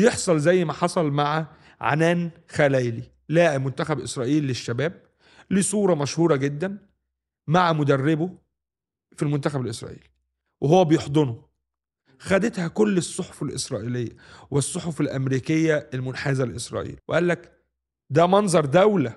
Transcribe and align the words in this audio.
يحصل 0.00 0.38
زي 0.38 0.64
ما 0.64 0.72
حصل 0.72 1.10
مع 1.10 1.46
عنان 1.80 2.30
خلايلي 2.50 3.02
لاعب 3.28 3.60
منتخب 3.64 4.00
إسرائيل 4.00 4.44
للشباب 4.44 5.02
لصورة 5.50 5.94
مشهورة 5.94 6.36
جدا 6.36 6.88
مع 7.46 7.72
مدربه 7.72 8.38
في 9.16 9.22
المنتخب 9.22 9.60
الإسرائيلي 9.60 10.10
وهو 10.60 10.84
بيحضنه. 10.84 11.50
خدتها 12.18 12.68
كل 12.68 12.98
الصحف 12.98 13.42
الإسرائيلية 13.42 14.16
والصحف 14.50 15.00
الأمريكية 15.00 15.90
المنحازة 15.94 16.44
لإسرائيل 16.44 16.98
وقال 17.08 17.28
لك 17.28 17.62
ده 18.10 18.26
منظر 18.26 18.64
دولة 18.64 19.14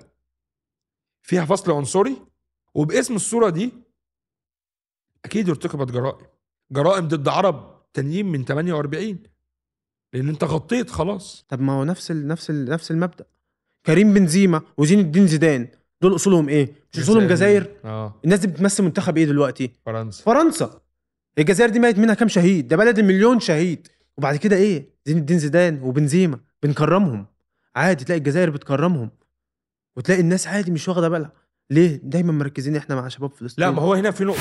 فيها 1.22 1.44
فصل 1.44 1.72
عنصري 1.72 2.16
وباسم 2.74 3.14
الصورة 3.16 3.50
دي 3.50 3.72
أكيد 5.24 5.48
ارتكبت 5.48 5.92
جرائم 5.92 6.26
جرائم 6.70 7.08
ضد 7.08 7.28
عرب 7.28 7.86
تانيين 7.92 8.26
من 8.26 8.44
48 8.44 9.22
لأن 10.14 10.28
أنت 10.28 10.44
غطيت 10.44 10.90
خلاص. 10.90 11.46
طب 11.48 11.60
ما 11.60 11.72
هو 11.72 11.84
نفس 11.84 12.10
ال 12.10 12.26
نفس 12.28 12.50
ال 12.50 12.64
نفس 12.64 12.90
المبدأ. 12.90 13.24
كريم 13.86 14.14
بنزيما 14.14 14.62
وزين 14.78 14.98
الدين 14.98 15.26
زيدان 15.26 15.68
دول 16.02 16.14
أصولهم 16.14 16.48
إيه؟ 16.48 16.72
مش 16.92 17.00
أصولهم 17.00 17.28
جزائر؟ 17.28 17.70
آه. 17.84 18.14
الناس 18.24 18.38
دي 18.40 18.46
بتمثل 18.46 18.82
منتخب 18.82 19.16
إيه 19.16 19.24
دلوقتي؟ 19.24 19.70
فرنسا. 19.86 20.22
فرنسا. 20.24 20.80
الجزائر 21.38 21.70
دي 21.70 21.78
ميت 21.78 21.98
منها 21.98 22.14
كام 22.14 22.28
شهيد؟ 22.28 22.68
ده 22.68 22.76
بلد 22.76 22.98
المليون 22.98 23.40
شهيد. 23.40 23.88
وبعد 24.16 24.36
كده 24.36 24.56
إيه؟ 24.56 24.88
زين 25.06 25.18
الدين 25.18 25.38
زيدان 25.38 25.80
وبنزيما 25.82 26.38
بنكرمهم. 26.62 27.26
عادي 27.76 28.04
تلاقي 28.04 28.18
الجزائر 28.18 28.50
بتكرمهم. 28.50 29.10
وتلاقي 29.96 30.20
الناس 30.20 30.46
عادي 30.46 30.70
مش 30.70 30.88
واخدة 30.88 31.08
بالها. 31.08 31.32
ليه؟ 31.70 32.00
دايما 32.02 32.32
مركزين 32.32 32.76
إحنا 32.76 32.94
مع 32.94 33.08
شباب 33.08 33.30
فلسطين. 33.30 33.64
لا 33.64 33.70
ما 33.70 33.82
هو 33.82 33.94
هنا 33.94 34.10
في 34.10 34.24
نقطة. 34.24 34.40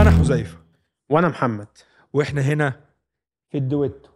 أنا 0.00 0.10
حذيفة. 0.10 0.60
وأنا 1.10 1.28
محمد. 1.28 1.66
وإحنا 2.12 2.40
هنا 2.42 2.80
في 3.50 3.58
الدويتو. 3.58 4.10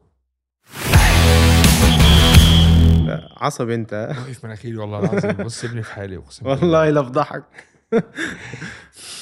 عصبي 3.36 3.74
أنت. 3.74 4.14
واقف 4.18 4.45
مناخيري 4.45 4.76
والله 4.76 4.98
العظيم. 4.98 5.32
بص 5.32 5.60
سيبني 5.60 5.82
في 5.82 5.92
حالي 5.92 6.16
أقسم 6.16 6.45
بالله. 6.45 6.60
والله 6.60 6.90
لا 6.90 7.01
أفضحك. 7.01 7.45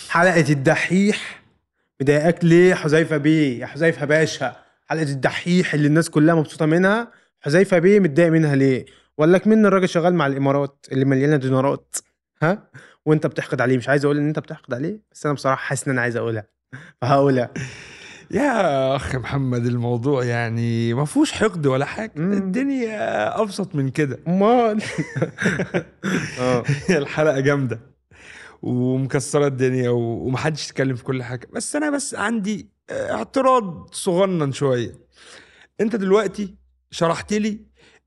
حلقة 0.09 0.53
الدحيح 0.53 1.43
مضايقاك 2.01 2.45
ليه 2.45 2.75
حذيفة 2.75 3.17
بيه؟ 3.17 3.61
يا 3.61 3.67
حذيفة 3.67 4.07
باشا 4.07 4.57
حلقة 4.87 5.03
الدحيح 5.03 5.75
اللي 5.75 5.87
الناس 5.87 6.11
كلها 6.11 6.35
مبسوطة 6.35 6.67
منها 6.67 7.13
حذيفة 7.41 7.79
بيه 7.79 8.01
متضايق 8.01 8.31
منها 8.33 8.57
ليه؟ 8.57 8.87
ولا 9.19 9.41
من 9.47 9.67
الراجل 9.67 9.89
شغال 9.89 10.15
مع 10.15 10.27
الإمارات 10.27 10.87
اللي 10.93 11.05
مليانة 11.05 11.37
دينارات 11.37 11.97
ها؟ 12.43 12.71
وأنت 13.07 13.27
بتحقد 13.27 13.61
عليه 13.61 13.77
مش 13.77 13.89
عايز 13.89 14.05
أقول 14.05 14.19
إن 14.19 14.29
أنت 14.29 14.39
بتحقد 14.39 14.75
عليه 14.75 15.01
بس 15.13 15.27
أنا 15.27 15.35
بصراحة 15.35 15.61
حاسس 15.61 15.85
إن 15.87 15.93
أنا 15.93 16.03
عايز 16.03 16.17
أقولها. 16.17 16.47
فهقولها 17.03 17.51
يا. 18.31 18.97
اخ 18.97 19.15
محمد 19.15 19.67
الموضوع 19.67 20.25
يعني 20.25 20.95
ما 20.95 21.05
فيهوش 21.05 21.33
حقد 21.33 21.67
ولا 21.67 21.85
حاجة. 21.85 22.13
الدنيا 22.17 23.41
أبسط 23.43 23.75
من 23.75 23.89
كده. 23.89 24.19
أمال. 24.29 24.83
آه. 26.41 26.63
الحلقة 26.91 27.41
جامدة 27.41 27.81
ومكسرة 28.63 29.47
الدنيا 29.47 29.91
ومحدش 29.91 30.67
يتكلم 30.67 30.97
في 30.97 31.05
كل 31.05 31.23
حاجة. 31.23 31.49
بس 31.53 31.77
أنا 31.77 31.91
بس 31.91 32.15
عندي 32.15 32.69
آه، 32.91 33.13
اعتراض 33.13 33.89
صغنن 33.95 34.53
شوية. 34.53 34.93
أنت 35.81 35.97
دلوقتي 35.97 36.55
شرحت 36.91 37.33
لي 37.33 37.61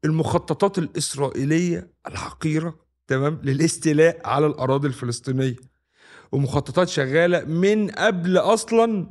المخططات 0.06 0.78
الإسرائيلية 0.78 1.92
الحقيرة 2.08 2.80
تمام 3.08 3.40
للاستيلاء 3.44 4.22
على 4.26 4.48
الأراضي 4.48 4.88
الفلسطينية. 4.88 5.56
ومخططات 6.36 6.88
شغالة 6.90 7.46
من 7.46 7.90
قبل 7.92 8.38
أصلا 8.38 9.08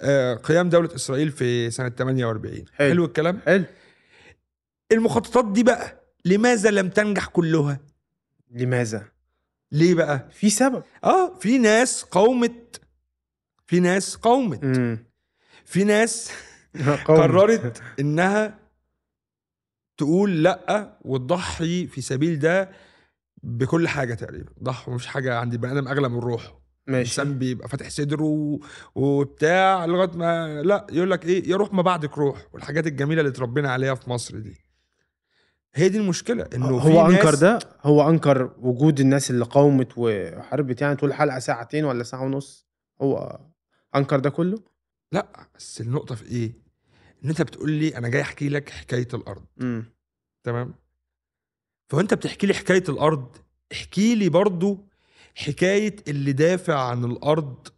آه، 0.00 0.34
قيام 0.34 0.68
دولة 0.68 0.94
إسرائيل 0.94 1.30
في 1.32 1.70
سنة 1.70 1.88
48 1.88 2.64
حلو. 2.72 2.88
حلو 2.90 3.04
الكلام؟ 3.04 3.40
حلو. 3.46 3.64
المخططات 4.92 5.52
دي 5.52 5.62
بقى 5.62 6.00
لماذا 6.24 6.70
لم 6.70 6.88
تنجح 6.88 7.26
كلها؟ 7.26 7.80
لماذا؟ 8.50 9.04
ليه 9.72 9.94
بقى؟ 9.94 10.28
في 10.32 10.50
سبب. 10.50 10.82
آه 11.04 11.38
في 11.38 11.58
ناس 11.58 12.02
قاومت. 12.02 12.80
في 13.66 13.80
ناس 13.80 14.16
قاومت. 14.16 14.64
امم 14.64 15.04
في 15.64 15.84
ناس 15.84 16.30
قررت 17.06 17.82
إنها 18.00 18.58
تقول 19.96 20.42
لأ 20.42 20.98
وتضحي 21.02 21.86
في 21.86 22.00
سبيل 22.00 22.38
ده. 22.38 22.70
بكل 23.44 23.88
حاجة 23.88 24.14
تقريبا. 24.14 24.52
ضحي 24.62 24.90
مفيش 24.90 25.06
حاجة 25.06 25.38
عند 25.38 25.52
البني 25.52 25.72
آدم 25.72 25.88
أغلى 25.88 26.08
من 26.08 26.18
روحه. 26.18 26.60
ماشي. 26.86 27.00
الإنسان 27.00 27.38
بيبقى 27.38 27.68
فاتح 27.68 27.88
صدره 27.88 28.58
وبتاع 28.94 29.84
لغاية 29.84 30.10
ما 30.16 30.62
لا 30.62 30.86
يقول 30.92 31.10
لك 31.10 31.24
إيه 31.24 31.48
يا 31.50 31.56
روح 31.56 31.72
ما 31.72 31.82
بعدك 31.82 32.18
روح. 32.18 32.46
والحاجات 32.52 32.86
الجميلة 32.86 33.20
اللي 33.20 33.30
اتربينا 33.30 33.72
عليها 33.72 33.94
في 33.94 34.10
مصر 34.10 34.38
دي. 34.38 34.64
هي 35.74 35.88
دي 35.88 35.98
المشكلة 35.98 36.48
إنه 36.54 36.66
هو 36.66 36.80
في 36.80 37.14
أنكر 37.14 37.30
ناس 37.30 37.38
ده؟ 37.38 37.58
هو 37.82 38.08
أنكر 38.10 38.54
وجود 38.58 39.00
الناس 39.00 39.30
اللي 39.30 39.44
قاومت 39.44 39.88
وحاربت 39.96 40.80
يعني 40.82 40.96
طول 40.96 41.08
الحلقة 41.08 41.38
ساعتين 41.38 41.84
ولا 41.84 42.02
ساعة 42.02 42.22
ونص؟ 42.24 42.68
هو 43.02 43.40
أنكر 43.96 44.18
ده 44.20 44.30
كله؟ 44.30 44.58
لا 45.12 45.48
بس 45.54 45.80
النقطة 45.80 46.14
في 46.14 46.24
إيه؟ 46.24 46.52
إن 47.24 47.28
أنت 47.28 47.42
بتقول 47.42 47.70
لي 47.70 47.96
أنا 47.96 48.08
جاي 48.08 48.22
أحكي 48.22 48.48
لك 48.48 48.70
حكاية 48.70 49.08
الأرض. 49.14 49.44
امم 49.60 49.84
تمام؟ 50.44 50.74
فأنت 51.88 52.14
بتحكي 52.14 52.46
لي 52.46 52.54
حكاية 52.54 52.84
الأرض 52.88 53.36
احكي 53.72 54.14
لي 54.14 54.28
برضو 54.28 54.88
حكاية 55.34 55.96
اللي 56.08 56.32
دافع 56.32 56.88
عن 56.88 57.04
الأرض 57.04 57.68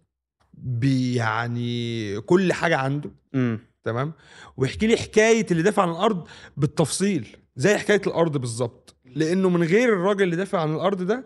بيعني 0.55 2.21
كل 2.21 2.53
حاجة 2.53 2.77
عنده. 2.77 3.11
امم 3.35 3.59
تمام؟ 3.85 4.13
واحكي 4.57 4.87
لي 4.87 4.97
حكاية 4.97 5.47
اللي 5.51 5.63
دافع 5.63 5.83
عن 5.83 5.91
الأرض 5.91 6.29
بالتفصيل. 6.57 7.37
زي 7.57 7.77
حكاية 7.79 8.03
الأرض 8.07 8.37
بالظبط. 8.37 8.97
لأنه 9.05 9.49
من 9.49 9.63
غير 9.63 9.89
الراجل 9.93 10.23
اللي 10.23 10.37
دافع 10.37 10.61
عن 10.61 10.75
الأرض 10.75 11.03
ده 11.03 11.17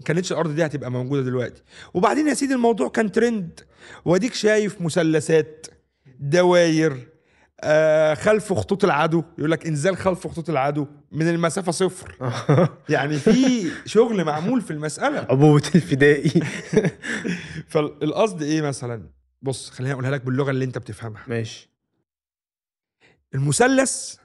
ما 0.00 0.06
كانتش 0.06 0.32
الأرض 0.32 0.54
دي 0.54 0.66
هتبقى 0.66 0.90
موجودة 0.90 1.22
دلوقتي. 1.22 1.62
وبعدين 1.94 2.28
يا 2.28 2.34
سيدي 2.34 2.54
الموضوع 2.54 2.88
كان 2.88 3.12
ترند 3.12 3.60
وأديك 4.04 4.34
شايف 4.34 4.80
مثلثات 4.80 5.66
دواير 6.20 7.08
خلف 8.14 8.52
خطوط 8.52 8.84
العدو. 8.84 9.24
يقول 9.38 9.50
لك 9.50 9.66
إنزال 9.66 9.96
خلف 9.96 10.26
خطوط 10.26 10.50
العدو 10.50 10.86
من 11.12 11.28
المسافة 11.28 11.72
صفر. 11.72 12.16
يعني 12.88 13.18
في 13.18 13.70
شغل 13.86 14.24
معمول 14.24 14.60
في 14.60 14.70
المسألة. 14.70 15.18
ابوة 15.30 15.62
الفدائي. 15.74 16.30
فالقصد 17.72 18.42
إيه 18.42 18.62
مثلا؟ 18.62 19.02
بص 19.42 19.70
خليني 19.70 19.92
أقولها 19.92 20.10
لك 20.10 20.24
باللغة 20.24 20.50
اللي 20.50 20.64
أنت 20.64 20.78
بتفهمها. 20.78 21.22
ماشي. 21.26 21.68
المثلث 23.34 24.16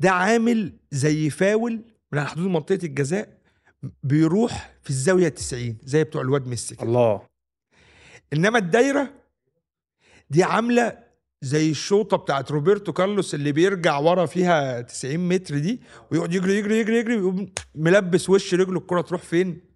ده 0.00 0.10
عامل 0.10 0.72
زي 0.90 1.30
فاول 1.30 1.72
من 2.12 2.18
على 2.18 2.28
حدود 2.28 2.46
منطقة 2.46 2.86
الجزاء 2.86 3.38
بيروح 4.02 4.74
في 4.82 4.90
الزاوية 4.90 5.28
90 5.28 5.76
زي 5.84 6.04
بتوع 6.04 6.22
الواد 6.22 6.46
ميسي. 6.46 6.76
الله. 6.82 7.22
إنما 8.32 8.58
الدايرة 8.58 9.12
دي 10.30 10.42
عاملة 10.44 10.98
زي 11.42 11.70
الشوطة 11.70 12.16
بتاعت 12.16 12.50
روبرتو 12.50 12.92
كارلوس 12.92 13.34
اللي 13.34 13.52
بيرجع 13.52 13.98
ورا 13.98 14.26
فيها 14.26 14.80
90 14.80 15.28
متر 15.28 15.58
دي 15.58 15.80
ويقعد 16.10 16.34
يجري 16.34 16.58
يجري 16.58 16.78
يجري 16.78 16.98
يجري 16.98 17.16
ويقوم 17.16 17.48
ملبس 17.74 18.30
وش 18.30 18.54
رجله 18.54 18.78
الكرة 18.78 19.00
تروح 19.00 19.22
فين؟ 19.22 19.72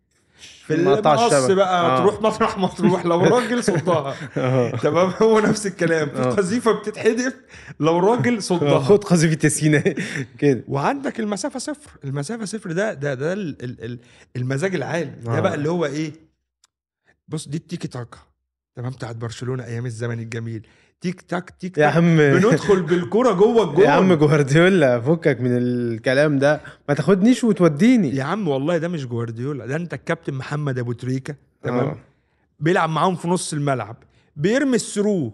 في 0.67 0.75
المقص. 0.75 1.51
بقى 1.51 1.87
آه. 1.87 1.99
تروح 1.99 2.23
مطرح 2.23 2.59
ما 2.59 2.69
تروح 2.69 3.07
لو 3.07 3.21
راجل 3.21 3.65
صدها. 3.65 4.17
تمام؟ 4.83 5.13
هو 5.23 5.41
نفس 5.41 5.67
الكلام. 5.67 6.09
في 6.09 6.19
آه. 6.19 6.31
قذيفة 6.31 6.73
بتتحدف 6.73 7.35
لو 7.81 7.99
راجل 7.99 8.43
صدها. 8.43 8.79
خد 8.79 9.05
قذيفة 9.05 9.39
ياسين 9.45 9.83
كده. 10.39 10.65
وعندك 10.69 11.21
المسافة 11.21 11.59
صفر. 11.59 11.91
المسافة 12.05 12.45
صفر 12.45 12.73
ده 12.73 12.95
ده 12.95 13.15
ده 13.15 13.33
ال- 13.33 13.65
ال- 13.65 13.85
ال- 13.85 13.99
المزاج 14.37 14.75
العالي 14.75 15.13
ده 15.25 15.37
آه. 15.37 15.41
بقى 15.41 15.55
اللي 15.55 15.69
هو 15.71 15.87
إيه؟ 15.87 16.13
بص 17.29 17.49
دي 17.49 17.57
التيكي 17.57 17.89
تاكا 17.89 18.19
تمام 18.77 18.91
بتاعت 18.93 19.17
برشلونة 19.17 19.65
أيام 19.65 19.87
الزمن 19.87 20.19
الجميل. 20.19 20.67
تيك 21.01 21.21
تاك 21.21 21.51
تيك 21.51 21.79
يا 21.79 21.87
عم. 21.87 22.17
بندخل 22.17 22.83
بالكرة 22.83 23.33
جوه 23.33 23.71
الجول 23.71 23.85
يا 23.87 23.91
عم 23.91 24.15
جوارديولا 24.15 25.01
فكك 25.01 25.41
من 25.41 25.57
الكلام 25.57 26.39
ده. 26.39 26.61
ما 26.89 26.95
تاخدنيش 26.95 27.45
وتوديني. 27.45 28.17
يا 28.17 28.25
عم 28.25 28.49
والله 28.49 28.79
ده 28.79 28.89
مش 28.89 29.07
جوارديولا 29.07 29.67
ده 29.67 29.77
انت 29.77 29.95
الكابتن 29.95 30.35
محمد 30.35 30.79
أبو 30.79 30.93
تريكة. 30.93 31.35
تمام؟ 31.63 31.85
آه. 31.85 31.97
بيلعب 32.61 32.91
معاهم 32.91 33.17
في 33.17 33.29
نص 33.29 33.53
الملعب. 33.53 33.97
بيرمي 34.37 34.75
الثرو. 34.77 35.33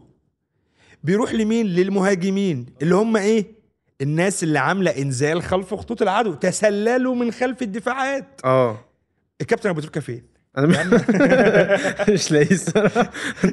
بيروح 1.05 1.33
لمين؟ 1.35 1.67
للمهاجمين. 1.67 2.67
اللي 2.83 2.95
هم 2.95 3.17
إيه؟ 3.17 3.47
الناس 4.01 4.43
اللي 4.43 4.59
عاملة 4.59 4.91
إنزال 4.91 5.43
خلف 5.43 5.75
خطوط 5.75 6.03
العدو. 6.03 6.35
تسللوا 6.35 7.15
من 7.15 7.31
خلف 7.31 7.63
الدفاعات. 7.63 8.41
آه. 8.45 8.85
الكابتن 9.41 9.69
أبو 9.69 9.81
تريكة 9.81 10.01
فين؟ 10.01 10.23
أنا 10.59 10.67
مش, 12.13 12.33
لاقي 12.33 12.57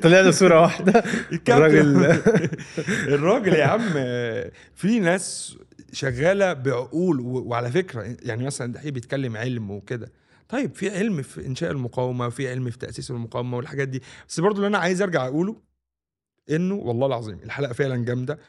طلع 0.01 0.21
له 0.21 0.31
صورة 0.31 0.61
واحدة. 0.61 1.03
الراجل. 1.49 2.05
الراجل 3.15 3.53
يا 3.53 3.65
عم. 3.65 3.89
في 4.75 4.99
ناس 4.99 5.57
شغالة 5.93 6.53
بعقول 6.53 7.19
وعلى 7.21 7.71
فكرة 7.71 8.15
يعني 8.23 8.45
مثلا 8.45 8.73
دحيح 8.73 8.89
بيتكلم 8.89 9.37
علم 9.37 9.71
وكده. 9.71 10.11
طيب 10.49 10.75
في 10.75 10.89
علم 10.97 11.21
في 11.21 11.45
إنشاء 11.47 11.71
المقاومة 11.71 12.27
وفي 12.27 12.49
علم 12.49 12.69
في 12.69 12.77
تأسيس 12.77 13.11
المقاومة 13.11 13.57
والحاجات 13.57 13.87
دي. 13.87 14.01
بس 14.27 14.39
برضو 14.39 14.57
اللي 14.57 14.67
أنا 14.67 14.77
عايز 14.77 15.01
أرجع 15.01 15.27
أقوله 15.27 15.61
إنه 16.51 16.75
والله 16.75 17.07
العظيم 17.07 17.39
الحلقة 17.43 17.73
فعلا 17.73 18.05
جامدة. 18.05 18.39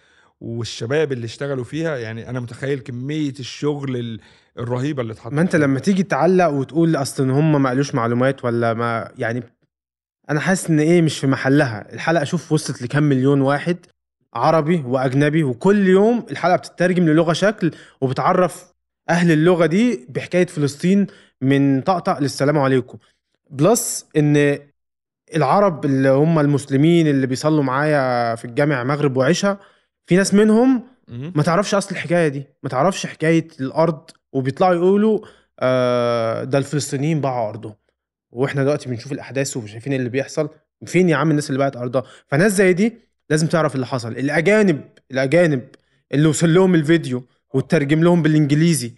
والشباب 0.40 1.12
اللي 1.12 1.24
اشتغلوا 1.24 1.64
فيها 1.64 1.96
يعني 1.96 2.30
أنا 2.30 2.40
متخيل 2.40 2.78
كمية 2.80 3.34
الشغل 3.40 3.96
ال- 3.96 4.20
الرهيبة 4.58 5.02
اللي 5.02 5.12
اتحطت 5.12 5.34
ما 5.34 5.40
أنت. 5.42 5.56
لما 5.56 5.78
تيجي 5.80 6.02
تعلق 6.02 6.46
وتقول 6.48 6.96
أصل 6.96 7.22
إن 7.22 7.30
هم 7.30 7.62
ما 7.62 7.68
قالوش 7.68 7.94
معلومات 7.94 8.44
ولا 8.44 8.74
ما 8.74 9.12
يعني 9.18 9.42
أنا 10.30 10.40
حاسس 10.40 10.70
إن 10.70 10.80
إيه 10.80 11.02
مش 11.02 11.18
في 11.18 11.26
محلها 11.26 11.92
الحلقة 11.92 12.24
شوف 12.24 12.52
وصلت 12.52 12.82
لكام 12.82 13.02
مليون 13.02 13.40
واحد 13.40 13.76
عربي 14.34 14.82
وأجنبي 14.86 15.44
وكل 15.44 15.88
يوم 15.88 16.26
الحلقة 16.30 16.56
بتترجم 16.56 17.04
للغة 17.08 17.32
شكل 17.32 17.70
وبتعرف 18.00 18.72
أهل 19.10 19.32
اللغة 19.32 19.66
دي 19.66 20.06
بحكاية 20.08 20.46
فلسطين 20.46 21.06
من 21.40 21.80
طقطق 21.80 22.18
للسلام 22.18 22.58
عليكم 22.58 22.98
بلس 23.50 24.06
إن 24.16 24.58
العرب 25.36 25.84
اللي 25.84 26.08
هم 26.08 26.38
المسلمين 26.38 27.06
اللي 27.06 27.26
بيصلوا 27.26 27.62
معايا 27.62 28.34
في 28.34 28.44
الجامع 28.44 28.84
مغرب 28.84 29.16
وعشاء 29.16 29.58
في 30.10 30.16
ناس 30.16 30.34
منهم. 30.34 30.82
ما 31.08 31.42
تعرفش 31.42 31.74
أصل 31.74 31.90
الحكاية 31.90 32.28
دي 32.28 32.46
ما 32.62 32.68
تعرفش 32.68 33.06
حكاية 33.06 33.48
الأرض 33.60 34.10
وبيطلعوا 34.32 34.74
يقولوا 34.74 35.20
آه 35.60 36.44
ده 36.44 36.58
الفلسطينيين 36.58 37.20
باعوا 37.20 37.48
أرضهم 37.48 37.74
وإحنا 38.30 38.62
دلوقتي 38.62 38.88
بنشوف 38.88 39.12
الأحداث 39.12 39.56
وشايفين 39.56 39.92
اللي 39.92 40.08
بيحصل 40.08 40.48
فين 40.86 41.08
يا 41.08 41.16
عم 41.16 41.30
الناس 41.30 41.48
اللي 41.50 41.58
باعت 41.58 41.76
أرضها 41.76 42.02
فناس 42.28 42.52
زي 42.52 42.72
دي 42.72 42.98
لازم 43.30 43.46
تعرف 43.46 43.74
اللي 43.74 43.86
حصل 43.86 44.08
الأجانب 44.12 44.84
الأجانب 45.10 45.68
اللي 46.12 46.28
وصل 46.28 46.54
لهم 46.54 46.74
الفيديو 46.74 47.26
وترجم 47.54 48.04
لهم 48.04 48.22
بالإنجليزي 48.22 48.94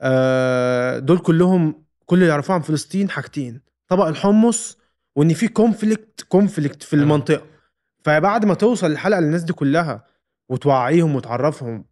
آه 0.00 0.98
دول 0.98 1.18
كلهم 1.18 1.84
كل 2.06 2.16
اللي 2.16 2.28
يعرفوه 2.28 2.54
عن 2.56 2.62
فلسطين 2.62 3.10
حاجتين 3.10 3.60
طبق 3.88 4.06
الحمص 4.06 4.78
وإن 5.16 5.34
في 5.34 5.48
conflict 5.48 6.20
conflict 6.28 6.82
في. 6.82 6.94
المنطقة 6.94 7.42
فبعد 8.04 8.44
ما 8.44 8.54
توصل 8.54 8.90
الحلقة 8.92 9.20
للناس 9.20 9.42
دي 9.42 9.52
كلها 9.52 10.09
وتوعيهم 10.50 11.14
وتعرفهم 11.16 11.84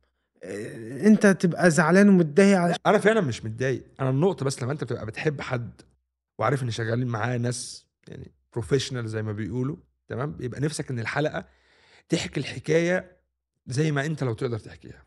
آه، 0.44 1.06
انت 1.06 1.26
تبقى 1.26 1.70
زعلان 1.70 2.08
ومتضايق 2.08 2.58
على 2.58 2.76
أنا 2.86 2.98
فعلا 2.98 3.20
مش 3.20 3.44
متضايق. 3.44 3.84
أنا 4.00 4.10
النقطة 4.10 4.44
بس 4.44 4.62
لما 4.62 4.72
انت 4.72 4.84
بتبقى 4.84 5.06
بتحب 5.06 5.40
حد 5.40 5.82
وعارف 6.38 6.62
ان 6.62 6.70
شغالين 6.70 7.06
معاه 7.06 7.36
ناس 7.36 7.86
يعني 8.08 8.32
professional 8.52 9.08
زي 9.08 9.22
ما 9.22 9.32
بيقولوا 9.32 9.76
تمام؟ 10.08 10.36
يبقى 10.40 10.60
نفسك 10.60 10.90
ان 10.90 10.98
الحلقة 10.98 11.44
تحكي 12.08 12.40
الحكاية 12.40 13.16
زي 13.66 13.92
ما 13.92 14.06
انت 14.06 14.24
لو 14.24 14.34
تقدر 14.34 14.58
تحكيها. 14.58 15.02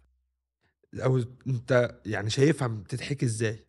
أو 0.95 1.23
انت 1.47 1.99
يعني 2.05 2.29
شايفها 2.29 2.67
بتتحكي 2.67 3.25
إزاي. 3.25 3.65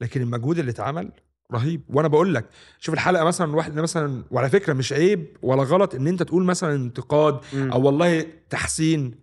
لكن 0.00 0.20
المجهود 0.20 0.58
اللي 0.58 0.70
اتعمل 0.70 1.12
رهيب. 1.52 1.82
وأنا 1.88 2.08
بقول 2.08 2.34
لك 2.34 2.48
شوف 2.78 2.94
الحلقة 2.94 3.24
مثلا 3.24 3.56
واحد 3.56 3.74
مثلا 3.74 4.24
وعلى 4.30 4.50
فكرة 4.50 4.72
مش 4.72 4.92
عيب 4.92 5.36
ولا 5.42 5.62
غلط 5.62 5.94
إن 5.94 6.06
أنت 6.06 6.22
تقول 6.22 6.44
مثلا 6.44 6.74
انتقاد 6.74 7.40
مم. 7.52 7.72
أو 7.72 7.82
والله 7.82 8.26
تحسين. 8.50 9.22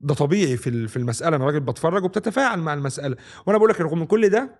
ده 0.00 0.14
طبيعي 0.14 0.56
في 0.56 0.88
في 0.88 0.96
المسألة. 0.96 1.36
أنا 1.36 1.44
راجل 1.46 1.60
بتفرج 1.60 2.04
وبتتفاعل 2.04 2.58
مع 2.60 2.74
المسألة. 2.74 3.16
وأنا 3.46 3.58
بقول 3.58 3.70
لك 3.70 3.80
رغم 3.80 4.04
كل 4.04 4.28
ده 4.28 4.58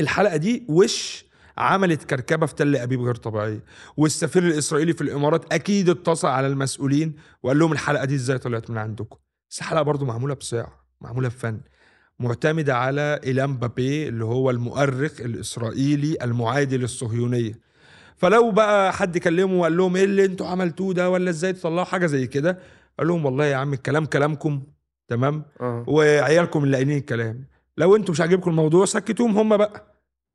الحلقة 0.00 0.36
دي 0.36 0.66
وش 0.68 1.26
عملت 1.58 2.04
كركبة 2.04 2.46
في 2.46 2.54
تل 2.54 2.76
أبيب 2.76 3.00
غير 3.02 3.14
طبيعية. 3.14 3.64
والسفير 3.96 4.42
الإسرائيلي 4.42 4.92
في 4.92 5.00
الإمارات 5.00 5.52
أكيد 5.52 5.88
اتصل 5.88 6.28
على 6.28 6.46
المسؤولين 6.46 7.16
وقال 7.42 7.58
لهم 7.58 7.72
الحلقة 7.72 8.04
دي 8.04 8.14
إزاي 8.14 8.38
طلعت 8.38 8.70
من 8.70 8.78
عندكم؟ 8.78 9.16
بس 9.50 9.58
الحلقة 9.58 9.82
برضو 9.82 10.04
معمولة 10.04 10.34
بصياعه 10.34 10.86
معمولة 11.00 11.28
بفن. 11.28 11.60
معتمدة 12.20 12.76
على 12.76 13.20
إيلام 13.24 13.56
بابي 13.56 14.08
اللي 14.08 14.24
هو 14.24 14.50
المؤرخ 14.50 15.20
الإسرائيلي 15.20 16.16
المعادي 16.22 16.76
للصهيونية. 16.78 17.52
فلو 18.16 18.50
بقى 18.50 18.92
حد 18.92 19.18
كلمه 19.18 19.60
وقال 19.60 19.76
لهم 19.76 19.96
إيه 19.96 20.04
اللي 20.04 20.24
أنتوا 20.24 20.46
عملتوه 20.46 20.94
ده 20.94 21.10
ولا 21.10 21.30
إزاي 21.30 21.52
تطلعوا 21.52 21.84
حاجة 21.84 22.06
زي 22.06 22.26
كده 22.26 22.58
قال 22.98 23.08
لهم 23.08 23.24
والله 23.26 23.44
يا 23.44 23.56
عم 23.56 23.72
الكلام 23.72 24.04
كلامكم 24.06 24.62
تمام؟ 25.08 25.44
آه. 25.60 25.84
وعيالكم 25.88 26.64
اللي 26.64 26.76
قايلين 26.76 26.98
الكلام. 26.98 27.44
لو 27.76 27.96
أنتوا 27.96 28.12
مش 28.14 28.20
عاجبكم 28.20 28.50
الموضوع 28.50 28.84
سكتوهم 28.84 29.38
هم 29.38 29.56
بقى. 29.56 29.86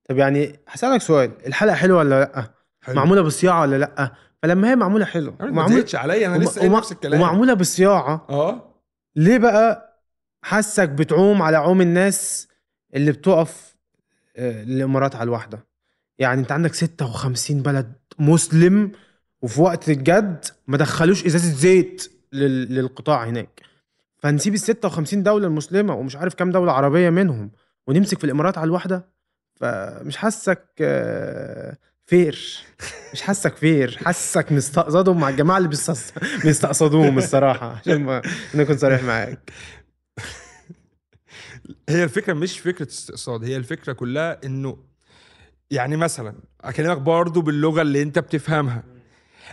طب 0.09 0.17
يعني 0.17 0.59
هسألك 0.67 1.01
سؤال 1.01 1.31
الحلقة 1.47 1.75
حلوة 1.75 1.97
ولا 1.97 2.19
لأ؟ 2.19 2.51
حلو. 2.81 2.95
معمولة 2.95 3.21
بصياعة 3.21 3.61
ولا 3.61 3.75
لأ؟ 3.75 4.11
فلما 4.43 4.71
هي 4.71 4.75
معمولة 4.75 5.05
حلو 5.05 5.33
أنا 5.41 5.51
ما 5.51 5.61
عليا 5.93 6.27
أنا 6.27 6.43
لسه 6.43 6.65
وما- 6.65 6.77
نفس 6.77 6.91
الكلام. 6.91 7.21
ومعمولة 7.21 7.53
بصياعة 7.53 8.25
آه. 8.29 8.75
ليه 9.15 9.37
بقى 9.37 9.90
حاسك 10.41 10.89
بتعوم 10.89 11.41
على 11.41 11.57
عوم 11.57 11.81
الناس 11.81 12.47
اللي 12.95 13.11
بتقف 13.11 13.75
آه، 14.37 14.63
الإمارات 14.63 15.15
على 15.15 15.23
الواحدة. 15.23 15.65
يعني 16.19 16.41
أنت 16.41 16.51
عندك 16.51 16.73
56 16.73 17.61
بلد 17.61 17.93
مسلم 18.19 18.91
وفي 19.41 19.61
وقت 19.61 19.89
الجد 19.89 20.45
ما 20.67 20.77
دخلوش 20.77 21.25
إزازة 21.25 21.53
زيت 21.55 22.11
لل- 22.33 22.75
للقطاع 22.75 23.23
هناك. 23.25 23.61
فنسيب 24.17 24.53
ال 24.53 24.59
56 24.59 25.23
دولة 25.23 25.47
المسلمة 25.47 25.93
ومش 25.93 26.15
عارف 26.15 26.33
كام 26.33 26.51
دولة 26.51 26.71
عربية 26.71 27.09
منهم 27.09 27.51
ونمسك 27.87 28.17
في 28.17 28.23
الإمارات 28.23 28.57
على 28.57 28.65
الواحدة. 28.65 29.05
فمش 29.55 30.17
حاسك 30.17 30.65
آه، 30.81 31.77
فير. 32.05 32.57
مش 33.13 33.21
حاسك 33.21 33.55
فير. 33.55 33.97
حاسك 34.05 34.51
مستقصدهم 34.51 35.19
مع 35.19 35.29
الجماعة 35.29 35.57
اللي 35.57 35.69
بيستقص- 35.69 36.43
بيستقصدوهم 36.43 37.17
الصراحة 37.17 37.71
عشان 37.75 38.03
ما 38.03 38.21
أنا 38.55 38.63
أكون 38.63 38.77
صريح 38.77 39.03
معاك. 39.03 39.51
هي 41.89 42.03
الفكرة 42.03 42.33
مش 42.33 42.59
فكرة 42.59 42.87
استقصاد 42.87 43.43
هي 43.43 43.57
الفكرة 43.57 43.93
كلها 43.93 44.39
إنه 44.45 44.77
يعني 45.71 45.97
مثلا 45.97 46.35
أكلمك 46.61 46.97
برضو 46.97 47.41
باللغة 47.41 47.81
اللي 47.81 48.01
أنت 48.01 48.19
بتفهمها. 48.19 48.83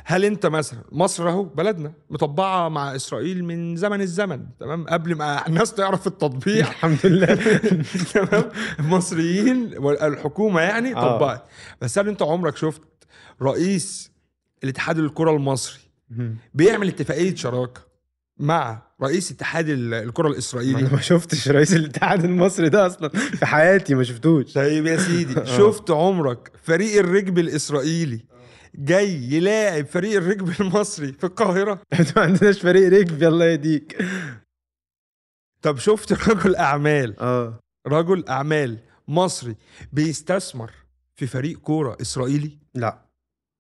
هل 0.05 0.25
أنت 0.25 0.47
مثلا 0.47 0.81
مصر 0.93 1.29
أهو 1.29 1.43
بلدنا 1.43 1.93
مطبعة 2.11 2.69
مع 2.69 2.97
إسرائيل 2.97 3.45
من 3.45 3.77
زمن 3.77 4.01
الزمن 4.01 4.47
تمام؟ 4.61 4.87
قبل 4.87 5.15
ما 5.15 5.47
الناس 5.47 5.75
تعرف 5.75 6.07
التطبيع. 6.07 6.69
الحمد 6.69 7.07
لله. 7.07 7.35
تمام؟ 8.15 8.51
المصريين 8.79 9.79
والحكومة 9.79 10.61
يعني 10.61 10.97
آه. 10.97 11.19
طبقت 11.19 11.45
بس 11.81 11.99
هل 11.99 12.09
أنت 12.09 12.23
عمرك 12.23 12.57
شفت 12.57 12.83
رئيس 13.43 14.11
الاتحاد 14.65 14.99
الكرة 14.99 15.31
المصري 15.31 15.81
بيعمل 16.55 16.89
اتفاقية 16.89 17.35
شراكة؟ 17.35 17.88
مع 18.39 18.83
رئيس 19.03 19.31
اتحاد 19.31 19.69
ال- 19.69 19.95
الكرة 19.95 20.27
أنا 20.27 20.33
الاسرائيلي 20.35 20.83
ما 20.83 21.01
شفتش 21.01 21.49
رئيس 21.49 21.73
الاتحاد 21.75 22.25
المصري 22.25 22.69
ده 22.69 22.87
أصلا. 22.87 23.09
في 23.09 23.47
حياتي 23.47 23.95
ما 23.95 24.03
شفتوش. 24.03 24.53
طيب 24.53 24.87
يا 24.87 24.97
سيدي 24.97 25.39
آه. 25.41 25.45
شفت 25.45 25.91
عمرك 25.91 26.53
فريق 26.63 26.99
الرجبي 26.99 27.41
الإسرائيلي 27.41 28.25
جاي 28.75 29.15
يلاعب 29.33 29.87
فريق 29.87 30.17
الرجبي 30.17 30.53
المصري 30.61 31.13
في 31.13 31.25
القاهرة؟ 31.25 31.83
ما 32.17 32.23
عندناش 32.23 32.61
فريق 32.61 32.89
رجبي 33.01 33.29
الله 33.29 33.45
يهديك. 33.45 34.05
طب 35.63 35.79
شفت 35.79 36.29
رجل 36.29 36.57
أعمال؟ 36.57 37.21
آه. 37.21 37.61
رجل 37.87 38.25
أعمال 38.29 38.79
مصري 39.09 39.57
بيستثمر 39.93 40.71
في 41.15 41.27
فريق 41.27 41.59
كورة 41.59 41.97
إسرائيلي؟ 42.01 42.59
لا. 42.75 43.05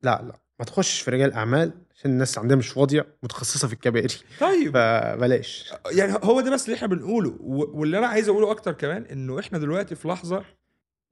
لا 0.02 0.23
لا. 0.23 0.38
ما 0.59 0.64
تخشش 0.64 1.00
في 1.00 1.11
رجال 1.11 1.33
أعمال. 1.33 1.73
عشان 1.99 2.11
الناس 2.11 2.38
عندها 2.38 2.57
مش 2.57 2.69
فاضيه 2.69 3.07
متخصصة 3.23 3.69
في 3.69 3.75
الكباري. 3.75 4.14
طيب. 4.40 4.75
فبلاش 4.75 5.73
يعني 5.93 6.19
هو 6.23 6.40
ده 6.40 6.50
بس 6.50 6.64
اللي 6.64 6.76
إحنا 6.76 6.88
بنقوله. 6.88 7.37
واللي 7.40 7.99
أنا 7.99 8.07
عايز 8.07 8.28
اقوله 8.28 8.50
أكتر 8.50 8.73
كمان 8.73 9.02
انه 9.02 9.40
إحنا 9.40 9.59
دلوقتي 9.59 9.95
في 9.95 10.09
لحظة 10.09 10.45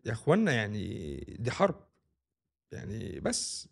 يا 0.05 0.13
اخوانا 0.13 0.53
يعني 0.53 1.15
دي 1.39 1.51
حرب. 1.51 1.75
يعني 2.73 3.21
بس. 3.21 3.69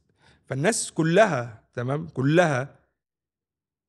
فالناس 0.46 0.92
كلها 0.92 1.64
تمام 1.74 2.08
كلها 2.08 2.78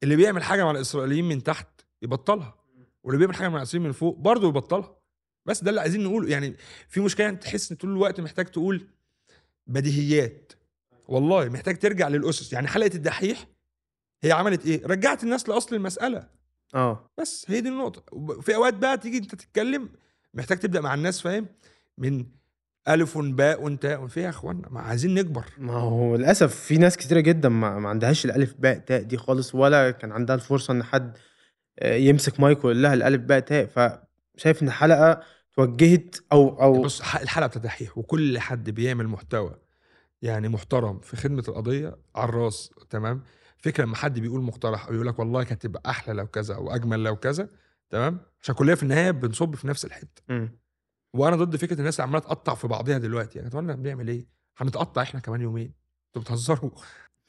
اللي 0.04 0.16
بيعمل 0.16 0.44
حاجة 0.44 0.64
مع 0.64 0.72
الإسرائيليين 0.72 1.26
من 1.26 1.44
تحت 1.44 1.68
يبطلها. 2.02 2.56
واللي 3.04 3.18
بيعمل 3.20 3.36
حاجة 3.36 3.50
مع 3.50 3.58
الإسرائيليين 3.58 3.88
من 3.88 3.94
فوق 3.94 4.18
برضه 4.18 4.48
يبطلها. 4.48 4.98
بس 5.46 5.64
ده 5.64 5.70
اللي 5.70 5.82
عايزين 5.82 6.04
نقوله. 6.04 6.30
يعني 6.30 6.56
في 6.90 7.00
مشكلة 7.00 7.30
انت 7.30 7.44
تحس 7.44 7.72
إن 7.72 7.78
طول 7.78 7.90
الوقت 7.90 8.22
محتاج 8.22 8.46
تقول 8.46 8.88
بديهيات. 9.68 10.54
والله 11.08 11.50
محتاج 11.50 11.78
ترجع 11.80 12.08
للأسس. 12.08 12.54
يعني 12.54 12.68
حلقة 12.68 12.96
الدحيح 12.96 13.48
هي 14.24 14.32
عملت 14.32 14.66
إيه؟ 14.66 14.86
رجعت 14.88 15.24
الناس 15.24 15.50
لأصل 15.50 15.76
المسألة. 15.76 16.28
آه. 16.76 17.10
بس 17.18 17.46
هي 17.48 17.62
دي 17.62 17.70
النقطة. 17.70 18.04
وب- 18.12 18.40
في 18.42 18.56
أوقات 18.56 18.74
بقى 18.74 18.98
تيجي 18.98 19.18
أنت 19.18 19.36
تتكلم 19.36 19.90
محتاج 20.34 20.58
تبدأ 20.60 20.82
مع 20.82 20.94
الناس 20.94 21.22
فاهم؟ 21.22 21.48
من 21.98 22.26
ألف 22.88 23.18
باء 23.18 23.76
تاء. 23.76 24.08
في 24.08 24.22
يا 24.22 24.30
إخوانا 24.30 24.70
ما 24.70 24.80
عايزين 24.82 25.14
نكبر. 25.14 25.46
ما 25.58 25.74
هو 25.74 26.16
للأسف 26.16 26.56
في 26.56 26.78
ناس 26.78 26.98
كتيرة 26.98 27.20
جدا 27.20 27.50
ما, 27.50 27.80
ما 27.80 27.90
عندهاش 27.90 28.26
الألف 28.26 28.54
باء 28.60 28.78
تاء 28.78 29.02
دي 29.02 29.18
خالص 29.18 29.56
ولا 29.56 29.92
كان 29.92 30.12
عندها 30.12 30.36
الفرصة 30.36 30.72
إن 30.72 30.84
حد 30.84 31.18
آه، 31.80 31.96
يمسك 31.96 32.40
مايك 32.40 32.58
ويقول 32.58 32.84
لها 32.84 32.94
الألف 32.94 33.22
باء 33.22 33.40
تاء. 33.40 33.66
فشايف 33.66 34.62
إن 34.64 34.68
الحلقة 34.68 35.20
توجهت 35.56 36.16
أو 36.32 36.62
أو 36.62 36.82
بص 36.82 37.00
الحلقة 37.02 37.48
بتدحيح 37.48 37.98
وكل 37.98 38.40
حد 38.40 38.70
بيعمل 38.70 39.08
محتوى 39.08 39.56
يعني 40.22 40.50
محترم 40.50 41.00
في 41.00 41.16
خدمة 41.18 41.44
القضية 41.48 41.98
على 42.16 42.30
الراس 42.30 42.70
تمام؟ 42.90 43.24
فكرة 43.58 43.84
لما 43.86 43.96
حد 43.96 44.20
بيقول 44.20 44.42
مقترح 44.42 44.88
أو 44.88 44.94
يقول 44.94 45.08
لك 45.08 45.20
والله 45.20 45.44
كانت 45.44 45.62
تبقى 45.62 45.90
أحلى 45.90 46.14
لو 46.14 46.28
كذا 46.28 46.56
أو 46.56 46.76
أجمل 46.76 47.04
لو 47.04 47.16
كذا 47.16 47.50
تمام؟ 47.90 48.20
عشان 48.42 48.56
كلنا 48.56 48.76
في 48.76 48.84
النهاية 48.84 49.12
بنصب 49.12 49.56
في 49.56 49.68
نفس 49.68 49.86
الحتة. 49.86 50.22
مم. 50.30 50.60
وأنا 51.14 51.36
ضد 51.36 51.56
فكرة 51.56 51.80
الناس 51.80 52.00
عمالة 52.00 52.20
تقطع 52.20 52.56
في 52.56 52.68
بعضها 52.68 52.98
دلوقتي. 52.98 53.40
يعني 53.40 53.50
طب 53.52 53.60
إحنا 53.60 53.76
بنعمل 53.76 54.08
إيه؟ 54.08 54.28
هنتقطع 54.58 55.02
إحنا 55.02 55.20
كمان 55.20 55.42
يومين. 55.42 55.74
أنتوا 56.08 56.22
بتهزروا. 56.22 56.72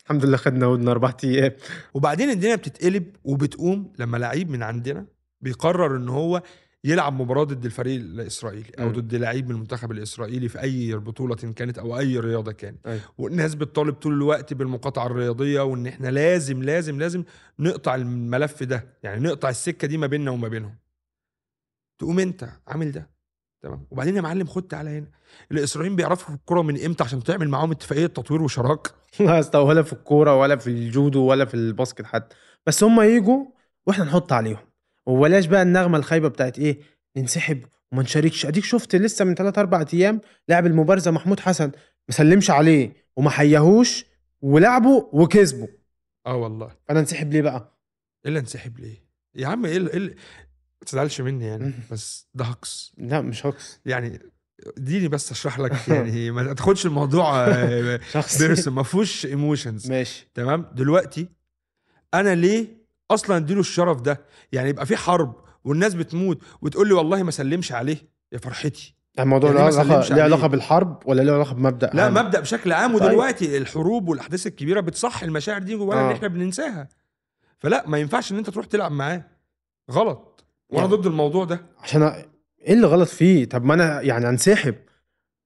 الحمد 0.04 0.24
لله 0.24 0.36
خدنا 0.36 0.66
هدنه 0.66 0.90
أربع 0.90 1.14
أيام. 1.24 1.52
وبعدين 1.94 2.30
الدنيا 2.30 2.56
بتتقلب 2.56 3.16
وبتقوم 3.24 3.92
لما 3.98 4.16
لعيب 4.16 4.50
من 4.50 4.62
عندنا 4.62 5.06
بيقرر 5.40 5.96
إن 5.96 6.08
هو 6.08 6.42
يلعب 6.86 7.20
مباراة 7.20 7.44
ضد 7.44 7.64
الفريق 7.64 8.00
الإسرائيلي 8.00 8.70
أو. 8.78 8.90
ضد 8.90 9.14
لعيب 9.14 9.48
من 9.48 9.54
المنتخب 9.54 9.92
الإسرائيلي 9.92 10.48
في 10.48 10.62
أي 10.62 10.94
بطولة 10.94 11.34
كانت 11.34 11.78
أو 11.78 11.98
أي 11.98 12.18
رياضة 12.18 12.52
كانت. 12.52 12.86
أيوة. 12.86 13.00
والناس 13.18 13.54
بتطالب 13.54 13.94
طول 13.94 14.12
الوقت 14.12 14.54
بالمقاطعة 14.54 15.06
الرياضية 15.06 15.60
وإن 15.60 15.86
إحنا 15.86 16.08
لازم 16.08 16.62
لازم 16.62 16.98
لازم 16.98 17.24
نقطع 17.58 17.94
الملف 17.94 18.62
ده 18.62 18.86
يعني 19.02 19.20
نقطع 19.20 19.48
السكة 19.48 19.88
دي 19.88 19.98
ما 19.98 20.06
بيننا 20.06 20.30
وما 20.30 20.48
بينهم. 20.48 20.74
تقوم 21.98 22.18
أنت 22.18 22.48
عامل 22.66 22.92
ده. 22.92 23.10
تمام. 23.62 23.86
وبعدين 23.90 24.16
يا 24.16 24.20
معلم 24.20 24.46
خد 24.46 24.62
تعالى 24.62 24.90
هنا. 24.90 25.06
الإسرائيليين 25.52 25.96
بيعرفوا 25.96 26.34
الكوره 26.34 26.62
من 26.62 26.84
إمتى 26.84 27.04
عشان 27.04 27.22
تعمل 27.22 27.48
معاهم 27.48 27.70
اتفاقية 27.70 28.06
تطوير 28.06 28.42
وشراكة؟ 28.42 28.90
لا 29.20 29.58
ولا 29.58 29.82
في 29.82 29.92
الكورة 29.92 30.36
ولا 30.36 30.56
في 30.56 30.66
الجودو 30.66 31.20
ولا 31.24 31.44
في 31.44 31.54
الباسكت 31.54 32.04
حتى. 32.06 32.36
بس 32.66 32.84
هم 32.84 33.00
يجوا 33.00 33.44
وإحنا 33.86 34.04
نحط 34.04 34.32
عليهم. 34.32 34.65
وبلاش 35.06 35.46
بقى 35.46 35.62
النغمة 35.62 35.98
الخايبة 35.98 36.28
بتاعت 36.28 36.58
إيه 36.58 36.80
ننسحب 37.16 37.64
وما 37.92 38.02
نشاركش. 38.02 38.46
أديك 38.46 38.64
شفت 38.64 38.96
لسه 38.96 39.24
من 39.24 39.34
3 39.34 39.60
4 39.60 39.86
أيام 39.94 40.20
لاعب 40.48 40.66
المبارزة 40.66 41.10
محمود 41.10 41.40
حسن 41.40 41.66
ما 42.08 42.14
سلمش 42.14 42.50
عليه 42.50 42.92
وما 43.16 43.30
حياهوش 43.30 44.04
ولعبوا 44.40 45.02
وكسبوا 45.12 45.68
آه 46.26 46.36
والله. 46.36 46.70
فانا 46.88 47.00
انسحب 47.00 47.32
ليه 47.32 47.42
بقى؟ 47.42 47.78
إيه 48.24 48.28
اللي 48.28 48.38
انسحب 48.38 48.78
ليه؟ 48.78 49.06
يا 49.34 49.46
عم 49.46 49.64
إيه 49.66 49.78
إيه 49.94 50.00
ما 50.80 50.86
تزعلش 50.86 51.20
مني 51.20 51.44
يعني. 51.46 51.72
بس 51.90 52.28
ده 52.34 52.44
هجص. 52.44 52.92
لا 52.98 53.20
مش 53.20 53.46
هجص. 53.46 53.80
يعني 53.86 54.20
اديني 54.78 55.08
بس 55.08 55.30
أشرح 55.30 55.58
لك 55.58 55.88
يعني 55.88 56.30
ما 56.30 56.52
تاخدش 56.52 56.86
الموضوع 56.86 57.46
آه، 57.46 58.00
شخصي. 58.12 58.46
personal 58.46 58.74
ما 58.74 58.82
فيهوش 58.82 59.26
emotions 59.26 59.90
ماشي. 59.90 60.30
تمام؟ 60.34 60.70
دلوقتي 60.72 61.28
أنا 62.14 62.34
ليه 62.34 62.85
أصلا 63.10 63.36
أديله 63.36 63.60
الشرف 63.60 64.00
ده. 64.00 64.20
يعني 64.52 64.68
يبقى 64.68 64.86
في 64.86 64.96
حرب 64.96 65.34
والناس 65.64 65.94
بتموت 65.94 66.38
وتقول 66.62 66.88
لي 66.88 66.94
والله 66.94 67.22
ما 67.22 67.30
سلمش 67.30 67.72
عليه. 67.72 67.96
يا 68.32 68.38
فرحتي. 68.38 68.94
الموضوع 69.18 69.50
يعني 69.50 69.70
له 69.70 69.76
ما 69.76 69.80
علاقه 69.80 70.14
ليه. 70.14 70.22
علاقة 70.22 70.46
بالحرب 70.46 71.02
ولا 71.06 71.22
له 71.22 71.32
علاقة 71.34 71.54
بمبدأ 71.54 71.90
لا 71.94 72.02
عام؟ 72.04 72.14
مبدأ 72.14 72.40
بشكل 72.40 72.72
عام. 72.72 72.98
طيب. 72.98 73.02
ودلوقتي 73.06 73.56
الحروب 73.56 74.08
والأحداث 74.08 74.46
الكبيرة 74.46 74.80
بتصحي 74.80 75.26
المشاعر 75.26 75.62
دي 75.62 75.76
جوانا 75.76 76.00
آه. 76.00 76.04
اللي 76.04 76.14
إحنا 76.14 76.28
بننساها. 76.28 76.88
فلا 77.58 77.84
ما 77.88 77.98
ينفعش 77.98 78.32
إن 78.32 78.36
أنت 78.38 78.50
تروح 78.50 78.66
تلعب 78.66 78.92
معاه. 78.92 79.24
غلط. 79.90 80.44
وأنا 80.68 80.84
يعني- 80.84 80.96
ضد 80.96 81.06
الموضوع 81.06 81.44
ده. 81.44 81.60
عشان 81.82 82.02
إيه 82.02 82.72
اللي 82.74 82.86
غلط 82.86 83.08
فيه؟ 83.08 83.44
طب 83.44 83.64
ما 83.64 83.74
أنا 83.74 84.00
يعني 84.00 84.28
أنسحب 84.28 84.74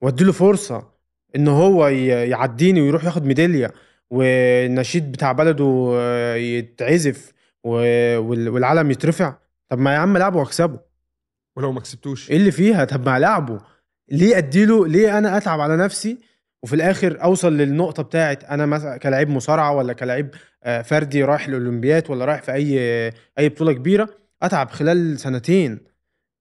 وأديله 0.03 0.33
فرصة 0.33 0.89
إن 1.37 1.49
هو 1.49 1.89
يعديني 1.89 2.81
ويروح 2.83 3.05
ياخد 3.05 3.25
ميدالية 3.25 3.73
والنشيد 4.11 5.13
بتاع 5.13 5.33
بلده 5.33 5.91
آه، 5.95 6.35
يتعزف. 6.35 7.33
والعلم 7.65 8.91
يترفع. 8.91 9.35
طب 9.69 9.79
ما 9.79 9.95
يا 9.95 9.99
عم 9.99 10.17
العبه 10.17 10.39
واكسبه. 10.39 10.81
ولو 11.57 11.73
ما 11.73 11.81
كسبتوش. 11.81 12.31
إيه 12.31 12.37
اللي 12.37 12.51
فيها؟ 12.51 12.85
طب 12.85 13.07
ما 13.09 13.17
العبه 13.17 13.61
ليه 14.09 14.39
أديله؟ 14.39 14.87
ليه 14.87 15.19
أنا 15.19 15.37
أتعب 15.37 15.61
على 15.61 15.77
نفسي 15.77 16.19
وفي 16.63 16.75
الآخر 16.75 17.23
أوصل 17.23 17.53
للنقطة 17.53 18.03
بتاعت 18.03 18.45
أنا 18.45 18.67
مثلا 18.67 18.97
كلاعب 18.97 19.29
مصارعة 19.29 19.73
ولا 19.73 19.93
كلاعب 19.93 20.29
آه، 20.63 20.83
فردي 20.83 21.25
رايح 21.25 21.47
الاولمبياد 21.47 22.11
ولا 22.11 22.25
رايح 22.25 22.43
في 22.43 22.53
أي 22.53 22.79
أي 23.39 23.49
بطولة 23.49 23.73
كبيرة 23.73 24.09
أتعب 24.43 24.71
خلال 24.71 25.21
سنتين 25.21 25.81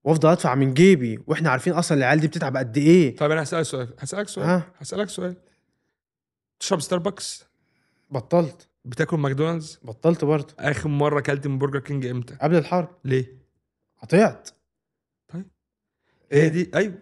وأفضل 0.04 0.30
أدفع 0.30 0.56
من 0.56 0.74
جيبي. 0.74 1.20
وإحنا 1.28 1.50
عارفين 1.50 1.74
أصلا 1.74 1.98
العيال 1.98 2.20
دي 2.20 2.28
بتتعب 2.28 2.58
قد 2.58 2.78
إيه. 2.78 3.16
طيب 3.16 3.32
أنا 3.32 3.44
هسألك 3.44 3.64
سؤال 3.64 3.88
هسألك 4.00 4.28
سؤال 4.28 4.62
هسألك 4.78 5.10
سؤال. 5.10 5.36
تشرب 6.60 6.82
ستاربكس؟ 6.82 7.46
بطلت. 8.12 8.69
بتاكل 8.90 9.18
ماكدونالدز؟ 9.18 9.80
بطلت 9.84 10.26
برضه. 10.26 10.54
آخر 10.60 10.90
مرة 10.90 11.20
أكلت 11.20 11.48
من 11.48 11.58
برجر 11.58 11.80
كينج 11.80 12.06
إمتى؟ 12.06 12.36
قبل 12.42 12.56
الحرب. 12.56 12.88
ليه؟ 13.06 13.26
قطعت. 14.02 14.50
هي 16.32 16.50
دي 16.50 16.72
أيوه. 16.76 16.94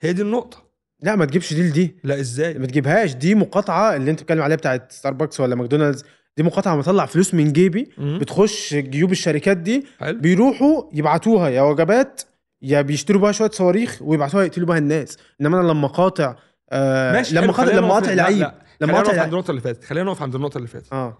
هي 0.00 0.12
دي 0.12 0.22
النقطة. 0.22 0.64
لا 1.02 1.16
ما 1.16 1.24
تجيبش 1.24 1.54
دي 1.54 1.62
لدي. 1.68 1.96
لا 2.04 2.20
إزاي؟ 2.20 2.54
ما 2.54 2.66
تجيبهاش. 2.66 3.14
دي 3.14 3.34
مقاطعة 3.34 3.96
اللي 3.96 4.10
أنت 4.10 4.20
بتتكلم 4.20 4.42
عليها 4.42 4.56
بتاعت 4.56 4.92
ستاربكس 4.92 5.40
ولا 5.40 5.54
ماكدونالدز. 5.54 6.04
دي 6.36 6.42
مقاطعة 6.42 6.76
بطلع 6.76 7.06
فلوس 7.06 7.34
من 7.34 7.52
جيبي. 7.52 7.90
مم. 7.98 8.18
بتخش 8.18 8.74
جيوب 8.74 9.12
الشركات 9.12 9.56
دي. 9.56 9.86
حلو. 9.98 10.20
بيروحوا 10.20 10.82
يبعتوها 10.92 11.48
يا 11.48 11.62
وجبات 11.62 12.22
يا 12.62 12.80
بيشتروا 12.82 13.20
بقى 13.20 13.32
شوية 13.32 13.50
صواريخ 13.50 14.02
ويبعتوها 14.02 14.44
يقتلوا 14.44 14.66
بها 14.66 14.78
الناس. 14.78 15.18
إنما 15.40 15.60
أنا 15.60 15.68
لما 15.68 15.88
قاطع 15.88 16.36
آه 16.70 17.12
ماشي 17.12 17.34
لما 17.34 17.52
خلينا 17.52 17.80
لما 17.80 17.94
قاطع 17.94 18.12
لعيب 18.12 18.50
لما 18.80 18.92
خلينا 18.92 18.98
قاطع 18.98 19.12
نقف 19.12 19.18
عند 19.18 19.32
النقطة 19.32 19.50
اللي 19.50 19.60
فاتت 19.60 19.84
خلينا 19.84 20.10
نقف 20.10 20.22
عند 20.22 20.34
النقطة 20.34 20.56
اللي 20.58 20.68
فاتت. 20.68 20.92
آه. 20.92 21.18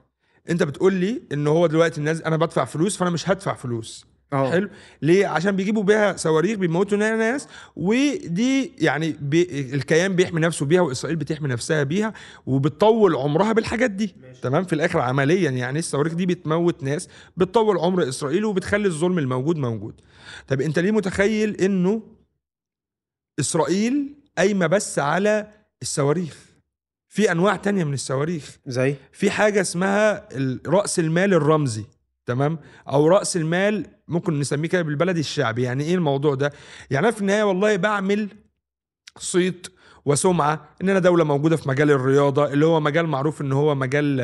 انت 0.51 0.63
بتقول 0.63 0.95
لي 0.95 1.23
ان 1.33 1.47
هو 1.47 1.67
دلوقتي 1.67 1.99
الناس 1.99 2.23
أنا 2.23 2.37
بدفع 2.37 2.65
فلوس 2.65 2.97
فانا 2.97 3.11
مش 3.11 3.29
هدفع 3.29 3.55
فلوس. 3.55 4.07
آه. 4.33 4.51
حلو؟ 4.51 4.69
ليه؟ 5.03 5.27
عشان 5.27 5.57
بيجيبوا 5.57 5.83
بيها 5.83 6.17
صواريخ 6.17 6.59
بيموتوا 6.59 6.99
ناس 6.99 7.49
ودي 7.77 8.73
يعني 8.79 9.17
بي 9.21 9.43
الكيان 9.75 10.17
بيحمي 10.17 10.41
نفسه 10.41 10.67
بيها 10.67 10.81
وإسرائيل 10.81 11.17
بتحمي 11.17 11.49
نفسها 11.49 11.83
بيها 11.83 12.13
وبتطول 12.47 13.17
عمرها 13.17 13.53
بالحاجات 13.53 13.91
دي. 13.91 14.15
تمام؟ 14.43 14.65
في 14.65 14.73
الآخر 14.73 15.01
عمليا 15.01 15.51
يعني 15.51 15.79
الصواريخ 15.79 16.15
دي 16.15 16.27
بتموت 16.27 16.83
ناس 16.83 17.09
بتطول 17.37 17.79
عمر 17.79 18.09
إسرائيل 18.09 18.45
وبتخلي 18.45 18.87
الظلم 18.87 19.19
الموجود 19.19 19.57
موجود. 19.57 20.01
طب 20.49 20.61
انت 20.61 20.79
ليه 20.79 20.91
متخيل 20.91 21.57
انه 21.57 22.03
إسرائيل 23.41 24.15
قايمة 24.39 24.67
بس 24.67 24.99
على 24.99 25.47
الصواريخ. 25.83 26.37
في 27.09 27.33
أنواع 27.33 27.57
تانية 27.57 27.85
من 27.85 27.95
الصواريخ. 27.95 28.59
زي؟ 28.67 28.95
في 29.13 29.31
حاجة 29.31 29.61
اسمها 29.61 30.29
رأس 30.67 30.99
المال 30.99 31.35
الرمزي. 31.35 31.85
تمام؟ 32.27 32.59
أو 32.89 33.09
رأس 33.09 33.37
المال 33.37 33.87
ممكن 34.09 34.39
نسميه 34.39 34.69
كده 34.69 34.83
بالبلدي 34.83 35.21
الشعبي. 35.21 35.63
يعني 35.63 35.85
إيه 35.85 35.95
الموضوع 35.95 36.35
ده؟ 36.35 36.53
يعني 36.91 37.13
في 37.13 37.21
النهاية 37.21 37.43
والله 37.43 37.77
بعمل 37.77 38.29
صيت 39.19 39.67
وسمعة 40.05 40.69
إن 40.83 40.89
أنا 40.89 40.99
دولة 40.99 41.25
موجودة 41.25 41.57
في 41.57 41.69
مجال 41.69 41.91
الرياضة 41.91 42.53
اللي 42.53 42.67
هو 42.67 42.81
مجال 42.81 43.07
معروف 43.07 43.41
إن 43.41 43.53
هو 43.53 43.75
مجال 43.75 44.19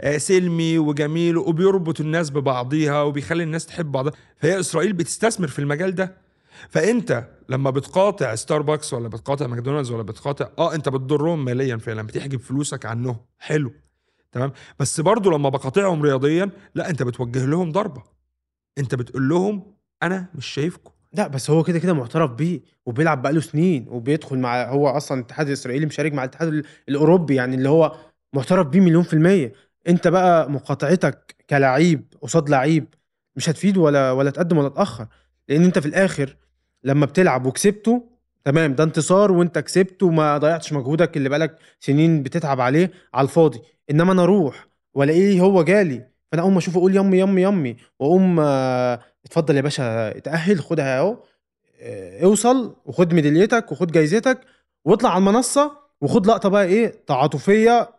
آه، 0.00 0.18
سلمي 0.18 0.78
وجميل 0.78 1.36
وبيربط 1.36 2.00
الناس 2.00 2.30
ببعضيها 2.30 3.02
وبيخلي 3.02 3.42
الناس 3.42 3.66
تحب 3.66 3.92
بعضها. 3.92 4.12
فهي 4.36 4.60
إسرائيل 4.60 4.92
بتستثمر 4.92 5.48
في 5.48 5.58
المجال 5.58 5.94
ده. 5.94 6.16
فأنت 6.68 7.24
لما 7.48 7.70
بتقاطع 7.70 8.34
ستاربكس 8.34 8.92
ولا 8.94 9.08
بتقاطع 9.08 9.46
ماكدونالدز 9.46 9.90
ولا 9.90 10.02
بتقاطع 10.02 10.48
آه 10.58 10.74
أنت 10.74 10.88
بتضرهم 10.88 11.44
ماليا 11.44 11.76
فعلا 11.76 12.02
بتحجب 12.02 12.40
فلوسك 12.40 12.86
عنهم. 12.86 13.16
حلو. 13.38 13.72
تمام؟ 14.32 14.52
بس 14.78 15.00
برضو 15.00 15.30
لما 15.30 15.48
بقاطعهم 15.48 16.02
رياضيا 16.02 16.50
لا 16.74 16.90
أنت 16.90 17.02
بتوجه 17.02 17.44
لهم 17.46 17.72
ضربة. 17.72 18.02
أنت 18.78 18.94
بتقول 18.94 19.28
لهم 19.28 19.74
أنا 20.02 20.26
مش 20.34 20.46
شايفكم. 20.46 20.90
لا 21.12 21.26
بس 21.28 21.50
هو 21.50 21.62
كده 21.62 21.78
كده 21.78 21.92
معترف 21.92 22.30
بيه 22.30 22.60
وبيلعب 22.86 23.22
بقاله 23.22 23.40
سنين 23.40 23.86
وبيدخل 23.88 24.38
مع 24.38 24.62
هو 24.68 24.88
أصلا 24.88 25.18
الاتحاد 25.18 25.46
الإسرائيلي 25.46 25.86
مشارك 25.86 26.12
مع 26.12 26.24
الاتحاد 26.24 26.48
ال- 26.48 26.64
الأوروبي 26.88 27.34
يعني 27.34 27.56
اللي 27.56 27.68
هو 27.68 27.96
معترف 28.32 28.66
بيه 28.66 28.80
مليون 28.80 29.02
في 29.02 29.12
المية. 29.12 29.52
أنت 29.88 30.08
بقى 30.08 30.50
مقاطعتك 30.50 31.36
كلعيب 31.50 32.14
قصاد 32.22 32.48
لعيب 32.50 32.86
مش 33.36 33.48
هتفيد 33.50 33.76
ولا 33.76 34.12
ولا 34.12 34.30
تقدم 34.30 34.58
ولا 34.58 34.68
تأخر 34.68 35.06
لأن 35.48 35.64
أنت 35.64 35.78
في 35.78 35.86
الآخر 35.86 36.36
لما 36.84 37.06
بتلعب 37.06 37.46
وكسبته 37.46 38.08
تمام 38.44 38.74
ده 38.74 38.84
انتصار 38.84 39.32
وانت 39.32 39.58
كسبت 39.58 40.02
وما 40.02 40.38
ضيعتش 40.38 40.72
مجهودك 40.72 41.16
اللي 41.16 41.28
بقالك 41.28 41.58
سنين 41.80 42.22
بتتعب 42.22 42.60
عليه 42.60 42.90
على 43.14 43.24
الفاضي. 43.24 43.60
انما 43.90 44.12
أنا 44.12 44.22
أروح 44.22 44.66
والاقيه 44.94 45.40
هو 45.40 45.62
جالي 45.62 46.06
فانا 46.32 46.42
اقوم 46.42 46.56
اشوفه 46.56 46.78
أقول 46.78 46.96
يمي 46.96 47.18
يمي 47.18 47.42
يمي 47.42 47.76
واقوم 47.98 48.40
آه، 48.40 49.00
اتفضل 49.26 49.56
يا 49.56 49.60
باشا 49.60 50.16
اتاهل 50.18 50.58
خدها 50.60 50.98
اهو 50.98 51.16
آه، 51.80 52.24
اوصل 52.24 52.76
وخد 52.84 53.14
ميداليتك 53.14 53.72
وخد 53.72 53.92
جايزتك 53.92 54.40
واطلع 54.84 55.10
على 55.10 55.18
المنصة 55.18 55.72
وخد 56.00 56.26
لقطة 56.26 56.48
بقى 56.48 56.64
إيه 56.64 56.94
تعاطفية 57.06 57.90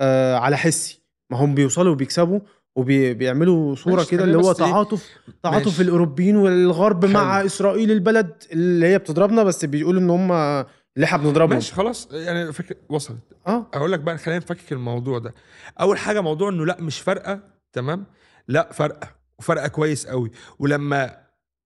آه 0.00 0.36
على 0.36 0.56
حسي. 0.56 1.00
ما 1.30 1.36
هم 1.38 1.54
بيوصلوا 1.54 1.92
وبيكسبوا 1.92 2.40
وبيعملوا 2.80 3.74
صورة 3.74 4.04
كده 4.04 4.24
اللي 4.24 4.38
هو؟ 4.38 4.52
تعاطف 4.52 5.10
تعاطف 5.42 5.66
ماشي. 5.66 5.82
الأوروبيين 5.82 6.36
والغرب 6.36 7.04
مع 7.04 7.36
حلو. 7.38 7.46
إسرائيل 7.46 7.90
البلد 7.90 8.42
اللي 8.52 8.86
هي 8.86 8.98
بتضربنا 8.98 9.42
بس 9.44 9.64
بيقولوا 9.64 10.00
إن 10.00 10.10
هم 10.10 10.32
اللي 10.32 11.04
إحنا 11.04 11.18
بنضربهم. 11.18 11.54
ماشي 11.54 11.74
خلاص 11.74 12.08
يعني 12.12 12.52
فكرة 12.52 12.76
وصلت. 12.88 13.18
آه. 13.46 13.66
أقول 13.74 13.92
لك 13.92 14.00
بقى 14.00 14.18
خلينا 14.18 14.38
نفكك 14.38 14.72
الموضوع 14.72 15.18
ده. 15.18 15.34
أول 15.80 15.98
حاجة 15.98 16.20
موضوع 16.20 16.48
إنه 16.48 16.66
لأ 16.66 16.76
مش 16.80 17.00
فارقة 17.00 17.40
تمام؟ 17.72 18.06
لأ 18.48 18.68
فارقة 18.72 19.08
وفارقة 19.38 19.68
كويس 19.68 20.06
قوي 20.06 20.30
ولما 20.58 21.16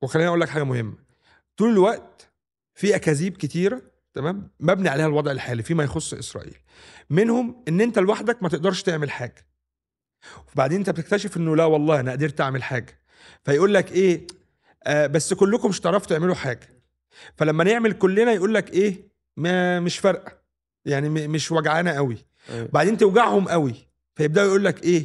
وخليني 0.02 0.28
أقول 0.28 0.40
لك 0.40 0.49
حاجة 0.49 0.62
مهمة. 0.64 0.94
طول 1.56 1.71
الوقت 1.71 2.30
في 2.75 2.97
أكاذيب 2.97 3.37
كتيرة 3.37 3.83
تمام؟ 4.14 4.50
مبني 4.61 4.88
عليها 4.88 5.06
الوضع 5.06 5.30
الحالي 5.33 5.62
فيما 5.62 5.85
يخص 5.85 6.14
إسرائيل. 6.14 6.56
منهم 7.11 7.64
إن 7.68 7.80
أنت 7.80 7.99
لوحدك 7.99 8.42
ما 8.42 8.49
تقدرش 8.49 8.83
تعمل 8.83 9.11
حاجة. 9.11 9.47
وبعدين 10.54 10.78
انت 10.78 10.90
بتكتشف 10.90 11.37
انه 11.37 11.57
لا 11.57 11.64
والله 11.64 12.00
أنا 12.00 12.12
قدرت 12.12 12.40
اعمل 12.40 12.62
حاجة. 12.62 13.00
فيقول 13.45 13.75
لك 13.75 13.93
إيه 13.93 14.26
آه 14.85 15.07
بس 15.07 15.35
كلكم 15.35 15.69
مش 15.69 15.81
هتعرفوا 15.81 16.09
تعملوا 16.09 16.35
حاجة. 16.35 16.69
فلما 17.37 17.64
نعمل 17.64 17.93
كلنا 17.93 18.33
يقول 18.33 18.54
لك 18.54 18.73
إيه 18.73 19.09
ما 19.37 19.81
مش 19.81 19.99
فارقة. 19.99 20.33
يعني 20.85 21.09
م- 21.09 21.31
مش 21.31 21.52
وجعانه 21.52 21.93
قوي. 21.93 22.16
أيوة. 22.50 22.69
بعدين 22.73 22.97
توجعهم 22.97 23.49
قوي. 23.49 23.75
فيبدأوا 24.14 24.47
يقول 24.47 24.64
لك 24.64 24.85
إيه 24.85 25.04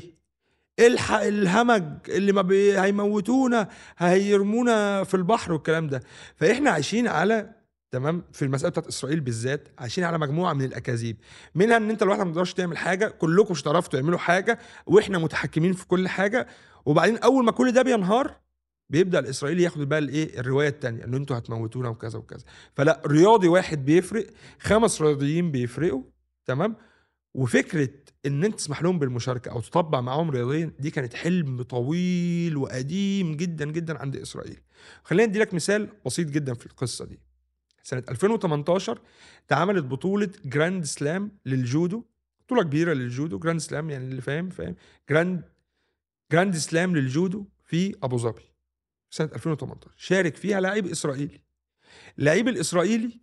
الحق 0.79 1.21
الهمج 1.21 1.83
اللي 2.09 2.31
ما 2.31 2.41
بي... 2.41 2.79
هيموتونا 2.79 3.69
هيرمونا 3.97 5.03
في 5.03 5.13
البحر 5.13 5.53
والكلام 5.53 5.87
ده. 5.87 6.03
فاحنا 6.35 6.69
عايشين 6.71 7.07
على 7.07 7.49
تمام؟ 7.91 8.23
في 8.33 8.45
المسألة 8.45 8.69
بتاعت 8.69 8.87
إسرائيل 8.87 9.19
بالذات 9.19 9.67
عايشين 9.79 10.03
على 10.03 10.17
مجموعة 10.17 10.53
من 10.53 10.65
الأكاذيب. 10.65 11.17
منها 11.55 11.77
إن 11.77 11.89
أنت 11.89 12.03
لوحدك 12.03 12.25
ما 12.25 12.31
تقدرش 12.31 12.53
تعمل 12.53 12.77
حاجة 12.77 13.07
كلكم 13.07 13.51
مش 13.51 13.61
هتعرفوا 13.61 13.91
تعملوا 13.91 14.17
حاجة 14.17 14.59
وإحنا 14.85 15.17
متحكمين 15.17 15.73
في 15.73 15.87
كل 15.87 16.07
حاجة. 16.07 16.47
وبعدين 16.85 17.17
أول 17.17 17.45
ما 17.45 17.51
كل 17.51 17.71
ده 17.71 17.81
بينهار 17.81 18.35
بيبدأ 18.89 19.19
الإسرائيلي 19.19 19.63
ياخد 19.63 19.89
بقى 19.89 19.99
الإيه؟ 19.99 20.39
الرواية 20.39 20.69
الثانية 20.69 21.03
إن 21.03 21.13
أنتوا 21.13 21.37
هتموتونا 21.37 21.89
وكذا 21.89 22.19
وكذا. 22.19 22.43
فلا 22.75 23.01
رياضي 23.07 23.47
واحد 23.47 23.85
بيفرق 23.85 24.27
خمس 24.59 25.01
رياضيين 25.01 25.51
بيفرقوا 25.51 26.03
تمام؟ 26.45 26.75
وفكرة 27.33 27.89
إن 28.25 28.43
أنت 28.43 28.55
تسمح 28.55 28.81
لهم 28.81 28.99
بالمشاركة 28.99 29.51
أو 29.51 29.61
تطبع 29.61 30.01
معاهم 30.01 30.29
رياضيا 30.31 30.71
دي 30.79 30.91
كانت 30.91 31.13
حلم 31.13 31.61
طويل 31.61 32.57
وقديم 32.57 33.35
جدا 33.35 33.65
جدا 33.65 33.97
عند 33.97 34.15
إسرائيل. 34.17 34.59
خلينا 35.03 35.29
ندي 35.29 35.39
لك 35.39 35.53
مثال 35.53 35.89
بسيط 36.05 36.27
جدا 36.27 36.53
في 36.53 36.65
القصة 36.65 37.05
دي. 37.05 37.19
سنة 37.83 38.03
2018 38.09 39.01
اتعملت 39.45 39.85
بطولة 39.85 40.29
Grand 40.45 40.83
Slam 40.85 41.31
للجودو 41.45 42.03
بطولة 42.45 42.63
كبيرة 42.63 42.93
للجودو 42.93 43.39
Grand 43.39 43.59
Slam 43.59 43.89
يعني 43.89 44.05
اللي 44.05 44.21
فاهم 44.21 44.49
فاهم؟ 44.49 44.75
Grand 45.09 45.41
Grand 46.31 46.55
Slam 46.57 46.95
للجودو 46.95 47.45
في 47.65 47.95
أبو 48.03 48.17
ظبي 48.17 48.41
سنة 49.09 49.29
2018 49.35 49.91
شارك 49.97 50.35
فيها 50.35 50.61
لاعب 50.61 50.85
إسرائيلي. 50.85 51.41
اللعيب 52.19 52.47
الإسرائيلي 52.47 53.19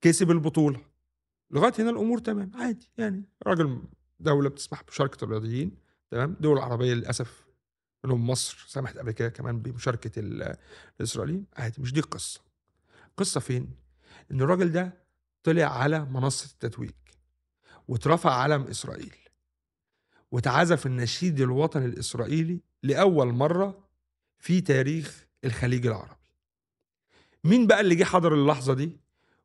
كسب 0.00 0.30
البطولة. 0.30 0.80
لغاية 1.50 1.72
هنا 1.78 1.90
الأمور 1.90 2.18
تمام 2.18 2.50
عادي 2.54 2.90
يعني. 2.98 3.22
راجل 3.46 3.82
دولة 4.20 4.48
بتسمح 4.48 4.82
بمشاركة 4.82 5.24
الرياضيين 5.24 5.76
تمام؟ 6.10 6.36
دول 6.40 6.58
عربيه 6.58 6.94
للأسف 6.94 7.44
منهم 8.04 8.26
مصر 8.30 8.64
سمحت 8.66 8.98
قبل 8.98 9.12
كده 9.12 9.28
كمان 9.28 9.58
بمشاركة 9.62 10.18
ال- 10.20 10.56
الإسرائيليين. 11.00 11.46
عادي 11.56 11.82
مش 11.82 11.92
دي 11.92 12.00
القصة. 12.00 12.40
القصة 13.10 13.40
فين؟ 13.40 13.70
إن 14.30 14.40
الراجل 14.40 14.72
ده 14.72 14.92
طلع 15.42 15.64
على 15.64 16.04
منصة 16.04 16.46
التتويج 16.52 16.90
واترفع 17.88 18.30
علم 18.34 18.62
إسرائيل 18.62 19.14
واتعزف 20.30 20.86
النشيد 20.86 21.40
الوطني 21.40 21.84
الإسرائيلي 21.84 22.60
لأول 22.82 23.32
مرة 23.32 23.88
في 24.38 24.60
تاريخ 24.60 25.26
الخليج 25.44 25.86
العربي. 25.86 26.14
مين 27.44 27.66
بقى 27.66 27.80
اللي 27.80 27.94
جه 27.94 28.04
حضر 28.04 28.34
اللحظة 28.34 28.74
دي؟ 28.74 29.00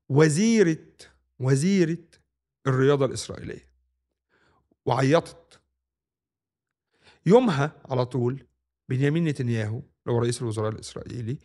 وزيره 0.10 0.78
وزيرة 1.40 1.98
الرياضة 2.68 3.06
الإسرائيلية. 3.06 3.70
وعيطت. 4.86 5.60
يومها 7.26 7.82
على 7.86 8.06
طول 8.06 8.46
بنيامين 8.90 9.24
نتنياهو 9.26 9.78
اللي 9.78 10.18
هو 10.18 10.20
رئيس 10.20 10.42
الوزراء 10.42 10.70
الإسرائيلي 10.70 11.38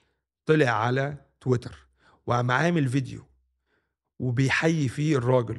طلع 0.46 0.70
على 0.70 1.16
تويتر. 1.40 1.87
وقام 2.28 2.50
عامل 2.50 2.88
فيديو 2.88 3.20
وبيحيي 4.18 4.88
فيه 4.88 5.16
الراجل 5.16 5.58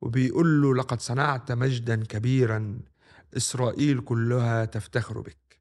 وبيقول 0.00 0.62
له 0.62 0.74
لقد 0.74 1.00
صنعت 1.00 1.52
مجدا 1.52 2.04
كبيرا 2.04 2.80
إسرائيل 3.36 4.00
كلها 4.00 4.64
تفتخر 4.64 5.20
بك 5.20 5.60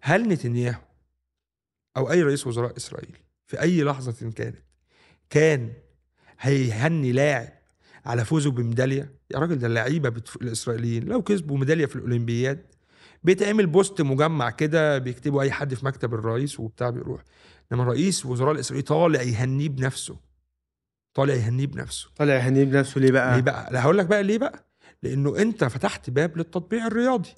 هل 0.00 0.28
نتنياهو 0.28 0.80
أو 1.96 2.10
أي 2.10 2.22
رئيس 2.22 2.46
وزراء 2.46 2.76
إسرائيل 2.76 3.16
في 3.46 3.60
أي 3.60 3.82
لحظة 3.82 4.30
كانت 4.30 4.56
كان 5.30 5.72
هيهني 6.40 7.12
لاعب 7.12 7.48
على 8.06 8.24
فوزه 8.24 8.50
بميدالية؟ 8.50 9.12
يا 9.30 9.38
راجل 9.38 9.58
ده 9.58 9.66
اللعيبة 9.66 10.08
بتف... 10.08 10.36
الإسرائيليين 10.36 11.04
لو 11.04 11.22
كسبوا 11.22 11.58
ميدالية 11.58 11.86
في 11.86 11.96
الأولمبياد 11.96 12.66
بيتعمل 13.24 13.66
بوست 13.66 14.00
مجمع 14.02 14.50
كده 14.50 14.98
بيكتبوا 14.98 15.42
أي 15.42 15.52
حد 15.52 15.74
في 15.74 15.86
مكتب 15.86 16.14
الرئيس 16.14 16.60
وبتاع 16.60 16.90
بيروح. 16.90 17.22
انما 17.72 17.84
رئيس 17.84 18.26
وزراء 18.26 18.52
الإسرائيلي 18.54 18.86
طالع 18.86 19.22
يهنيه 19.22 19.68
بنفسه 19.68 20.16
طالع 21.14 21.34
يهنيه 21.34 21.66
بنفسه 21.66 22.08
طالع 22.16 22.36
هنيب 22.36 22.76
نفسه 22.76 23.00
ليه 23.00 23.10
بقى؟ 23.12 23.34
ليه 23.34 23.42
بقى؟ 23.42 23.72
لا 23.72 23.82
هقول 23.82 23.98
لك 23.98 24.06
بقى 24.06 24.22
ليه 24.22 24.38
بقى؟ 24.38 24.64
لأنه 25.02 25.38
أنت 25.38 25.64
فتحت 25.64 26.10
باب 26.10 26.36
للتطبيع 26.38 26.86
الرياضي 26.86 27.28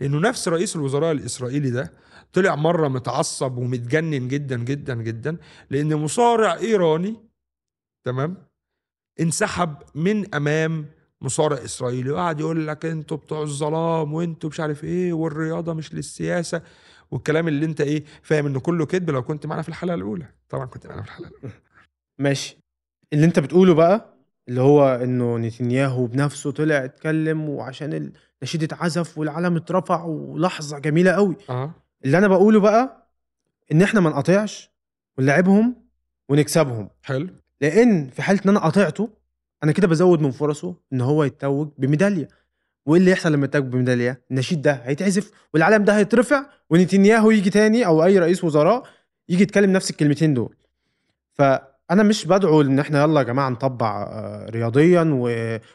لأنه 0.00 0.18
نفس 0.20 0.48
رئيس 0.48 0.76
الوزراء 0.76 1.12
الإسرائيلي 1.12 1.70
ده 1.70 1.92
طلع 2.32 2.54
مرة 2.54 2.88
متعصب 2.88 3.56
ومتجنن 3.58 4.28
جدا 4.28 4.56
جدا 4.58 4.94
جدا 4.94 5.36
لأن 5.70 5.94
مصارع 5.96 6.54
إيراني 6.54 7.16
تمام 8.04 8.36
انسحب 9.20 9.76
من 9.94 10.34
أمام 10.34 10.86
مصارع 11.20 11.64
إسرائيلي 11.64 12.10
وقعد 12.10 12.40
يقول 12.40 12.66
لك 12.66 12.86
أنتوا 12.86 13.16
بتوع 13.16 13.42
الظلام 13.42 14.14
وأنتوا 14.14 14.50
مش 14.50 14.60
عارف 14.60 14.84
إيه 14.84 15.12
والرياضة 15.12 15.72
مش 15.72 15.94
للسياسة 15.94 16.62
والكلام 17.10 17.48
اللي 17.48 17.66
انت 17.66 17.80
إيه 17.80 18.04
فاهم 18.22 18.46
انه 18.46 18.60
كله 18.60 18.86
كذب 18.86 19.10
لو 19.10 19.22
كنت 19.22 19.46
معانا 19.46 19.62
في 19.62 19.68
الحلقة 19.68 19.94
الأولى. 19.94 20.26
طبعا 20.48 20.66
كنت 20.66 20.86
معانا 20.86 21.02
في 21.02 21.08
الحلقة 21.08 21.28
الأولى. 21.28 21.54
ماشي. 22.18 22.58
اللي 23.12 23.26
انت 23.26 23.38
بتقوله 23.38 23.74
بقى 23.74 24.14
اللي 24.48 24.60
هو 24.60 24.94
إنه 24.94 25.38
نتنياهو 25.38 26.06
بنفسه 26.06 26.50
طلع 26.50 26.84
اتكلم 26.84 27.48
وعشان 27.48 28.12
النشيد 28.42 28.62
اتعزف 28.62 29.18
والعلم 29.18 29.56
اترفع 29.56 30.04
ولحظة 30.04 30.78
جميلة 30.78 31.10
قوي. 31.10 31.36
آه 31.50 31.72
اللي 32.04 32.18
أنا 32.18 32.28
بقوله 32.28 32.60
بقى 32.60 33.08
إن 33.72 33.82
إحنا 33.82 34.00
ما 34.00 34.10
نقاطعش 34.10 34.70
ونلعبهم 35.18 35.76
ونكسبهم. 36.28 36.88
حلو. 37.02 37.28
لأن 37.60 38.08
في 38.10 38.22
حالة 38.22 38.40
إن 38.44 38.50
أنا 38.50 38.60
قاطعته 38.60 39.10
أنا 39.64 39.72
كده 39.72 39.88
بزود 39.88 40.20
من 40.20 40.30
فرصه 40.30 40.74
إن 40.92 41.00
هو 41.00 41.24
يتوج 41.24 41.68
بميدالية. 41.78 42.28
وإيه 42.88 43.00
اللي 43.00 43.10
يحصل 43.10 43.32
لما 43.32 43.44
يتوج 43.44 43.64
بميدالية؟ 43.64 44.20
النشيد 44.30 44.62
ده 44.62 44.72
هيتعزف 44.72 45.30
والعلم 45.54 45.84
ده 45.84 45.96
هيترفع 45.96 46.46
ونتنياهو 46.70 47.30
يجي 47.30 47.50
تاني 47.50 47.86
أو 47.86 48.04
أي 48.04 48.18
رئيس 48.18 48.44
وزراء 48.44 48.82
يجي 49.28 49.42
يتكلم 49.42 49.72
نفس 49.72 49.90
الكلمتين 49.90 50.34
دول. 50.34 50.54
فأنا 51.32 52.02
مش 52.02 52.26
بدعو 52.26 52.60
إن 52.60 52.78
إحنا 52.78 53.02
يلا 53.02 53.20
يا 53.20 53.24
جماعة 53.26 53.48
نطبع 53.48 54.02
آه، 54.02 54.46
رياضيا 54.50 55.02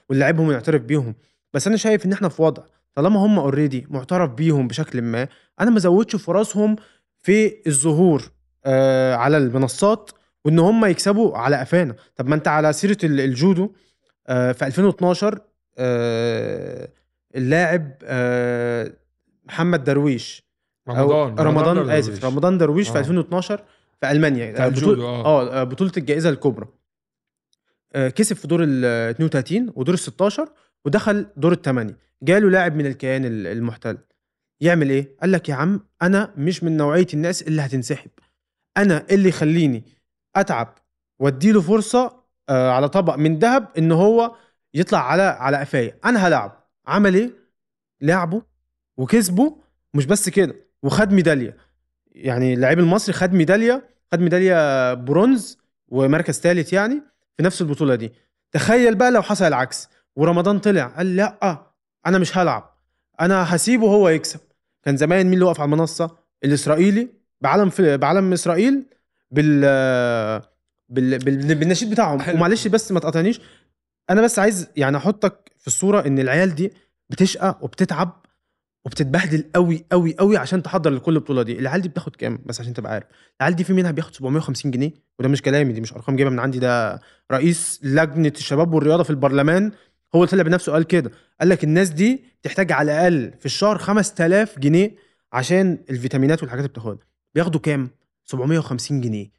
ونلعبهم 0.09 0.47
ونعترف 0.47 0.81
بيهم. 0.81 1.15
بس 1.53 1.67
أنا 1.67 1.77
شايف 1.77 2.05
إن 2.05 2.13
إحنا 2.13 2.29
في 2.29 2.41
وضع 2.41 2.63
طالما 2.95 3.19
هم 3.25 3.39
اوريدي 3.39 3.87
معترف 3.89 4.29
بيهم 4.31 4.67
بشكل 4.67 5.01
ما 5.01 5.27
أنا 5.61 5.69
ما 5.71 5.79
زودش 5.79 6.15
فرصهم 6.15 6.75
في 7.21 7.55
الظهور 7.67 8.31
آه، 8.65 9.15
على 9.15 9.37
المنصات 9.37 10.11
وإن 10.45 10.59
هم 10.59 10.85
يكسبوا 10.85 11.37
على 11.37 11.55
قفانا. 11.57 11.95
طب 12.15 12.27
ما 12.27 12.35
أنت 12.35 12.47
على 12.47 12.73
سيرة 12.73 12.97
ال- 13.03 13.19
الجودو 13.21 13.71
آه، 14.27 14.51
في 14.51 14.65
2012 14.67 15.39
آه، 15.77 16.89
اللاعب 17.35 17.91
آه، 18.03 18.93
محمد 19.45 19.83
درويش 19.83 20.43
أو 20.89 20.93
رمضان 21.27 21.45
رمضان. 21.77 21.89
آسف 21.89 22.25
رمضان 22.25 22.57
درويش 22.57 22.89
في 22.89 22.97
آه. 22.97 22.99
2012 22.99 23.63
في 24.01 24.11
ألمانيا. 24.11 24.65
آه، 24.65 24.69
بطولة 24.69 25.05
آه. 25.05 25.61
آه 25.61 25.63
بطولة 25.63 25.91
الجائزة 25.97 26.29
الكبرى. 26.29 26.67
آه، 27.93 28.09
كسب 28.09 28.35
في 28.35 28.47
دور 28.47 28.63
ال 28.63 28.85
32 28.85 29.71
ودور 29.75 29.93
ال 29.95 29.99
16 29.99 30.49
ودخل 30.85 31.25
دور 31.37 31.51
الثمانيه 31.51 31.97
جاله 32.23 32.49
لاعب 32.49 32.75
من 32.75 32.85
الكيان 32.85 33.25
ال- 33.25 33.47
المحتل. 33.47 33.97
يعمل 34.61 34.89
إيه؟ 34.89 35.15
قال 35.21 35.31
لك 35.31 35.49
يا 35.49 35.55
عم 35.55 35.79
أنا 36.01 36.33
مش 36.37 36.63
من 36.63 36.77
نوعية 36.77 37.07
الناس 37.13 37.41
اللي 37.41 37.61
هتنسحب. 37.61 38.09
أنا 38.77 39.05
اللي 39.11 39.29
يخليني 39.29 39.83
أتعب 40.35 40.75
وأديله 41.19 41.61
فرصة 41.61 42.23
آه، 42.49 42.71
على 42.71 42.89
طبق 42.89 43.15
من 43.15 43.39
ذهب 43.39 43.67
إن 43.77 43.91
هو 43.91 44.35
يطلع 44.73 44.99
على 45.11 45.21
على 45.23 45.57
قفايا. 45.57 45.97
أنا 46.05 46.27
هلعب. 46.27 46.62
عمل 46.87 47.15
إيه؟ 47.15 47.31
لعبه 48.01 48.41
وكسبه 48.97 49.57
مش 49.93 50.05
بس 50.05 50.29
كده 50.29 50.55
وخد 50.83 51.11
ميدالية. 51.11 51.57
يعني 52.11 52.53
اللاعب 52.53 52.79
المصري 52.79 53.13
خد 53.13 53.33
ميدالية 53.33 53.89
خد 54.11 54.19
ميدالية 54.19 54.93
برونز 54.93 55.57
ومركز 55.87 56.39
ثالث 56.39 56.73
يعني 56.73 57.01
في 57.37 57.43
نفس 57.43 57.61
البطولة 57.61 57.95
دي. 57.95 58.13
تخيل 58.51 58.95
بقى 58.95 59.11
لو 59.11 59.21
حصل 59.21 59.45
العكس 59.45 59.89
ورمضان 60.15 60.59
طلع 60.59 60.87
قال 60.87 61.15
لأ 61.15 61.63
أنا 62.05 62.17
مش 62.17 62.37
هلعب 62.37 62.77
أنا 63.21 63.55
هسيبه 63.55 63.87
هو 63.87 64.09
يكسب. 64.09 64.39
كان 64.83 64.97
زمان 64.97 65.25
مين 65.25 65.33
اللي 65.33 65.45
واقف 65.45 65.59
على 65.61 65.65
المنصة؟ 65.67 66.17
الإسرائيلي 66.43 67.09
بعلم 67.41 67.69
في 67.69 67.97
بعلم 67.97 68.33
إسرائيل 68.33 68.85
بال 69.31 69.61
بال, 70.89 71.19
بال... 71.19 71.55
بالنشيد 71.55 71.89
بتاعهم. 71.89 72.19
حلو. 72.19 72.35
ومعلش 72.35 72.67
بس 72.67 72.91
ما 72.91 72.99
تقاطعنيش 72.99 73.41
أنا 74.09 74.21
بس 74.21 74.39
عايز 74.39 74.69
يعني 74.77 74.97
أحطك 74.97 75.51
في 75.59 75.67
الصورة 75.67 76.07
إن 76.07 76.19
العيال 76.19 76.55
دي 76.55 76.73
بتشقى 77.09 77.59
وبتتعب 77.61 78.25
وبتتبهدل 78.85 79.43
قوي 79.55 79.85
قوي 79.91 80.15
قوي 80.19 80.37
عشان 80.37 80.63
تحضر 80.63 80.89
لكل 80.91 81.19
بطوله 81.19 81.43
دي. 81.43 81.59
العيال 81.59 81.81
دي 81.81 81.89
بتاخد 81.89 82.15
كام؟ 82.15 82.39
بس 82.45 82.61
عشان 82.61 82.73
تبقى 82.73 82.93
عارف. 82.93 83.05
العيال 83.41 83.55
دي 83.55 83.63
في 83.63 83.73
منها 83.73 83.91
بياخد 83.91 84.13
750 84.15 84.71
جنيه 84.71 84.91
وده 85.19 85.29
مش 85.29 85.41
كلامي 85.41 85.73
دي 85.73 85.81
مش 85.81 85.93
أرقام 85.93 86.15
جايبها 86.15 86.33
من 86.33 86.39
عندي 86.39 86.59
ده 86.59 87.01
رئيس 87.31 87.79
لجنة 87.83 88.33
الشباب 88.37 88.73
والرياضة 88.73 89.03
في 89.03 89.09
البرلمان 89.09 89.71
هو 90.15 90.25
طلع 90.25 90.43
بنفسه 90.43 90.71
قال 90.71 90.83
كده. 90.83 91.11
قال 91.39 91.49
لك 91.49 91.63
الناس 91.63 91.89
دي 91.89 92.23
تحتاج 92.43 92.71
على 92.71 92.91
الأقل 92.91 93.33
في 93.39 93.45
الشهر 93.45 93.77
5000 93.77 94.59
جنيه 94.59 94.95
عشان 95.33 95.77
الفيتامينات 95.89 96.41
والحاجات 96.41 96.63
اللي 96.65 96.71
بتاخدها. 96.73 97.05
بياخدوا 97.35 97.59
كام؟ 97.61 97.89
750 98.25 99.01
جنيه. 99.01 99.31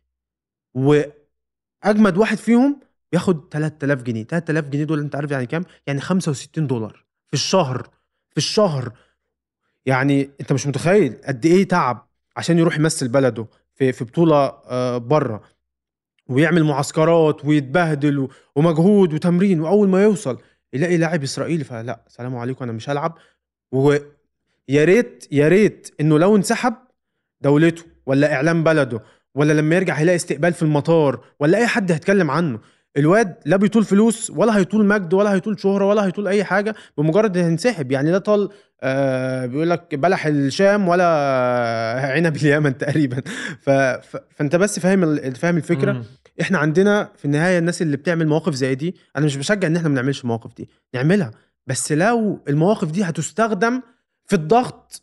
وأجمد 0.74 2.16
واحد 2.18 2.36
فيهم 2.38 2.80
بياخد 3.14 3.48
3000 3.50 4.02
جنيه. 4.02 4.24
3000 4.24 4.68
جنيه 4.68 4.84
دول 4.84 5.00
انت 5.00 5.16
عارف 5.16 5.30
يعني 5.30 5.46
كام؟ 5.46 5.64
يعني 5.86 6.00
65 6.00 6.66
دولار 6.66 7.04
في 7.26 7.34
الشهر. 7.34 7.82
في 8.30 8.36
الشهر. 8.36 8.92
يعني 9.86 10.30
انت 10.40 10.52
مش 10.52 10.66
متخيل 10.66 11.16
قد 11.26 11.46
إيه 11.46 11.68
تعب 11.68 12.08
عشان 12.36 12.58
يروح 12.58 12.76
يمثل 12.76 13.08
بلده 13.08 13.46
في 13.74 13.92
في 13.92 14.04
بطولة 14.04 14.36
آه، 14.66 14.98
بره. 14.98 15.42
ويعمل 16.26 16.64
معسكرات 16.64 17.44
ويتبهدل 17.44 18.28
ومجهود 18.56 19.14
وتمرين. 19.14 19.60
وأول 19.60 19.88
ما 19.88 20.02
يوصل 20.02 20.38
يلاقي 20.72 20.96
لاعب 20.96 21.22
إسرائيلي 21.22 21.64
فلا 21.64 22.04
سلام 22.08 22.36
عليكم 22.36 22.64
أنا 22.64 22.72
مش 22.72 22.90
هلعب. 22.90 23.18
ويا 23.72 24.04
ريت 24.70 25.28
يا 25.32 25.48
ريت 25.48 25.94
إنه 26.00 26.18
لو 26.18 26.36
انسحب 26.36 26.74
دولته 27.40 27.84
ولا 28.06 28.34
إعلام 28.34 28.64
بلده 28.64 29.02
ولا 29.34 29.52
لما 29.52 29.76
يرجع 29.76 29.94
هيلاقي 29.94 30.16
استقبال 30.16 30.52
في 30.52 30.62
المطار 30.62 31.24
ولا 31.40 31.58
أي 31.58 31.66
حد 31.66 31.92
هيتكلم 31.92 32.30
عنه. 32.30 32.73
الواد 32.96 33.34
لا 33.46 33.56
بيطول 33.56 33.84
فلوس 33.84 34.30
ولا 34.30 34.56
هيطول 34.56 34.86
مجد 34.86 35.14
ولا 35.14 35.32
هيطول 35.32 35.60
شهرة 35.60 35.84
ولا 35.88 36.04
هيطول 36.06 36.28
أي 36.28 36.44
حاجة 36.44 36.74
بمجرد 36.98 37.36
ان 37.36 37.44
هينسحب. 37.44 37.92
يعني 37.92 38.10
لا 38.12 38.18
طال 38.18 38.48
آه 38.82 39.46
بيقول 39.46 39.70
لك 39.70 39.94
بلح 39.94 40.26
الشام 40.26 40.88
ولا 40.88 41.06
عنب 42.14 42.36
اليمن 42.36 42.78
تقريبا. 42.84 43.22
ف... 43.60 43.70
ف... 43.70 44.16
فأنت 44.36 44.56
بس 44.56 44.78
فاهم 44.80 45.16
فاهم 45.34 45.56
الفكرة. 45.56 45.92
مم. 45.92 46.04
إحنا 46.40 46.58
عندنا 46.58 47.10
في 47.16 47.24
النهاية 47.24 47.58
الناس 47.58 47.82
اللي 47.82 47.96
بتعمل 47.96 48.28
مواقف 48.28 48.54
زي 48.54 48.74
دي 48.74 48.94
أنا 49.16 49.24
مش 49.26 49.36
بشجع 49.36 49.68
إن 49.68 49.76
إحنا 49.76 49.88
ما 49.88 49.94
نعملش 49.94 50.22
المواقف 50.22 50.54
دي 50.56 50.68
نعملها. 50.94 51.30
بس 51.66 51.92
لو 51.92 52.40
المواقف 52.48 52.90
دي 52.90 53.04
هتستخدم 53.04 53.82
في 54.26 54.36
الضغط 54.36 55.02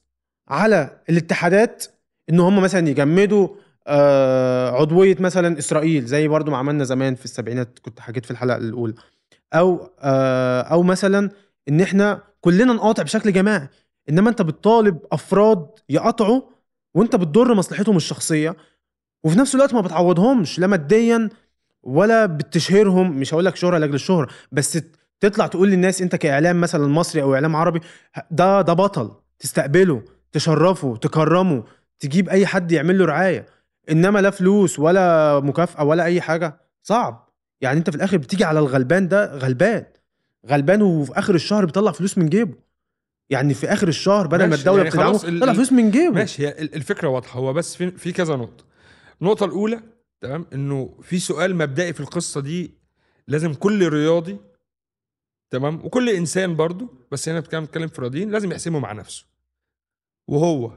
على 0.50 1.02
الاتحادات 1.10 1.86
إن 2.30 2.40
هم 2.40 2.62
مثلا 2.62 2.90
يجمدوا 2.90 3.48
عضوية 3.88 5.16
مثلا 5.20 5.58
إسرائيل 5.60 6.06
زي 6.06 6.28
برضو 6.28 6.52
ما 6.52 6.58
عملنا 6.58 6.84
زمان 6.84 7.16
في 7.16 7.26
السبعينات 7.26 7.80
كنت 7.80 8.00
حكيت 8.00 8.26
في 8.26 8.32
الحلقة 8.32 8.58
الأولى. 8.58 8.94
أو 9.54 9.90
آه، 10.00 10.62
أو 10.62 10.84
مثلا 10.84 11.30
إن 11.70 11.82
إحنا 11.82 12.22
كلنا 12.42 12.74
نقاطع 12.74 13.04
بشكل 13.04 13.34
جماعي. 13.34 13.68
إنما 14.10 14.30
أنت 14.30 14.42
بتطالب 14.42 15.00
أفراد 15.12 15.68
يقاطعوا 15.90 16.42
وأنت 16.96 17.16
بتضر 17.16 17.54
مصلحتهم 17.54 17.98
الشخصية 17.98 18.56
وفي 19.24 19.40
نفس 19.40 19.56
الوقت 19.56 19.74
ما 19.74 19.82
بتعوضهمش 19.82 20.60
لا 20.60 20.68
ماديا 20.68 21.30
ولا 21.84 22.26
بتشهرهم 22.26 23.20
مش 23.20 23.34
هقول 23.34 23.46
لك 23.46 23.56
شهرة 23.56 23.78
لأجل 23.78 23.94
الشهرة 23.94 24.28
بس 24.52 24.80
تطلع 25.20 25.48
تقول 25.48 25.70
للناس 25.70 26.02
أنت 26.02 26.16
كإعلام 26.16 26.62
مثلا 26.62 26.88
مصري 26.88 27.22
أو 27.22 27.34
إعلام 27.36 27.56
عربي 27.56 27.80
ده 28.32 28.62
ده 28.62 28.74
بطل. 28.74 29.12
تستقبله 29.40 30.02
تشرفه 30.32 30.96
تكرمه 30.96 31.64
تجيب 32.00 32.30
أي 32.30 32.46
حد 32.46 32.72
يعمل 32.72 32.98
له 33.00 33.06
رعاية. 33.06 33.46
إنما 33.90 34.20
لا 34.20 34.30
فلوس 34.30 34.80
ولا 34.80 35.40
مكافأة 35.40 35.84
ولا 35.84 36.04
أي 36.04 36.22
حاجة 36.22 36.62
صعب. 36.84 37.30
يعني 37.62 37.80
أنت 37.80 37.90
في 37.90 37.96
الآخر 37.96 38.18
بتيجي 38.18 38.44
على 38.44 38.60
الغلبان 38.60 39.08
ده 39.08 39.36
غلبان. 39.38 39.86
غلبان 40.48 40.82
وفي 40.82 41.20
آخر 41.20 41.36
الشهر 41.36 41.66
بيطلع 41.66 41.92
فلوس 41.92 42.18
من 42.18 42.30
جيبه. 42.30 42.54
يعني 43.30 43.54
في 43.54 43.74
آخر 43.74 43.88
الشهر 43.88 44.28
بدل 44.28 44.46
ما 44.50 44.56
الدولة 44.56 44.78
يعني 44.78 44.90
بتدعمه 44.90 45.40
طلع 45.40 45.54
فلوس 45.54 45.72
من 45.72 45.92
جيبه. 45.92 46.14
ماشي 46.16 46.48
هي 46.48 46.62
ال- 46.62 46.76
الفكرة 46.76 47.08
واضحة. 47.08 47.40
هو 47.40 47.54
بس 47.54 47.76
في 47.76 47.92
في 47.92 48.12
كذا 48.12 48.36
نقطة. 48.36 48.64
النقطة 49.22 49.46
الأولى 49.46 49.82
تمام 50.22 50.46
إنه 50.54 50.98
في 51.02 51.20
سؤال 51.20 51.56
مبدئي 51.56 51.94
في 51.94 52.00
القصة 52.00 52.42
دي 52.42 52.74
لازم 53.28 53.54
كل 53.54 53.88
رياضي 53.90 54.38
تمام 55.50 55.86
وكل 55.86 56.10
إنسان 56.10 56.56
برضو 56.56 56.94
بس 57.12 57.30
هنا 57.30 57.40
بنتكلم 57.40 57.88
في 57.88 58.02
رياضيين 58.02 58.32
لازم 58.32 58.52
يحسمه 58.52 58.80
مع 58.80 58.92
نفسه. 58.92 59.26
وهو 60.28 60.72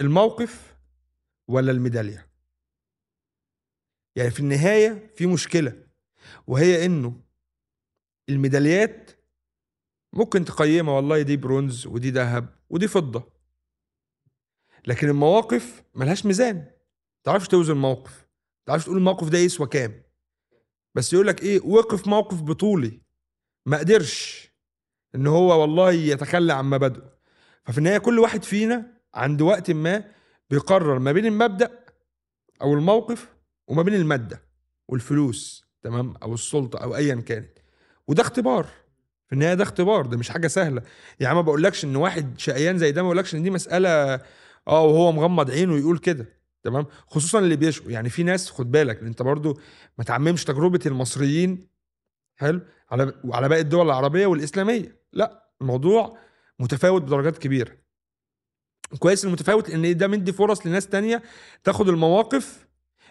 الموقف 0.00 0.74
ولا 1.48 1.72
الميدالية؟ 1.72 2.26
يعني 4.16 4.30
في 4.30 4.40
النهاية 4.40 5.12
في 5.16 5.26
مشكلة 5.26 5.86
وهي 6.46 6.86
إنه 6.86 7.20
الميداليات 8.28 9.10
ممكن 10.12 10.44
تقيمها 10.44 10.94
والله 10.94 11.22
دي 11.22 11.36
برونز 11.36 11.86
ودي 11.86 12.10
ذهب 12.10 12.58
ودي 12.70 12.88
فضة 12.88 13.32
لكن 14.86 15.08
المواقف 15.08 15.82
ملهاش 15.94 16.26
ميزان. 16.26 16.70
تعرفش 17.24 17.48
توزن 17.48 17.76
موقف 17.76 18.26
تعرفش 18.66 18.84
تقول 18.84 18.96
الموقف 18.96 19.28
ده 19.28 19.38
يسوى 19.38 19.66
كام. 19.66 20.02
بس 20.94 21.12
يقول 21.12 21.26
لك 21.26 21.42
إيه 21.42 21.60
وقف 21.60 22.06
موقف 22.08 22.42
بطولي 22.42 23.00
ما 23.66 23.78
قدرش 23.78 24.48
إن 25.14 25.26
هو 25.26 25.60
والله 25.60 25.92
يتخلى 25.92 26.52
عن 26.52 26.64
مبادئه 26.64 27.18
ففي 27.64 27.78
النهاية 27.78 27.98
كل 27.98 28.18
واحد 28.18 28.44
فينا 28.44 29.00
عند 29.14 29.42
وقت 29.42 29.70
ما 29.70 30.12
بيقرر 30.50 30.98
ما 30.98 31.12
بين 31.12 31.26
المبدأ 31.26 31.84
أو 32.62 32.74
الموقف 32.74 33.33
وما 33.68 33.82
بين 33.82 33.94
المادة 33.94 34.42
والفلوس 34.88 35.64
تمام 35.82 36.14
أو 36.22 36.34
السلطة 36.34 36.78
أو 36.78 36.96
ايا 36.96 37.14
كانت. 37.14 37.58
وده 38.08 38.22
اختبار 38.22 38.66
في 39.26 39.32
النهاية 39.32 39.54
ده 39.54 39.62
اختبار 39.62 40.06
ده 40.06 40.16
مش 40.16 40.30
حاجة 40.30 40.46
سهلة. 40.46 40.82
يعني 41.20 41.34
ما 41.34 41.40
بقولكش 41.40 41.84
إن 41.84 41.96
واحد 41.96 42.38
شقيان 42.38 42.78
زي 42.78 42.92
ده 42.92 43.02
ما 43.02 43.08
بقولكش 43.08 43.34
إن 43.34 43.42
دي 43.42 43.50
مسألة 43.50 43.88
آه 44.68 44.82
وهو 44.84 45.12
مغمض 45.12 45.50
عينه 45.50 45.78
يقول 45.78 45.98
كده 45.98 46.26
تمام؟ 46.62 46.86
خصوصا 47.06 47.38
اللي 47.38 47.56
بيشقوا. 47.56 47.90
يعني 47.90 48.08
في 48.10 48.22
ناس 48.22 48.50
خد 48.50 48.70
بالك 48.70 49.02
أنت 49.02 49.22
برضو 49.22 49.58
ما 49.98 50.04
تعممش 50.04 50.44
تجربة 50.44 50.80
المصريين 50.86 51.68
حلو 52.36 52.60
على 52.90 53.12
وعلى 53.24 53.48
باقي 53.48 53.60
الدول 53.60 53.86
العربية 53.86 54.26
والإسلامية. 54.26 55.00
لا 55.12 55.50
الموضوع 55.60 56.18
متفاوت 56.58 57.02
بدرجات 57.02 57.38
كبيرة. 57.38 57.72
كويس 58.98 59.24
المتفاوت 59.24 59.70
لأن 59.70 59.96
ده 59.96 60.08
مدي 60.08 60.32
فرص 60.32 60.66
لناس 60.66 60.86
تانية 60.88 61.22
تاخد 61.64 61.88
المواقف 61.88 62.63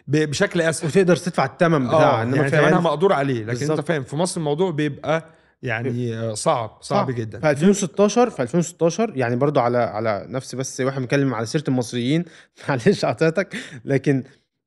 بشكل 0.08 0.62
اسهل 0.62 0.88
وتقدر 0.90 1.16
تدفع 1.16 1.46
الثمن 1.46 1.88
بتاعها 1.88 2.20
آه 2.20 2.24
انما 2.24 2.38
يعني 2.38 2.50
ثمنها 2.50 2.80
مقدور 2.80 3.14
عليه 3.14 3.40
لكن 3.40 3.46
بالظبط. 3.46 3.78
انت 3.78 3.88
فاهم 3.88 4.04
في 4.04 4.16
مصر 4.16 4.40
الموضوع 4.40 4.72
بيبقى 4.72 5.26
يعني 5.64 6.18
آه، 6.18 6.34
صعب 6.34 6.78
صعب 6.82 7.12
جدا. 7.12 7.40
في 7.40 7.50
2016 7.50 8.30
في 8.30 8.42
2016 8.42 9.12
يعني 9.16 9.36
برضو 9.36 9.60
على 9.60 9.78
على 9.78 10.26
نفس 10.30 10.56
بس 10.56 10.82
وإحنا 10.82 11.00
بنتكلم 11.00 11.34
على 11.34 11.46
سيرة 11.46 11.64
المصريين 11.68 12.26
معلش 12.70 13.06
قطعتك 13.06 13.56
لكن 13.86 14.24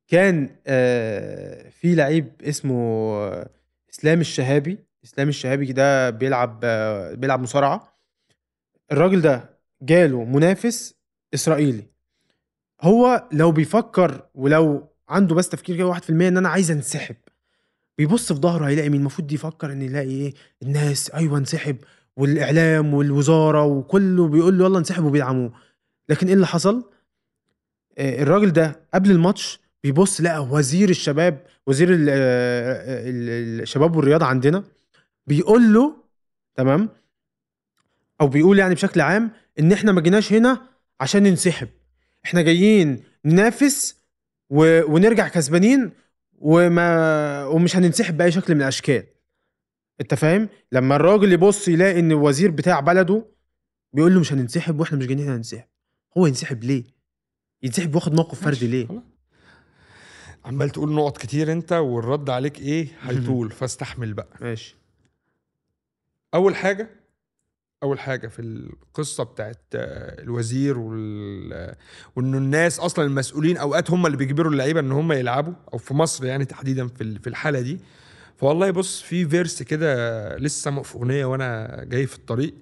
كان 0.09 0.51
آه، 0.67 1.69
في 1.69 1.95
لعيب 1.95 2.33
اسمه 2.43 2.75
آه، 3.15 3.49
إسلام 3.95 4.21
الشهابي. 4.21 4.79
إسلام 5.05 5.29
الشهابي 5.29 5.73
ده 5.73 6.11
بيلعب 6.11 6.61
آه، 6.65 7.15
بيلعب 7.15 7.41
مصارعة. 7.41 7.99
الراجل 8.93 9.21
ده 9.21 9.51
جاله 9.83 10.25
منافس 10.25 10.95
إسرائيلي. 11.35 11.87
هو 12.81 13.29
لو 13.33 13.53
بيفكر 13.53 14.27
ولو 14.35 14.89
عنده 15.09 15.35
بس 15.35 15.49
تفكير 15.49 15.77
كده 15.77 15.95
1% 15.95 16.11
إن 16.11 16.37
أنا 16.37 16.49
عايز 16.49 16.71
أنسحب. 16.71 17.17
بيبص 17.99 18.33
في 18.33 18.41
ظهره 18.41 18.67
هيلاقي 18.69 18.89
مين؟ 18.89 19.01
المفروض 19.01 19.33
يفكر 19.33 19.73
إن 19.73 19.83
يلاقي 19.83 20.11
إيه؟ 20.11 20.35
الناس. 20.63 21.11
أيوه 21.11 21.39
انسحب. 21.39 21.77
والإعلام 22.17 22.95
والوزارة 22.95 23.65
وكله 23.65 24.29
بيقول 24.29 24.59
له 24.59 24.65
يلا 24.65 24.79
انسحب 24.79 25.05
وبيدعموه. 25.05 25.53
لكن 26.09 26.27
إيه 26.27 26.35
اللي 26.35 26.47
حصل؟ 26.47 26.91
آه، 27.99 28.23
الراجل 28.23 28.53
ده 28.53 28.81
قبل 28.95 29.11
الماتش 29.11 29.61
بيبص 29.85 30.21
لقى 30.21 30.45
وزير 30.45 30.89
الشباب 30.91 31.47
وزير 31.67 31.89
آه، 31.93 31.97
ال- 33.09 33.61
الشباب 33.63 33.97
والرياضة 33.97 34.27
عندنا 34.27 34.65
بيقول 35.27 35.75
له 35.75 35.97
تمام؟ 36.55 36.89
أو 38.21 38.29
بيقول 38.29 38.59
يعني 38.59 38.75
بشكل 38.75 39.01
عام 39.01 39.31
إن 39.61 39.73
إحنا 39.73 39.93
ما 39.93 40.01
جيناش 40.01 40.33
هنا 40.33 40.61
عشان 41.01 41.23
ننسحب. 41.23 41.69
إحنا 42.25 42.43
جايين 42.43 43.03
ننافس 43.25 43.97
و... 44.51 44.83
ونرجع 44.95 45.29
كسبانين 45.29 45.93
وما 46.39 47.45
ومش 47.45 47.77
هننسحب 47.77 48.17
بأي 48.17 48.31
شكل 48.33 48.55
من 48.55 48.63
الأشكال. 48.63 49.05
أنت 50.01 50.15
فاهم؟ 50.15 50.49
لما 50.73 50.97
الراجل 50.97 51.33
يبص 51.33 51.69
يلاقي 51.69 52.01
إن 52.01 52.11
الوزير 52.11 52.51
بتاع 52.51 52.81
بلده 52.81 53.27
بيقول 53.93 54.15
له 54.15 54.21
مش 54.21 54.33
هننسحب 54.33 54.81
وإحنا 54.81 54.99
مش 54.99 55.07
جايين 55.07 55.25
هنا 55.25 55.37
ننسحب 55.37 55.65
هو 56.19 56.27
ينسحب 56.27 56.65
ليه؟ 56.65 56.85
ينسحب 57.63 57.95
واخد 57.95 58.15
موقف 58.15 58.45
فردي 58.45 58.67
ليه. 58.67 59.03
عمال 60.45 60.71
تقول 60.71 60.93
نقط 60.93 61.19
كتير 61.19 61.53
أنت 61.53 61.73
والرد 61.73 62.31
عليك 62.31 62.59
إيه؟ 62.59 62.89
هيطول 63.03 63.51
فاستحمل 63.51 64.15
بقى. 64.15 64.29
ماشي. 64.41 64.77
أول 66.35 66.57
حاجة 66.57 66.91
أول 67.83 67.99
حاجة 68.01 68.29
في 68.29 68.43
القصة 68.43 69.25
بتاعت 69.25 69.61
آه، 69.75 70.23
الوزير 70.23 70.79
وال... 70.79 71.75
وإنه 72.17 72.39
الناس 72.39 72.81
أصلا 72.81 73.05
المسؤولين 73.05 73.57
أوقات 73.57 73.91
هم 73.91 74.07
اللي 74.07 74.17
بيجبروا 74.17 74.53
اللعيبة 74.53 74.81
إن 74.81 74.93
هم 74.93 75.13
يلعبوا 75.13 75.53
أو 75.73 75.79
في 75.79 75.95
مصر 75.95 76.25
يعني 76.25 76.45
تحديدا 76.45 76.87
في 76.89 77.19
في 77.19 77.27
الحالة 77.27 77.61
دي. 77.61 77.81
فوالله 78.37 78.71
بص 78.71 79.03
في 79.03 79.29
verse 79.29 79.63
كده 79.63 80.37
لسه 80.39 80.83
في 80.83 80.95
أغنية 80.95 81.25
وأنا 81.25 81.85
جاي 81.85 82.07
في 82.07 82.17
الطريق 82.17 82.55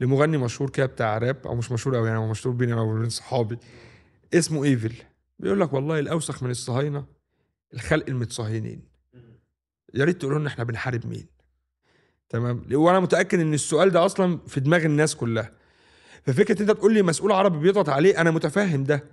لمغني 0.00 0.36
مشهور 0.36 0.70
كده 0.70 0.86
بتاع 0.86 1.18
راب 1.18 1.46
أو 1.46 1.54
مش 1.54 1.72
مشهور 1.72 1.96
قوي 1.96 2.08
يعني 2.08 2.20
هو 2.20 2.28
مشهور 2.30 2.54
بيني 2.54 2.72
وبين 2.72 3.08
صحابي. 3.08 3.58
اسمه 4.34 4.64
إيفل. 4.64 4.92
بيقول 5.38 5.60
لك 5.60 5.72
والله 5.72 5.98
الأوسخ 5.98 6.42
من 6.42 6.50
الصهاينة 6.50 7.04
الخلق 7.74 8.04
المتصهينين. 8.08 8.82
يا 9.94 10.04
ريت 10.04 10.20
تقولوا 10.20 10.38
لنا 10.38 10.48
إحنا 10.48 10.64
بنحارب 10.64 11.06
مين. 11.06 11.35
تمام؟ 12.28 12.62
وأنا 12.72 13.00
متأكد 13.00 13.40
إن 13.40 13.54
السؤال 13.54 13.90
ده 13.90 14.06
أصلا 14.06 14.38
في 14.46 14.60
دماغ 14.60 14.84
الناس 14.84 15.16
كلها. 15.16 15.52
ففكرة 16.22 16.62
أنت 16.62 16.70
تقول 16.70 16.94
لي 16.94 17.02
مسؤول 17.02 17.32
عربي 17.32 17.58
بيضغط 17.58 17.88
عليه 17.88 18.20
أنا 18.20 18.30
متفهم 18.30 18.84
ده. 18.84 19.04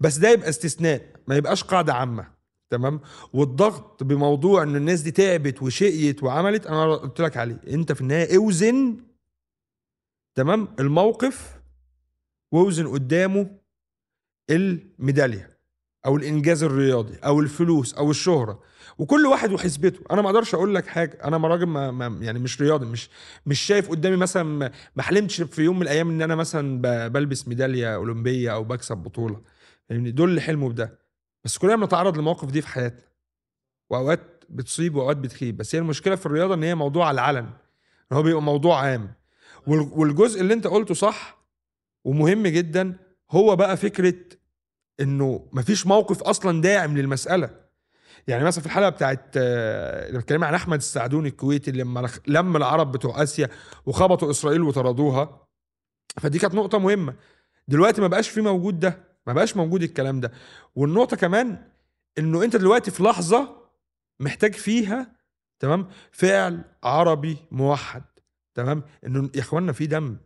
بس 0.00 0.16
ده 0.16 0.28
يبقى 0.30 0.48
استثناء 0.48 1.02
ما 1.28 1.36
يبقاش 1.36 1.64
قاعدة 1.64 1.94
عامة. 1.94 2.28
تمام؟ 2.70 3.00
والضغط 3.32 4.02
بموضوع 4.02 4.62
إن 4.62 4.76
الناس 4.76 5.00
دي 5.00 5.10
تعبت 5.10 5.62
وشقيت 5.62 6.22
وعملت 6.22 6.66
أنا 6.66 6.94
قلت 6.94 7.20
لك 7.20 7.36
عليه. 7.36 7.60
أنت 7.68 7.92
في 7.92 8.00
النهاية 8.00 8.36
أوزن. 8.36 8.96
تمام؟ 10.34 10.68
الموقف 10.80 11.60
وأوزن 12.52 12.86
قدامه 12.88 13.58
الميدالية. 14.50 15.53
أو 16.06 16.16
الإنجاز 16.16 16.62
الرياضي 16.62 17.16
أو 17.24 17.40
الفلوس 17.40 17.94
أو 17.94 18.10
الشهرة. 18.10 18.60
وكل 18.98 19.26
واحد 19.26 19.52
وحسبته. 19.52 20.00
أنا 20.10 20.22
ما 20.22 20.28
أقدرش 20.28 20.54
أقول 20.54 20.74
لك 20.74 20.86
حاجة. 20.86 21.18
أنا 21.24 21.36
راجل 21.48 21.66
ما 21.66 22.18
يعني 22.20 22.38
مش 22.38 22.60
رياضي 22.62 22.86
مش 22.86 23.10
مش 23.46 23.60
شايف 23.60 23.90
قدامي 23.90 24.16
مثلا 24.16 24.42
ما- 24.96 25.02
حلمتش 25.02 25.42
في 25.42 25.62
يوم 25.62 25.76
من 25.76 25.82
الأيام 25.82 26.10
إن 26.10 26.22
أنا 26.22 26.34
مثلا 26.34 26.80
بلبس 27.08 27.48
ميدالية 27.48 27.94
أولمبية 27.94 28.54
أو 28.54 28.64
بكسب 28.64 28.96
بطولة. 28.96 29.40
يعني 29.90 30.10
دول 30.10 30.28
اللي 30.28 30.40
حلموا 30.40 30.68
بده. 30.68 30.98
بس 31.44 31.58
كلنا 31.58 31.76
بنتعرض 31.76 32.18
لمواقف 32.18 32.50
دي 32.50 32.60
في 32.60 32.68
حياتنا. 32.68 33.02
وأوقات 33.90 34.44
بتصيب 34.48 34.94
وأوقات 34.94 35.16
بتخيب. 35.16 35.56
بس 35.56 35.74
هي 35.74 35.78
المشكلة 35.78 36.16
في 36.16 36.26
الرياضة 36.26 36.54
إن 36.54 36.62
هي 36.62 36.74
موضوع 36.74 37.06
على 37.08 37.14
العلن. 37.14 37.46
إن 38.12 38.16
هو 38.16 38.22
بيبقى 38.22 38.42
موضوع 38.42 38.80
عام. 38.80 39.14
وال- 39.66 39.90
والجزء 39.92 40.40
اللي 40.40 40.54
أنت 40.54 40.66
قلته 40.66 40.94
صح 40.94 41.38
ومهم 42.04 42.46
جدا 42.46 42.96
هو 43.30 43.56
بقى 43.56 43.76
فكرة 43.76 44.14
إنه 45.00 45.48
مفيش 45.52 45.86
موقف 45.86 46.22
أصلا 46.22 46.62
داعم 46.62 46.96
للمسألة. 46.98 47.50
يعني 48.28 48.44
مثلا 48.44 48.60
في 48.60 48.66
الحلقة 48.66 48.88
بتاعت 48.88 49.30
آه، 49.36 50.08
اللي 50.08 50.18
بتكلم 50.18 50.44
عن 50.44 50.54
أحمد 50.54 50.78
السعدوني 50.78 51.28
الكويتي 51.28 51.70
لما 51.72 52.08
لم 52.26 52.56
العرب 52.56 52.92
بتوع 52.92 53.22
آسيا 53.22 53.48
وخبطوا 53.86 54.30
إسرائيل 54.30 54.62
وطردوها. 54.62 55.46
فدي 56.20 56.38
كانت 56.38 56.54
نقطة 56.54 56.78
مهمة. 56.78 57.14
دلوقتي 57.68 58.00
ما 58.00 58.06
بقاش 58.06 58.28
في 58.28 58.40
موجود 58.40 58.80
ده 58.80 58.98
ما 59.26 59.32
بقاش 59.32 59.56
موجود 59.56 59.82
الكلام 59.82 60.20
ده. 60.20 60.32
والنقطة 60.74 61.16
كمان 61.16 61.68
إنه 62.18 62.44
أنت 62.44 62.56
دلوقتي 62.56 62.90
في 62.90 63.02
لحظة 63.02 63.56
محتاج 64.20 64.54
فيها 64.54 65.12
تمام 65.60 65.88
فعل 66.12 66.64
عربي 66.84 67.36
موحد 67.50 68.02
تمام 68.54 68.82
إنه 69.06 69.30
يا 69.34 69.40
إخوانا 69.40 69.72
في 69.72 69.86
دم. 69.86 70.16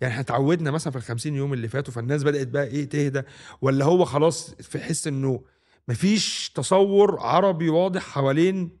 يعني 0.00 0.12
إحنا 0.12 0.22
اتعودنا 0.22 0.70
مثلا 0.70 0.90
في 0.90 0.98
الخمسين 0.98 1.34
يوم 1.34 1.52
اللي 1.52 1.68
فاتوا 1.68 1.94
فالناس 1.94 2.22
بدأت 2.24 2.48
بقى 2.48 2.64
إيه 2.64 2.88
تهدى 2.88 3.22
ولا 3.60 3.84
هو 3.84 4.04
خلاص 4.04 4.54
في 4.54 4.78
حس 4.78 5.06
إنه 5.06 5.40
مفيش 5.88 6.50
تصور 6.54 7.20
عربي 7.20 7.68
واضح 7.68 8.02
حوالين 8.02 8.78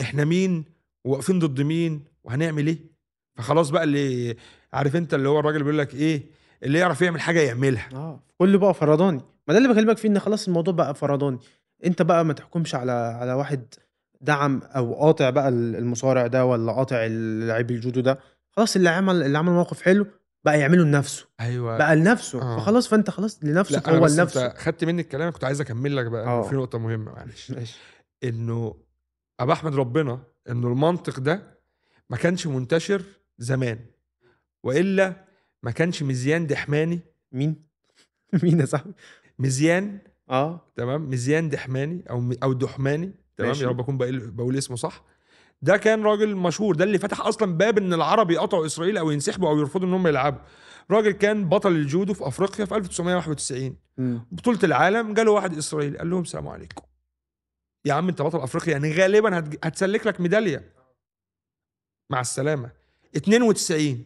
إحنا 0.00 0.24
مين 0.24 0.64
وواقفين 1.04 1.38
ضد 1.38 1.60
مين 1.60 2.04
وهنعمل 2.24 2.66
إيه؟ 2.66 2.78
فخلاص 3.36 3.70
بقى 3.70 3.84
اللي 3.84 4.36
عارف 4.72 4.96
أنت 4.96 5.14
اللي 5.14 5.28
هو 5.28 5.40
الراجل 5.40 5.58
بيقول 5.58 5.78
لك 5.78 5.94
إيه 5.94 6.22
اللي 6.62 6.78
يعرف 6.78 7.02
يعمل 7.02 7.20
حاجة 7.20 7.40
يعملها. 7.40 7.88
آه. 7.94 8.22
كله 8.38 8.58
بقى 8.58 8.74
فرداني 8.74 9.20
ما 9.48 9.54
ده 9.54 9.58
اللي 9.58 9.68
بكلمك 9.68 9.96
فيه 9.98 10.08
إن 10.08 10.18
خلاص 10.18 10.48
الموضوع 10.48 10.74
بقى 10.74 10.94
فرداني 10.94 11.38
أنت 11.84 12.02
بقى 12.02 12.24
ما 12.24 12.32
تحكمش 12.32 12.74
على 12.74 12.92
على 12.92 13.32
واحد 13.32 13.74
دعم 14.20 14.62
أو 14.64 14.94
قاطع 14.94 15.30
بقى 15.30 15.48
المصارع 15.48 16.26
ده 16.26 16.44
ولا 16.46 16.72
قاطع 16.72 17.06
لعيب 17.06 17.70
الجودو 17.70 18.00
ده. 18.00 18.18
خلاص 18.52 18.76
اللي 18.76 18.88
عمل 18.88 19.22
اللي 19.22 19.38
عمل 19.38 19.52
موقف 19.52 19.82
حلو 19.82 20.06
بقى 20.44 20.60
يعمله 20.60 20.84
لنفسه 20.84 21.26
أيوه. 21.40 21.78
بقى 21.78 21.96
لنفسه 21.96 22.42
آه. 22.42 22.56
فخلاص 22.58 22.88
فأنت 22.88 23.10
خلاص 23.10 23.44
لنفسك 23.44 23.88
هو 23.88 24.06
لنفسه 24.06 24.46
أنت 24.46 24.58
خدت 24.58 24.84
مني 24.84 25.02
الكلام 25.02 25.32
كنت 25.32 25.44
عايز 25.44 25.60
أكمل 25.60 25.96
لك 25.96 26.06
بقى 26.06 26.26
آه. 26.26 26.42
في 26.42 26.54
نقطة 26.54 26.78
مهمة 26.78 27.12
معلش. 27.12 27.50
ماشي. 27.50 27.78
إنه 28.24 28.74
ابا 29.40 29.52
أحمد 29.52 29.74
ربنا 29.74 30.22
إنه 30.48 30.68
المنطق 30.68 31.20
ده 31.20 31.58
ما 32.10 32.16
كانش 32.16 32.46
منتشر 32.46 33.02
زمان 33.38 33.78
وإلا 34.64 35.24
ما 35.62 35.70
كانش 35.70 36.02
مزيان 36.02 36.46
دحماني. 36.46 37.00
مين؟ 37.32 37.64
مين 38.42 38.60
يا 38.60 38.64
صاحبي؟ 38.64 38.92
مزيان. 39.38 39.98
آه. 40.30 40.72
تمام؟ 40.76 41.10
مزيان 41.10 41.48
دحماني 41.48 42.04
أو 42.10 42.32
أو 42.42 42.52
دحماني 42.52 43.12
تمام. 43.36 43.54
يا 43.54 43.68
رب 43.68 43.80
اكون 43.80 43.96
بقول 44.30 44.56
اسمه 44.56 44.76
صح. 44.76 45.04
ده 45.62 45.76
كان 45.76 46.02
راجل 46.02 46.36
مشهور 46.36 46.74
ده 46.74 46.84
اللي 46.84 46.98
فتح 46.98 47.20
أصلا 47.20 47.56
باب 47.56 47.78
إن 47.78 47.92
العرب 47.92 48.30
يقطعوا 48.30 48.66
إسرائيل 48.66 48.98
أو 48.98 49.10
ينسحبوا 49.10 49.48
أو 49.48 49.58
يرفضوا 49.58 49.88
إن 49.88 49.94
هم 49.94 50.06
يلعبوا. 50.06 50.40
راجل 50.90 51.10
كان 51.10 51.48
بطل 51.48 51.72
الجودو 51.72 52.14
في 52.14 52.26
أفريقيا 52.28 52.64
في 52.64 52.76
1991 52.76 53.76
مم. 53.98 54.26
بطولة 54.32 54.58
العالم 54.64 55.14
جاله 55.14 55.30
واحد 55.30 55.56
إسرائيلي 55.56 55.98
قال 55.98 56.10
لهم 56.10 56.22
السلام 56.22 56.48
عليكم. 56.48 56.82
يا 57.84 57.92
عم 57.94 58.08
أنت 58.08 58.22
بطل 58.22 58.40
أفريقيا 58.40 58.72
يعني 58.72 58.92
غالبا 58.92 59.38
هتج- 59.38 59.58
هتسلك 59.64 60.06
لك 60.06 60.20
ميدالية. 60.20 60.72
مع 62.10 62.20
السلامة. 62.20 62.70
92 63.16 64.04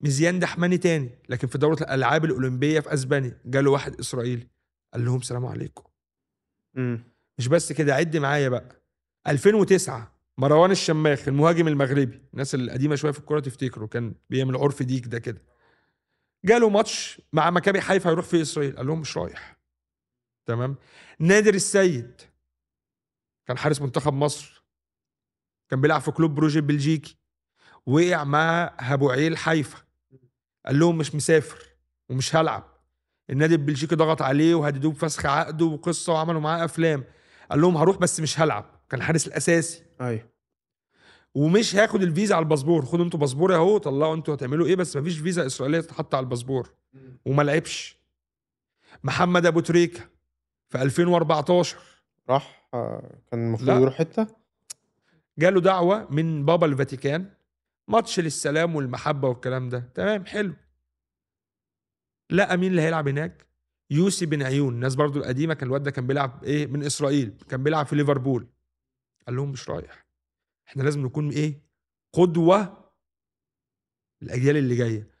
مزيان 0.00 0.38
دحماني 0.38 0.78
تاني 0.78 1.10
لكن 1.28 1.48
في 1.48 1.58
دورة 1.58 1.74
الألعاب 1.82 2.24
الأولمبية 2.24 2.80
في 2.80 2.94
أسبانيا 2.94 3.38
جاله 3.44 3.70
واحد 3.70 3.98
إسرائيلي 4.00 4.46
قال 4.94 5.04
لهم 5.04 5.18
السلام 5.18 5.46
عليكم. 5.46 5.84
مم. 6.74 7.00
مش 7.38 7.48
بس 7.48 7.72
كده 7.72 7.94
عد 7.94 8.16
معايا 8.16 8.48
بقى. 8.48 8.82
2009 9.28 10.15
مروان 10.38 10.70
الشماخ 10.70 11.28
المهاجم 11.28 11.68
المغربي 11.68 12.20
الناس 12.32 12.54
القديمة 12.54 12.94
شوية 12.96 13.12
في 13.12 13.18
الكورة 13.18 13.40
تفتكروا 13.40 13.88
كان 13.88 14.14
بيعمل 14.30 14.56
عرف 14.56 14.82
ديك 14.82 15.06
ده 15.06 15.18
كده. 15.18 15.42
جاله 16.44 16.68
ماتش 16.68 17.20
مع 17.32 17.50
مكابي 17.50 17.80
حيفا 17.80 18.10
هيروح 18.10 18.24
في 18.26 18.42
إسرائيل 18.42 18.76
قال 18.76 18.86
لهم 18.86 19.00
مش 19.00 19.16
رايح. 19.16 19.56
تمام؟ 20.46 20.76
نادر 21.18 21.54
السيد 21.54 22.20
كان 23.46 23.58
حارس 23.58 23.82
منتخب 23.82 24.12
مصر 24.12 24.64
كان 25.68 25.80
بيلعب 25.80 26.00
في 26.00 26.10
كلوب 26.10 26.34
بروجي 26.34 26.58
البلجيكي 26.58 27.18
وقع 27.86 28.24
مع 28.24 28.76
هابوعيل 28.80 29.36
حيفا. 29.36 29.78
قال 30.66 30.78
لهم 30.78 30.98
مش 30.98 31.14
مسافر 31.14 31.64
ومش 32.08 32.36
هلعب. 32.36 32.64
النادي 33.30 33.54
البلجيكي 33.54 33.94
ضغط 33.94 34.22
عليه 34.22 34.54
وهددوه 34.54 34.92
بفسخ 34.92 35.26
عقده 35.26 35.64
وقصة 35.64 36.12
وعملوا 36.12 36.40
معاه 36.40 36.64
أفلام. 36.64 37.04
قال 37.50 37.60
لهم 37.60 37.76
هروح 37.76 37.96
بس 37.96 38.20
مش 38.20 38.40
هلعب. 38.40 38.75
كان 38.90 39.00
الحارس 39.00 39.26
الأساسي. 39.26 39.82
أيوه. 40.00 40.28
ومش 41.34 41.76
هاخد 41.76 42.02
الفيزا 42.02 42.34
على 42.34 42.42
الباسبور. 42.42 42.84
خدوا 42.84 43.04
أنتوا 43.04 43.20
باسبور 43.20 43.54
أهو 43.54 43.78
طلعوا 43.78 44.14
أنتوا 44.14 44.34
هتعملوا 44.34 44.66
إيه 44.66 44.76
بس 44.76 44.96
مفيش 44.96 45.18
فيزا 45.18 45.46
إسرائيلية 45.46 45.80
تتحط 45.80 46.14
على 46.14 46.24
الباسبور. 46.24 46.70
وما 47.24 47.42
لعبش. 47.42 47.98
محمد 49.04 49.46
أبو 49.46 49.60
تريكة 49.60 50.00
في 50.68 50.82
2014 50.82 51.76
راح 52.30 52.68
آه، 52.74 53.18
كان 53.30 53.46
المفروض. 53.46 53.80
يروح 53.80 53.94
حتة؟ 53.94 54.26
جاله 55.38 55.60
دعوة 55.60 56.06
من 56.10 56.44
بابا 56.44 56.66
الفاتيكان. 56.66 57.30
ماتش 57.88 58.20
للسلام 58.20 58.76
والمحبة 58.76 59.28
والكلام 59.28 59.68
ده. 59.68 59.88
تمام 59.94 60.24
حلو. 60.26 60.54
لقى 62.30 62.56
مين 62.56 62.70
اللي 62.70 62.82
هيلعب 62.82 63.08
هناك. 63.08 63.46
يوسي 63.90 64.26
بن 64.26 64.42
عيون. 64.42 64.74
الناس 64.74 64.94
برضو 64.94 65.18
القديمة 65.18 65.54
كان 65.54 65.66
الواد 65.66 65.82
ده 65.82 65.90
كان 65.90 66.06
بيلعب 66.06 66.44
إيه؟ 66.44 66.66
من 66.66 66.82
إسرائيل. 66.82 67.34
كان 67.48 67.62
بيلعب 67.62 67.86
في 67.86 67.96
ليفربول. 67.96 68.46
قال 69.26 69.36
لهم 69.36 69.50
مش 69.50 69.70
رايح. 69.70 70.06
إحنا 70.68 70.82
لازم 70.82 71.06
نكون 71.06 71.30
إيه؟ 71.30 71.62
قدوة 72.12 72.90
الاجيال 74.22 74.56
اللي 74.56 74.76
جاية. 74.76 75.16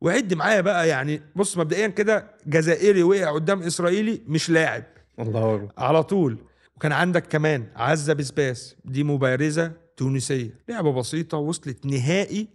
وعد 0.00 0.34
معايا 0.34 0.60
بقى 0.60 0.88
يعني 0.88 1.22
بص 1.36 1.58
مبدئيا 1.58 1.88
كده 1.88 2.36
جزائري 2.46 3.02
وقع 3.02 3.32
قدام 3.32 3.62
إسرائيلي 3.62 4.22
مش 4.26 4.50
لاعب. 4.50 4.84
الله 5.18 5.54
أكبر. 5.54 5.72
على 5.78 6.02
طول. 6.04 6.44
وكان 6.76 6.92
عندك 6.92 7.26
كمان 7.26 7.72
عزة 7.76 8.12
بسباس 8.12 8.76
دي 8.84 9.04
مبارزة 9.04 9.72
تونسية. 9.96 10.64
لعبة 10.68 10.92
بسيطة 10.92 11.38
وصلت 11.38 11.86
نهائي. 11.86 12.48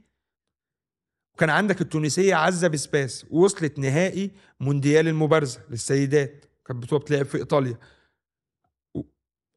وكان 1.33 1.49
عندك 1.49 1.81
التونسية 1.81 2.35
عزة 2.35 2.67
بسباس 2.67 3.25
وصلت 3.31 3.79
نهائي 3.79 4.31
مونديال 4.59 5.07
المبارزة 5.07 5.61
للسيدات. 5.69 6.45
كانت 6.65 6.93
بتلعب 6.93 7.25
في 7.25 7.37
إيطاليا. 7.37 7.77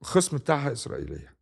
الخصم 0.03 0.37
بتاعها 0.37 0.73
إسرائيلية. 0.73 1.36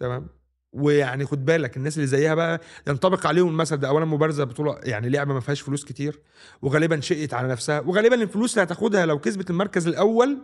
تمام؟ 0.00 0.28
ويعني 0.72 1.24
خد 1.26 1.44
بالك 1.44 1.76
الناس 1.76 1.96
اللي 1.96 2.06
زيها 2.06 2.34
بقى 2.34 2.60
ينطبق 2.88 3.26
عليهم 3.26 3.48
المثل 3.48 3.76
ده. 3.76 3.88
اولا 3.88 4.04
مبارزة 4.04 4.44
بطولة 4.44 4.80
يعني 4.82 5.08
لعبة 5.08 5.34
ما 5.34 5.40
فيهاش 5.40 5.60
فلوس 5.60 5.84
كتير 5.84 6.22
وغالبا 6.62 7.00
شقت 7.00 7.34
على 7.34 7.48
نفسها 7.48 7.80
وغالبا 7.80 8.22
الفلوس 8.22 8.54
اللي 8.54 8.62
هتاخدها 8.62 9.06
لو 9.06 9.18
كسبت 9.18 9.50
المركز 9.50 9.86
الأول 9.86 10.42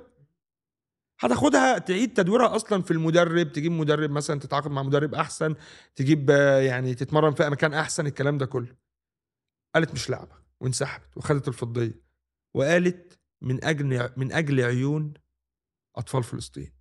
هتاخدها 1.21 1.79
تعيد 1.79 2.13
تدويرها 2.15 2.57
أصلا 2.57 2.83
في 2.83 2.91
المدرب 2.91 3.53
تجيب 3.53 3.73
مدرب 3.73 4.11
مثلا 4.11 4.41
تتعاقد 4.41 4.71
مع 4.71 4.83
مدرب 4.83 5.15
أحسن 5.15 5.55
تجيب 5.97 6.31
يعني 6.61 6.95
تتمرن 6.95 7.35
في 7.35 7.51
مكان 7.51 7.75
أحسن 7.75 8.07
الكلام 8.07 8.39
ده 8.39 8.47
كله. 8.47 8.77
قالت 9.75 9.93
مش 9.93 10.11
لعبة 10.11 10.37
وانسحبت 10.61 11.17
وخدت 11.17 11.49
الفضية 11.49 12.01
وقالت 12.55 13.19
من 13.43 13.65
أجل 13.65 14.11
من 14.17 14.33
أجل 14.33 14.61
عيون 14.61 15.15
أطفال 15.97 16.23
فلسطين. 16.23 16.73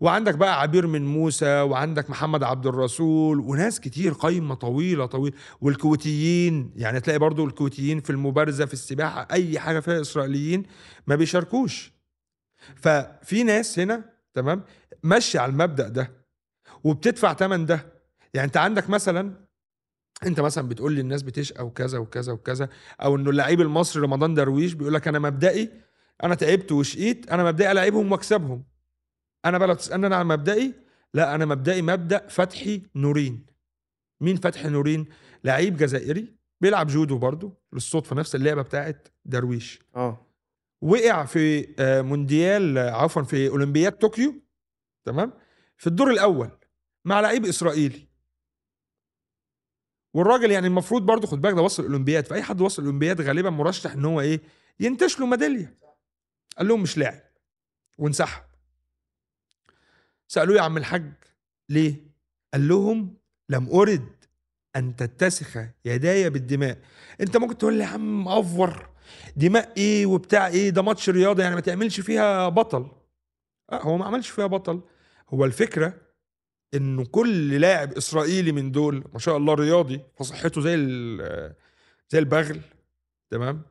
وعندك 0.00 0.34
بقى 0.34 0.60
عبير 0.60 0.86
من 0.86 1.06
موسى 1.06 1.60
وعندك 1.60 2.10
محمد 2.10 2.42
عبد 2.42 2.66
الرسول 2.66 3.40
وناس 3.40 3.80
كتير 3.80 4.12
قايمة 4.12 4.54
طويلة 4.54 5.06
طويلة. 5.06 5.36
والكويتيين 5.60 6.72
يعني 6.76 7.00
تلاقي 7.00 7.18
برضو 7.18 7.44
الكويتيين 7.46 8.00
في 8.00 8.10
المبارزة 8.10 8.66
في 8.66 8.72
السباحة 8.72 9.28
أي 9.32 9.58
حاجة 9.58 9.80
فيها 9.80 10.00
إسرائيليين 10.00 10.62
ما 11.06 11.16
بيشاركوش. 11.16 11.92
ففي 12.76 13.42
ناس 13.42 13.78
هنا 13.78 14.04
تمام 14.34 14.62
ماشية 15.02 15.40
على 15.40 15.52
المبدأ 15.52 15.88
ده 15.88 16.12
وبتدفع 16.84 17.34
ثمن 17.34 17.66
ده. 17.66 17.86
يعني 18.34 18.46
أنت 18.46 18.56
عندك 18.56 18.90
مثلا 18.90 19.46
أنت 20.26 20.40
مثلا 20.40 20.68
بتقول 20.68 20.92
لي 20.92 21.00
الناس 21.00 21.22
بتشقى 21.22 21.66
وكذا 21.66 21.98
وكذا 21.98 22.32
وكذا 22.32 22.68
أو 23.02 23.16
إنه 23.16 23.30
اللعيب 23.30 23.60
المصري 23.60 24.02
رمضان 24.02 24.34
درويش 24.34 24.72
بيقول 24.72 24.94
لك 24.94 25.08
أنا 25.08 25.18
مبدئي 25.18 25.70
أنا 26.24 26.34
تعبت 26.34 26.72
وشقيت 26.72 27.30
أنا 27.30 27.44
مبدئي 27.44 27.72
ألعبهم 27.72 28.12
وأكسبهم. 28.12 28.64
أنا 29.44 29.58
بقى 29.58 29.68
لو 29.68 29.74
تسالني 29.74 30.06
أنا 30.06 30.16
عن 30.16 30.26
مبدئي 30.26 30.74
لا 31.14 31.34
أنا 31.34 31.44
مبدئي 31.44 31.82
مبدأ 31.82 32.26
فتحي 32.28 32.82
نورين. 32.94 33.46
مين 34.20 34.36
فتحي 34.36 34.68
نورين؟ 34.68 35.06
لعيب 35.44 35.76
جزائري 35.76 36.36
بيلعب 36.60 36.86
جودو 36.86 37.18
برضه 37.18 37.58
للصدفة 37.72 38.16
نفس 38.16 38.34
اللعبة 38.34 38.62
بتاعت 38.62 39.08
درويش. 39.24 39.80
آه. 39.96 40.26
وقع 40.82 41.24
في 41.24 41.74
آه، 41.78 42.02
مونديال 42.02 42.78
آه، 42.78 42.90
عفوا 42.90 43.22
في 43.22 43.48
أولمبياد 43.48 43.92
طوكيو 43.92 44.34
تمام؟ 45.04 45.32
في 45.76 45.86
الدور 45.86 46.10
الأول 46.10 46.50
مع 47.04 47.20
لعيب 47.20 47.44
إسرائيلي. 47.44 48.06
والراجل 50.14 50.50
يعني 50.50 50.66
المفروض 50.66 51.02
برضه 51.06 51.26
خد 51.26 51.40
بالك 51.40 51.54
ده 51.54 51.62
وصل 51.62 51.82
الأولمبياد 51.82 52.26
فأي 52.26 52.42
حد 52.42 52.60
وصل 52.60 52.82
الأولمبياد 52.82 53.20
غالبا 53.20 53.50
مرشح 53.50 53.92
إن 53.92 54.04
هو 54.04 54.20
إيه؟ 54.20 54.40
ينتش 54.80 55.20
له 55.20 55.26
ميدالية. 55.26 55.78
قال 56.58 56.68
لهم 56.68 56.82
مش 56.82 56.98
لاعب. 56.98 57.20
وانسحب. 57.98 58.42
سألوه 60.28 60.56
يا 60.56 60.62
عم 60.62 60.76
الحاج. 60.76 61.12
ليه؟ 61.68 61.94
قال 62.54 62.68
لهم 62.68 63.16
لم 63.48 63.68
أرد 63.70 64.24
أن 64.76 64.96
تتسخ 64.96 65.58
يداي 65.84 66.30
بالدماء. 66.30 66.78
أنت 67.20 67.36
ممكن 67.36 67.58
تقول 67.58 67.74
لي 67.74 67.84
يا 67.84 67.88
عم 67.88 68.28
أفور 68.28 68.88
دماء 69.36 69.72
إيه 69.76 70.06
وبتاع 70.06 70.46
إيه؟ 70.46 70.70
ده 70.70 70.82
ماتش 70.82 71.10
رياضة 71.10 71.42
يعني 71.42 71.54
ما 71.54 71.60
تعملش 71.60 72.00
فيها 72.00 72.48
بطل. 72.48 72.90
آه 73.72 73.82
هو 73.82 73.96
ما 73.96 74.04
عملش 74.04 74.28
فيها 74.28 74.46
بطل. 74.46 74.82
هو 75.28 75.44
الفكرة 75.44 75.94
انه 76.74 77.04
كل 77.04 77.60
لاعب 77.60 77.92
إسرائيلي 77.92 78.52
من 78.52 78.72
دول 78.72 79.04
ما 79.12 79.18
شاء 79.18 79.36
الله 79.36 79.54
رياضي 79.54 80.00
فصحته 80.16 80.60
زي 80.60 80.76
زي 82.08 82.18
البغل 82.18 82.60
تمام؟ 83.30 83.62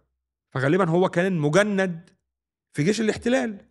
فغالبا 0.52 0.90
هو 0.90 1.10
كان 1.10 1.38
مجند 1.38 2.10
في 2.74 2.84
جيش 2.84 3.02
الاحتلال. 3.02 3.66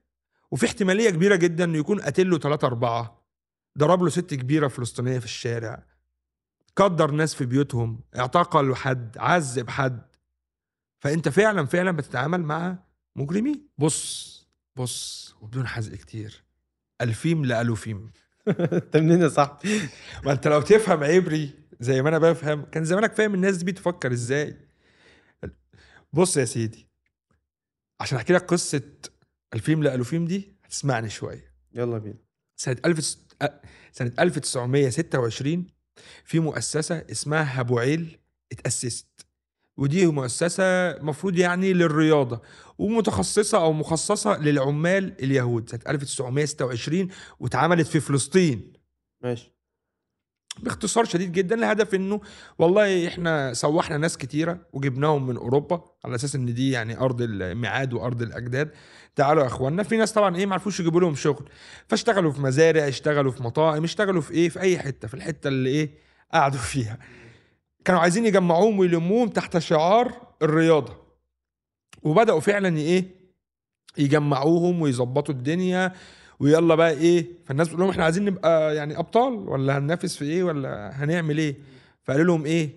وفي 0.51 0.67
احتمالية 0.67 1.11
كبيرة 1.11 1.37
جدا 1.37 1.65
إنه 1.65 1.79
يكون 1.79 2.01
قاتل 2.01 2.31
له 2.31 2.39
ثلاثة 2.39 2.67
أربعة 2.67 3.25
ضرب 3.79 4.03
له 4.03 4.09
ست 4.09 4.35
كبيرة 4.35 4.69
فلسطينيه 4.69 5.19
في 5.19 5.25
الشارع 5.25 5.85
قدر 6.77 7.11
ناس 7.11 7.35
في 7.35 7.47
بيوتهم 7.47 8.01
اعتقل 8.19 8.75
حد 8.75 9.19
عذب 9.19 9.71
حد. 9.71 10.03
فأنت 11.01 11.29
فعلا 11.29 11.67
فعلا 11.67 11.91
بتتعامل 11.91 12.43
مع 12.43 12.79
مجرمين. 13.17 13.69
بص 13.79 14.35
بص 14.77 15.35
وبدون 15.41 15.67
حزق 15.67 15.95
كتير 15.95 16.45
ألفيم 17.01 17.45
لألوفيم. 17.45 18.13
أنت 18.49 18.97
منين 18.97 19.23
يا 19.23 19.29
صاحبي؟ 19.29 19.89
ما 20.25 20.33
أنت 20.33 20.49
لو 20.49 20.61
تفهم 20.61 21.05
عبري 21.05 21.51
زي 21.81 22.03
ما 22.03 22.09
أنا 22.09 22.19
بفهم 22.19 22.65
كان 22.65 22.85
زمانك 22.85 23.13
فاهم 23.15 23.35
الناس 23.35 23.57
دي 23.57 23.73
بتفكر 23.73 24.13
إزاي. 24.13 24.57
بص 26.13 26.37
يا 26.37 26.45
سيدي 26.45 26.89
عشان 28.01 28.19
أحكي 28.19 28.33
لك 28.33 28.43
قصة 28.43 28.83
الفيم 29.55 29.83
لألوفيم 29.83 30.25
دي 30.25 30.53
هتسمعني 30.65 31.11
شوية. 31.11 31.55
يلا 31.75 31.99
بينا. 31.99 32.19
سنة 32.57 32.77
1000 32.87 33.17
أ- 33.45 33.47
سنة 33.93 34.13
1926 34.19 35.67
في 36.25 36.41
مؤسسة 36.41 37.05
اسمها 37.11 37.61
هابوعيل 37.61 38.19
اتأسست. 38.53 39.07
ودي 39.77 40.07
مؤسسة 40.07 40.99
مفروض 41.03 41.39
يعني 41.39 41.73
للرياضة 41.73 42.43
ومتخصصة 42.79 43.59
أو 43.59 43.73
مخصصة 43.73 44.39
للعمال 44.39 45.23
اليهود. 45.25 45.71
سنة 45.71 45.81
1926 45.89 47.09
واتعملت 47.41 47.87
في 47.87 48.01
فلسطين. 48.01 48.73
ماشي. 49.23 49.54
باختصار 50.63 51.05
شديد 51.05 51.33
جدا 51.33 51.55
الهدف 51.55 51.95
إنه 51.95 52.21
والله 52.59 53.09
إحنا 53.09 53.53
سوحنا 53.55 53.97
ناس 53.97 54.19
كتيرة 54.19 54.59
وجبناهم 54.73 55.27
من 55.27 55.37
أوروبا 55.37 55.85
على 56.05 56.15
أساس 56.15 56.35
إن 56.35 56.55
دي 56.55 56.71
يعني 56.71 56.99
أرض 56.99 57.23
الميعاد 57.23 57.93
وأرض 57.93 58.23
الأجداد. 58.23 58.71
تعالوا 59.17 59.43
يا 59.43 59.47
اخوانا 59.49 59.83
في 59.83 59.97
ناس 59.97 60.13
طبعا 60.13 60.37
إيه 60.37 60.47
ما 60.47 60.53
عرفوش 60.53 60.81
يجيبوا 60.81 61.01
لهم 61.01 61.15
شغل. 61.15 61.49
فاشتغلوا 61.89 62.33
في 62.33 62.41
مزارع 62.41 62.89
اشتغلوا 62.89 63.33
في 63.33 63.43
مطاعم 63.43 63.85
اشتغلوا 63.85 64.23
في 64.23 64.31
إيه؟ 64.33 64.49
في 64.49 64.61
أي 64.61 64.79
حتة 64.79 65.09
في 65.09 65.15
الحتة 65.15 65.49
اللي 65.49 65.71
إيه؟ 65.71 65.91
قعدوا 66.33 66.61
فيها. 66.73 66.99
كانوا 67.85 68.01
عايزين 68.01 68.27
يجمعوهم 68.27 68.79
ويلموهم 68.79 69.29
تحت 69.29 69.59
شعار 69.59 70.13
الرياضة. 70.43 70.97
وبدأوا 72.03 72.41
فعلا 72.41 72.77
إيه؟ 72.77 73.05
يجمعوهم 73.99 74.83
ويظبطوا 74.83 75.35
الدنيا. 75.35 75.93
ويلا 76.45 76.75
بقى 76.75 76.91
إيه؟ 76.91 77.27
فالناس 77.45 77.67
بتقول 77.69 77.81
لهم 77.81 77.91
إحنا 77.91 78.05
عايزين 78.05 78.25
نبقى 78.25 78.77
يعني 78.77 78.99
أبطال 78.99 79.33
ولا 79.33 79.79
هننافس 79.79 80.17
في 80.17 80.25
إيه 80.25 80.43
ولا 80.43 80.91
هنعمل 81.05 81.39
إيه؟ 81.39 81.57
فقالوا 82.03 82.25
لهم 82.25 82.45
إيه؟ 82.47 82.71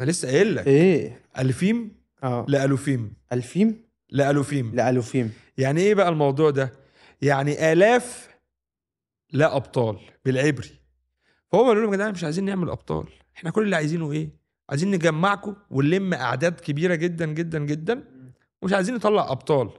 أنا 0.00 0.10
لسه 0.10 0.28
قايل 0.28 0.54
لك. 0.54 0.66
إيه؟ 0.66 1.20
ألفيم 1.38 1.92
آه. 2.22 2.46
لألوفيم. 2.48 3.12
ألفيم؟ 3.32 3.82
لألوفيم. 4.10 4.74
لألوفيم. 4.74 5.32
يعني 5.58 5.80
إيه 5.80 5.94
بقى 5.94 6.08
الموضوع 6.08 6.50
ده؟ 6.50 6.72
يعني 7.22 7.72
آلاف 7.72 8.28
لا 9.32 9.56
أبطال 9.56 9.98
بالعبري. 10.24 10.70
فهم 11.52 11.66
قالوا 11.66 11.82
لهم 11.82 11.90
يا 11.92 11.96
جدعان 11.96 12.12
مش 12.12 12.24
عايزين 12.24 12.44
نعمل 12.44 12.70
أبطال. 12.70 13.06
إحنا 13.36 13.50
كل 13.50 13.62
اللي 13.62 13.76
عايزينه 13.76 14.12
إيه؟ 14.12 14.28
عايزين 14.70 14.90
نجمعكم 14.90 15.56
ونلم 15.70 16.14
أعداد 16.14 16.60
كبيرة 16.60 16.94
جدا 16.94 17.26
جدا 17.26 17.58
جدا 17.58 18.04
ومش 18.62 18.72
عايزين 18.72 18.94
نطلع 18.94 19.32
أبطال. 19.32 19.70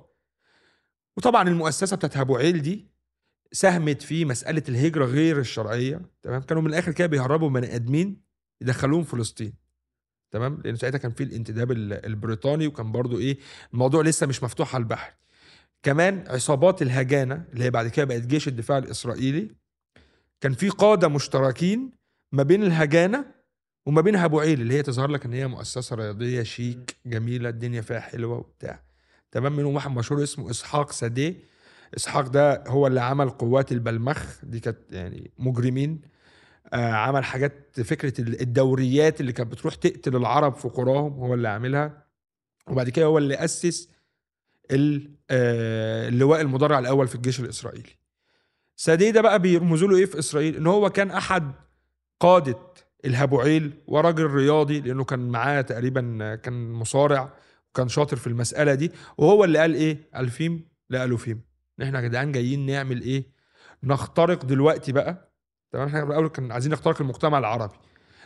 وطبعا 1.17 1.49
المؤسسة 1.49 1.95
بتاعت 1.97 2.17
أبو 2.17 2.35
عيل 2.37 2.61
دي 2.61 2.87
ساهمت 3.51 4.01
في 4.01 4.25
مسألة 4.25 4.63
الهجرة 4.69 5.05
غير 5.05 5.39
الشرعية 5.39 6.01
تمام؟ 6.23 6.41
كانوا 6.41 6.61
من 6.63 6.69
الآخر 6.69 6.91
كده 6.91 7.07
بيهربوا 7.07 7.49
بني 7.49 7.75
آدمين 7.75 8.21
يدخلوهم 8.61 9.03
فلسطين 9.03 9.53
تمام؟ 10.31 10.61
لأن 10.65 10.75
ساعتها 10.75 10.97
كان 10.97 11.11
في 11.11 11.23
الانتداب 11.23 11.71
ال- 11.71 12.05
البريطاني 12.05 12.67
وكان 12.67 12.91
برضو 12.91 13.19
إيه 13.19 13.37
الموضوع 13.73 14.01
لسه 14.03 14.27
مش 14.27 14.43
مفتوح 14.43 14.75
على 14.75 14.81
البحر. 14.81 15.13
كمان 15.83 16.23
عصابات 16.27 16.81
الهجانة 16.81 17.45
اللي 17.53 17.63
هي 17.63 17.71
بعد 17.71 17.87
كده 17.87 18.05
بقت 18.05 18.21
جيش 18.25 18.47
الدفاع 18.47 18.77
الإسرائيلي 18.77 19.51
كان 20.41 20.53
في 20.53 20.69
قادة 20.69 21.07
مشتركين 21.07 21.91
ما 22.31 22.43
بين 22.43 22.63
الهجانة 22.63 23.25
وما 23.85 24.01
بين 24.01 24.15
أبو 24.15 24.39
عيل 24.39 24.61
اللي 24.61 24.73
هي 24.73 24.83
تظهر 24.83 25.07
لك 25.11 25.25
إن 25.25 25.33
هي 25.33 25.47
مؤسسة 25.47 25.95
رياضية 25.95 26.43
شيك 26.43 26.95
جميلة 27.05 27.49
الدنيا 27.49 27.81
فيها 27.81 27.99
حلوة 27.99 28.37
وبتاع. 28.37 28.84
تمام 29.35 29.55
منهم 29.55 29.75
واحد 29.75 29.91
مشهور 29.91 30.23
اسمه 30.23 30.49
إسحاق 30.51 30.91
ساديه 30.91 31.35
إسحاق 31.97 32.27
ده 32.27 32.63
هو 32.67 32.87
اللي 32.87 33.01
عمل 33.01 33.29
قوات 33.29 33.71
البلمخ 33.71 34.25
دي 34.43 34.59
كانت 34.59 34.77
يعني 34.91 35.31
مجرمين. 35.37 36.01
آه 36.73 36.91
عمل 36.91 37.23
حاجات 37.23 37.81
فكرة 37.81 38.21
ال- 38.21 38.41
الدوريات 38.41 39.21
اللي 39.21 39.31
كانت 39.33 39.51
بتروح 39.51 39.75
تقتل 39.75 40.15
العرب 40.15 40.55
في 40.55 40.67
قراهم 40.69 41.13
هو 41.13 41.33
اللي 41.33 41.47
عاملها. 41.47 42.05
وبعد 42.67 42.89
كده 42.89 43.05
هو 43.05 43.17
اللي 43.17 43.35
أسس 43.35 43.89
آه، 44.71 46.07
اللواء 46.07 46.41
المدرع 46.41 46.79
الأول 46.79 47.07
في 47.07 47.15
الجيش 47.15 47.39
الإسرائيلي. 47.39 47.89
ساديه 48.75 49.11
ده 49.11 49.21
بقى 49.21 49.39
بيرمزوا 49.39 49.87
له 49.87 49.97
إيه 49.97 50.05
في 50.05 50.19
إسرائيل؟ 50.19 50.55
إن 50.55 50.67
هو 50.67 50.89
كان 50.89 51.11
أحد 51.11 51.51
قادة 52.19 52.59
الهبوعيل 53.05 53.73
وراجل 53.87 54.25
رياضي 54.25 54.81
لأنه 54.81 55.03
كان 55.03 55.29
معاه 55.29 55.61
تقريبا 55.61 56.35
كان 56.35 56.71
مصارع. 56.71 57.33
وكان 57.75 57.87
شاطر 57.87 58.17
في 58.17 58.27
المسألة 58.27 58.75
دي 58.75 58.91
وهو 59.17 59.43
اللي 59.43 59.59
قال 59.59 59.73
إيه؟ 59.73 60.09
الفيم 60.15 60.67
لا 60.89 61.17
فيم. 61.17 61.41
إحنا 61.81 61.99
يا 62.01 62.07
جدعان 62.07 62.31
جايين 62.31 62.65
نعمل 62.65 63.01
إيه؟ 63.01 63.25
نخترق 63.83 64.45
دلوقتي 64.45 64.91
بقى. 64.91 65.31
تمام 65.71 65.87
إحنا 65.87 66.03
الأول 66.03 66.27
كان 66.27 66.51
عايزين 66.51 66.71
نخترق 66.71 67.01
المجتمع 67.01 67.37
العربي. 67.37 67.73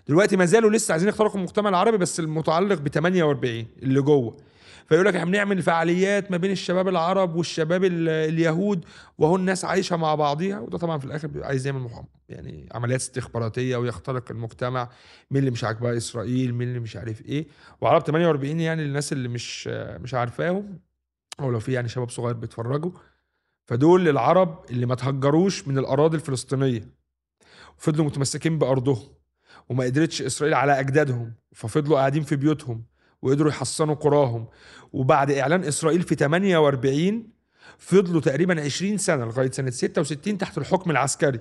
دلوقتي 0.07 0.37
ما 0.37 0.45
زالوا 0.45 0.69
لسه 0.69 0.91
عايزين 0.91 1.09
يخترقوا 1.09 1.37
المجتمع 1.37 1.69
العربي 1.69 1.97
بس 1.97 2.19
المتعلق 2.19 2.75
ب 2.81 2.87
48 2.87 3.67
اللي 3.83 4.01
جوه. 4.01 4.37
فيقول 4.89 5.05
لك 5.05 5.15
إحنا 5.15 5.25
بنعمل 5.25 5.61
فعاليات 5.61 6.31
ما 6.31 6.37
بين 6.37 6.51
الشباب 6.51 6.87
العرب 6.87 7.35
والشباب 7.35 7.83
ال- 7.83 8.09
اليهود 8.09 8.85
وهو 9.17 9.35
الناس 9.35 9.65
عايشة 9.65 9.95
مع 9.97 10.15
بعضيها 10.15 10.59
وده 10.59 10.77
طبعا 10.77 10.97
في 10.97 11.05
الآخر 11.05 11.27
بيبقى 11.27 11.47
عايز 11.47 11.67
يعمل 11.67 11.89
يعني 12.29 12.69
عمليات 12.71 12.99
استخباراتية 12.99 13.77
ويخترق 13.77 14.31
المجتمع 14.31 14.89
مين 15.31 15.39
اللي 15.39 15.51
مش 15.51 15.63
عاجباه 15.63 15.97
إسرائيل 15.97 16.53
مين 16.55 16.67
اللي 16.67 16.79
مش 16.79 16.95
عارف 16.95 17.21
إيه. 17.25 17.47
وعرب 17.81 18.01
48 18.01 18.59
يعني 18.59 18.81
الناس 18.83 19.13
اللي 19.13 19.27
مش 19.27 19.67
مش 20.01 20.13
عارفاهم 20.13 20.79
أو 21.39 21.51
لو 21.51 21.59
في 21.59 21.73
يعني 21.73 21.87
شباب 21.89 22.09
صغير 22.09 22.33
بيتفرجوا. 22.33 22.91
فدول 23.65 24.09
العرب 24.09 24.65
اللي 24.71 24.85
ما 24.85 24.95
تهجروش 24.95 25.67
من 25.67 25.77
الأراضي 25.77 26.15
الفلسطينية. 26.17 26.89
وفضلوا 27.77 28.05
متمسكين 28.05 28.57
بأرضهم. 28.59 29.07
وما 29.69 29.83
قدرتش 29.83 30.21
إسرائيل 30.21 30.53
على 30.53 30.79
أجدادهم. 30.79 31.33
ففضلوا 31.55 31.97
قاعدين 31.97 32.23
في 32.23 32.35
بيوتهم. 32.35 32.83
وقدروا 33.21 33.51
يحصنوا 33.51 33.95
قراهم 33.95 34.47
وبعد 34.93 35.31
إعلان 35.31 35.63
إسرائيل 35.63 36.01
في 36.01 36.15
48 36.15 37.27
فضلوا 37.77 38.21
تقريبا 38.21 38.61
20 38.61 38.97
سنة 38.97 39.25
لغاية 39.25 39.51
سنة 39.51 39.69
66 39.69 40.37
تحت 40.37 40.57
الحكم 40.57 40.91
العسكري. 40.91 41.39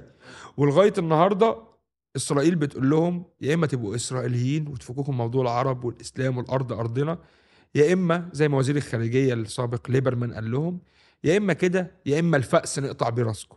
ولغاية 0.56 0.92
النهارده 0.98 1.56
إسرائيل 2.16 2.54
بتقول 2.56 2.90
لهم 2.90 3.24
يا 3.40 3.54
إما 3.54 3.66
تبقوا 3.66 3.94
إسرائيليين 3.94 4.68
وتفكوكم 4.68 5.16
موضوع 5.16 5.42
العرب 5.42 5.84
والإسلام 5.84 6.38
والأرض 6.38 6.72
أرضنا 6.72 7.18
يا 7.74 7.92
إما 7.92 8.28
زي 8.32 8.48
ما 8.48 8.58
وزير 8.58 8.76
الخارجية 8.76 9.34
السابق 9.34 9.90
ليبرمان 9.90 10.34
قال 10.34 10.50
لهم 10.50 10.80
يا 11.24 11.36
إما 11.36 11.52
كده 11.52 11.90
يا 12.06 12.20
إما 12.20 12.36
الفأس 12.36 12.78
نقطع 12.78 13.08
بيه 13.08 13.22
راسكم 13.22 13.56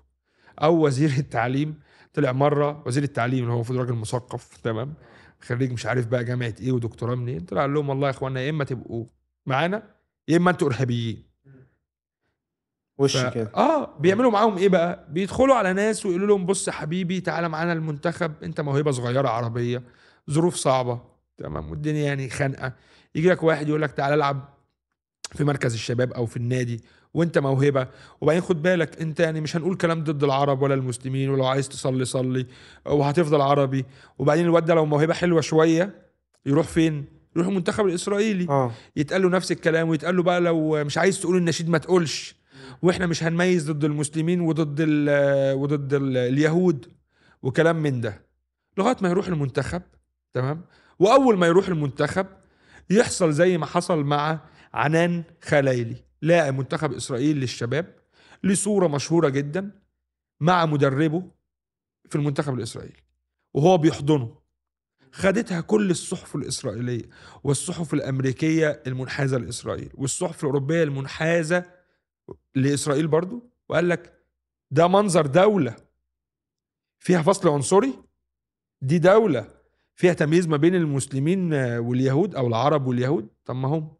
أو 0.63 0.85
وزير 0.85 1.09
التعليم 1.17 1.79
طلع 2.13 2.31
مرة 2.31 2.83
وزير 2.85 3.03
التعليم 3.03 3.39
اللي 3.39 3.51
هو 3.51 3.55
المفروض 3.55 3.79
راجل 3.79 3.93
مثقف 3.93 4.57
تمام؟ 4.63 4.93
خريج 5.41 5.71
مش 5.71 5.85
عارف 5.85 6.07
بقى 6.07 6.23
جامعة 6.23 6.53
إيه 6.59 6.71
ودكتوراه 6.71 7.15
منين. 7.15 7.39
طلع 7.39 7.65
لهم 7.65 7.89
والله 7.89 8.07
يا 8.07 8.11
إخوانا 8.13 8.41
يا 8.41 8.49
إما 8.49 8.63
تبقوا 8.63 9.05
معانا 9.45 9.83
يا 10.27 10.37
إما 10.37 10.51
أنتوا 10.51 10.67
إرهابيين. 10.67 11.23
وش 12.97 13.17
ف... 13.17 13.33
كده؟ 13.33 13.51
آه 13.55 13.97
بيعملوا 13.99 14.31
معاهم 14.31 14.57
إيه 14.57 14.69
بقى؟ 14.69 15.07
بيدخلوا 15.09 15.55
على 15.55 15.73
ناس 15.73 16.05
ويقولوا 16.05 16.27
لهم 16.27 16.45
بص 16.45 16.67
يا 16.67 16.73
حبيبي 16.73 17.21
تعالى 17.21 17.49
معانا 17.49 17.73
المنتخب. 17.73 18.43
أنت 18.43 18.61
موهبة 18.61 18.91
صغيرة 18.91 19.29
عربية 19.29 19.83
ظروف 20.31 20.55
صعبة. 20.55 21.01
تمام؟ 21.37 21.71
والدنيا 21.71 22.05
يعني 22.05 22.29
خانقة. 22.29 22.73
يجي 23.15 23.29
لك 23.29 23.43
واحد 23.43 23.67
يقول 23.67 23.81
لك 23.81 23.91
تعالى 23.91 24.15
العب 24.15 24.53
في 25.31 25.43
مركز 25.43 25.73
الشباب 25.73 26.13
أو 26.13 26.25
في 26.25 26.37
النادي. 26.37 26.83
وانت 27.13 27.37
موهبة. 27.37 27.87
وبعدين 28.21 28.41
خد 28.41 28.61
بالك 28.61 29.01
انت 29.01 29.19
يعني 29.19 29.41
مش 29.41 29.55
هنقول 29.55 29.75
كلام 29.75 30.03
ضد 30.03 30.23
العرب 30.23 30.61
ولا 30.61 30.73
المسلمين 30.73 31.29
ولو 31.29 31.45
عايز 31.45 31.69
تصلي 31.69 32.05
صلي 32.05 32.45
وهتفضل 32.85 33.41
عربي. 33.41 33.85
وبعدين 34.19 34.45
الواد 34.45 34.65
ده 34.65 34.73
لو 34.73 34.85
موهبة 34.85 35.13
حلوة 35.13 35.41
شوية 35.41 36.01
يروح 36.45 36.67
فين؟ 36.67 37.05
يروح 37.35 37.47
المنتخب 37.47 37.85
الإسرائيلي. 37.85 38.47
آه. 38.49 38.71
يتقال 38.95 39.21
له 39.21 39.29
نفس 39.29 39.51
الكلام 39.51 39.89
ويتقال 39.89 40.15
له 40.15 40.23
بقى 40.23 40.41
لو 40.41 40.83
مش 40.83 40.97
عايز 40.97 41.19
تقول 41.21 41.37
النشيد 41.37 41.69
ما 41.69 41.77
تقولش. 41.77 42.35
وإحنا 42.81 43.07
مش 43.07 43.23
هنميز 43.23 43.71
ضد 43.71 43.83
المسلمين 43.83 44.41
وضد 44.41 44.75
ال 44.79 45.55
وضد 45.55 45.93
ال 45.93 46.17
اليهود 46.17 46.85
وكلام 47.43 47.75
من 47.75 48.01
ده. 48.01 48.21
لغاية 48.77 48.97
ما 49.01 49.09
يروح 49.09 49.27
المنتخب 49.27 49.81
تمام؟ 50.33 50.61
وأول 50.99 51.37
ما 51.37 51.47
يروح 51.47 51.67
المنتخب 51.67 52.25
يحصل 52.89 53.31
زي 53.31 53.57
ما 53.57 53.65
حصل 53.65 54.03
مع 54.03 54.39
عنان 54.73 55.23
خلايلي 55.43 55.95
لاعب 56.21 56.53
منتخب 56.57 56.93
إسرائيل 56.93 57.37
للشباب 57.37 57.95
لصورة 58.43 58.87
مشهورة 58.87 59.29
جدا 59.29 59.71
مع 60.39 60.65
مدربه 60.65 61.31
في 62.09 62.15
المنتخب 62.15 62.53
الإسرائيلي 62.53 63.03
وهو 63.53 63.77
بيحضنه. 63.77 64.41
خدتها 65.11 65.61
كل 65.61 65.91
الصحف 65.91 66.35
الإسرائيلية 66.35 67.09
والصحف 67.43 67.93
الأمريكية 67.93 68.83
المنحازة 68.87 69.37
لإسرائيل 69.37 69.89
والصحف 69.93 70.39
الأوروبية 70.43 70.83
المنحازة 70.83 71.65
لإسرائيل 72.55 73.07
برضو 73.07 73.49
وقال 73.69 73.89
لك 73.89 74.13
ده 74.71 74.87
منظر 74.87 75.25
دولة 75.25 75.75
فيها 76.99 77.21
فصل 77.21 77.49
عنصري 77.49 77.93
دي 78.81 78.99
دولة 78.99 79.47
فيها 79.95 80.13
تمييز 80.13 80.47
ما 80.47 80.57
بين 80.57 80.75
المسلمين 80.75 81.53
واليهود 81.53 82.35
أو 82.35 82.47
العرب 82.47 82.87
واليهود 82.87 83.27
طب 83.45 83.55
ما 83.55 83.67
هم 83.67 83.95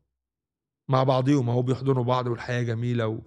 مع 0.91 1.03
بعضهم 1.03 1.49
اهو 1.49 1.61
بيحضنوا 1.61 2.03
بعض 2.03 2.27
والحياة 2.27 2.61
جميلة 2.61 3.07
و... 3.07 3.19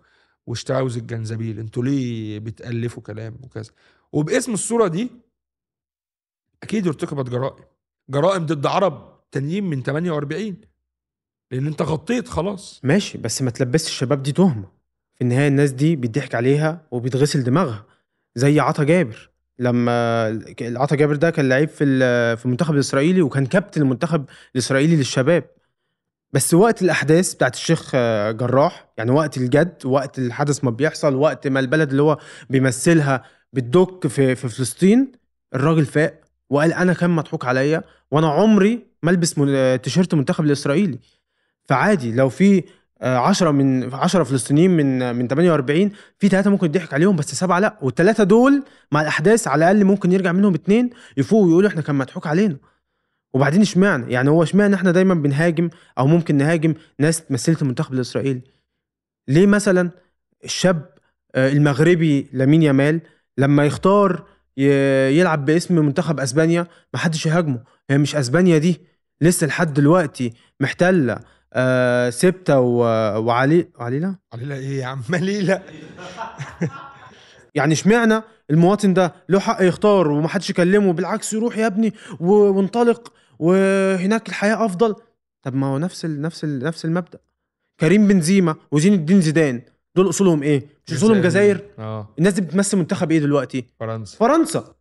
واشتراوز 0.46 0.96
الجنزبيل. 0.96 1.58
أنتوا 1.58 1.84
ليه 1.84 2.38
بتألفوا 2.38 3.02
كلام 3.02 3.36
وكذا؟ 3.42 3.70
وباسم 4.12 4.52
الصورة 4.52 4.88
دي 4.88 5.10
أكيد 6.62 6.86
ارتكبت 6.86 7.30
جرائم. 7.30 7.64
جرائم 8.10 8.46
ضد 8.46 8.66
عرب 8.66 9.14
تانيين 9.32 9.64
من 9.64 9.82
48 9.82 10.56
لأن 11.50 11.66
انت 11.66 11.82
غطيت 11.82 12.28
خلاص. 12.28 12.80
ماشي 12.82 13.18
بس 13.18 13.42
ما 13.42 13.50
تلبسش 13.50 13.88
الشباب 13.88 14.22
دي 14.22 14.32
تهمة. 14.32 14.68
في 15.14 15.22
النهاية 15.22 15.48
الناس 15.48 15.70
دي 15.70 15.96
بيضحك 15.96 16.34
عليها 16.34 16.86
وبيتغسل 16.90 17.42
دماغها. 17.44 17.86
زي 18.34 18.60
عطا 18.60 18.84
جابر. 18.84 19.30
لما 19.58 20.26
عطا 20.60 20.96
جابر 20.96 21.16
ده 21.16 21.30
كان 21.30 21.48
لعيب 21.48 21.68
في 21.68 21.84
في 22.36 22.44
المنتخب 22.44 22.74
الإسرائيلي 22.74 23.22
وكان 23.22 23.46
كابتن 23.46 23.82
المنتخب 23.82 24.24
الإسرائيلي 24.54 24.96
للشباب. 24.96 25.44
بس 26.34 26.54
وقت 26.54 26.82
الأحداث 26.82 27.34
بتاعت 27.34 27.54
الشيخ 27.54 27.90
آه، 27.94 28.30
جراح 28.30 28.88
يعني 28.98 29.10
وقت 29.10 29.36
الجد 29.36 29.86
وقت 29.86 30.18
الحدث 30.18 30.64
ما 30.64 30.70
بيحصل 30.70 31.14
وقت 31.14 31.48
ما 31.48 31.60
البلد 31.60 31.90
اللي 31.90 32.02
هو 32.02 32.18
بيمثلها 32.50 33.22
بتدك 33.52 34.06
في 34.06 34.34
في 34.34 34.48
فلسطين 34.48 35.12
الراجل 35.54 35.84
فاق 35.86 36.20
وقال 36.50 36.72
أنا 36.72 36.92
كان 36.92 37.10
مضحوك 37.10 37.44
عليا 37.44 37.82
وأنا 38.10 38.28
عمري 38.28 38.86
ما 39.02 39.10
ألبس 39.10 39.34
آه، 39.48 39.76
تيشيرت 39.76 40.12
المنتخب 40.12 40.44
الإسرائيلي. 40.44 40.98
فعادي 41.64 42.12
لو 42.12 42.28
في 42.28 42.64
10 43.02 43.50
من 43.50 43.94
10 43.94 44.24
فلسطينيين 44.24 44.70
من 44.70 45.16
من 45.16 45.28
48 45.28 45.90
في 46.18 46.28
ثلاثة 46.28 46.50
ممكن 46.50 46.66
يضحك 46.66 46.94
عليهم 46.94 47.16
بس 47.16 47.34
سبعة 47.34 47.58
لا 47.58 47.78
والثلاثه 47.82 48.24
دول 48.24 48.62
مع 48.92 49.02
الأحداث 49.02 49.48
على 49.48 49.70
الأقل 49.70 49.84
ممكن 49.84 50.12
يرجع 50.12 50.32
منهم 50.32 50.54
اثنين 50.54 50.90
يفوقوا 51.16 51.46
ويقولوا 51.46 51.68
إحنا 51.68 51.82
كان 51.82 51.94
مضحوك 51.96 52.26
علينا. 52.26 52.56
وبعدين 53.34 53.60
اشمعنى؟ 53.60 54.12
يعني 54.12 54.30
هو 54.30 54.42
اشمعنى 54.42 54.74
إحنا 54.74 54.90
دايما 54.90 55.14
بنهاجم 55.14 55.70
أو 55.98 56.06
ممكن 56.06 56.36
نهاجم 56.36 56.74
ناس 56.98 57.22
مثلت 57.30 57.62
المنتخب 57.62 57.94
الاسرائيلي 57.94 58.40
ليه 59.28 59.46
مثلا 59.46 59.90
الشاب 60.44 60.90
آه، 61.34 61.48
المغربي 61.52 62.26
لامين 62.32 62.62
يامال 62.62 63.00
لما 63.38 63.64
يختار 63.64 64.26
يلعب 65.10 65.44
باسم 65.44 65.74
منتخب 65.86 66.20
أسبانيا 66.20 66.66
ما 66.92 66.98
حدش 66.98 67.26
يهاجمه؟ 67.26 67.60
هي 67.90 67.98
مش 67.98 68.16
أسبانيا 68.16 68.58
دي 68.58 68.80
لسه 69.20 69.46
لحد 69.46 69.74
دلوقتي 69.74 70.32
محتلة 70.60 71.18
آه 71.52 72.10
سبتة 72.10 72.60
و- 72.60 73.18
وعلي 73.24 73.68
عليلا 73.78 74.16
عليلا 74.32 74.54
إيه 74.54 74.80
يا 74.80 74.86
عم؟ 74.86 75.02
ليلى 75.14 75.62
يعني 77.54 77.72
اشمعنى 77.72 78.22
المواطن 78.50 78.94
ده 78.94 79.14
له 79.28 79.40
حق 79.40 79.58
يختار 79.62 80.08
ومحدش 80.10 80.50
يكلمه؟ 80.50 80.92
بالعكس 80.92 81.32
يروح 81.32 81.58
يا 81.58 81.66
ابني 81.66 81.92
وانطلق 82.20 83.12
وهناك 83.38 84.28
الحياة 84.28 84.64
أفضل. 84.64 84.94
طب 85.42 85.54
ما 85.54 85.66
هو 85.66 85.78
نفس 85.78 86.04
ال 86.04 86.20
نفس 86.22 86.44
ال 86.44 86.58
نفس 86.58 86.84
المبدأ. 86.84 87.18
كريم 87.80 88.08
بنزيما 88.08 88.56
وزين 88.72 88.94
الدين 88.94 89.20
زيدان 89.20 89.62
دول 89.96 90.08
أصولهم 90.08 90.42
إيه؟ 90.42 90.66
مش 90.86 90.92
أصولهم 90.92 91.22
جزائر؟ 91.22 91.64
آه. 91.78 92.14
الناس 92.18 92.32
دي 92.32 92.40
بتمثل 92.40 92.76
منتخب 92.76 93.10
إيه 93.10 93.18
دلوقتي؟ 93.18 93.64
فرنسا. 93.80 94.18
فرنسا. 94.18 94.74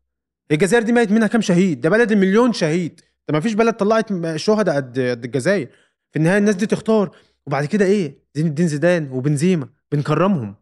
الجزائر 0.52 0.84
دي 0.84 0.92
ميت 0.92 1.12
منها 1.12 1.28
كام 1.28 1.42
شهيد؟ 1.42 1.82
ده 1.82 1.90
بلد 1.90 2.12
المليون 2.12 2.54
شهيد. 2.54 3.02
ده 3.28 3.34
ما 3.34 3.40
فيش 3.40 3.54
بلد 3.54 3.74
طلعت 3.74 4.36
شهداء 4.36 4.76
قد 4.76 5.00
قد 5.00 5.24
الجزائر. 5.26 5.68
في 6.12 6.20
النهاية 6.20 6.38
الناس 6.38 6.56
دي 6.56 6.66
تختار. 6.66 7.16
وبعد 7.46 7.66
كده 7.66 7.86
إيه؟ 7.86 8.18
زين 8.36 8.48
الدين 8.48 8.68
زيدان 8.68 9.12
وبنزيما 9.12 9.68
بنكرمهم. 9.92 10.56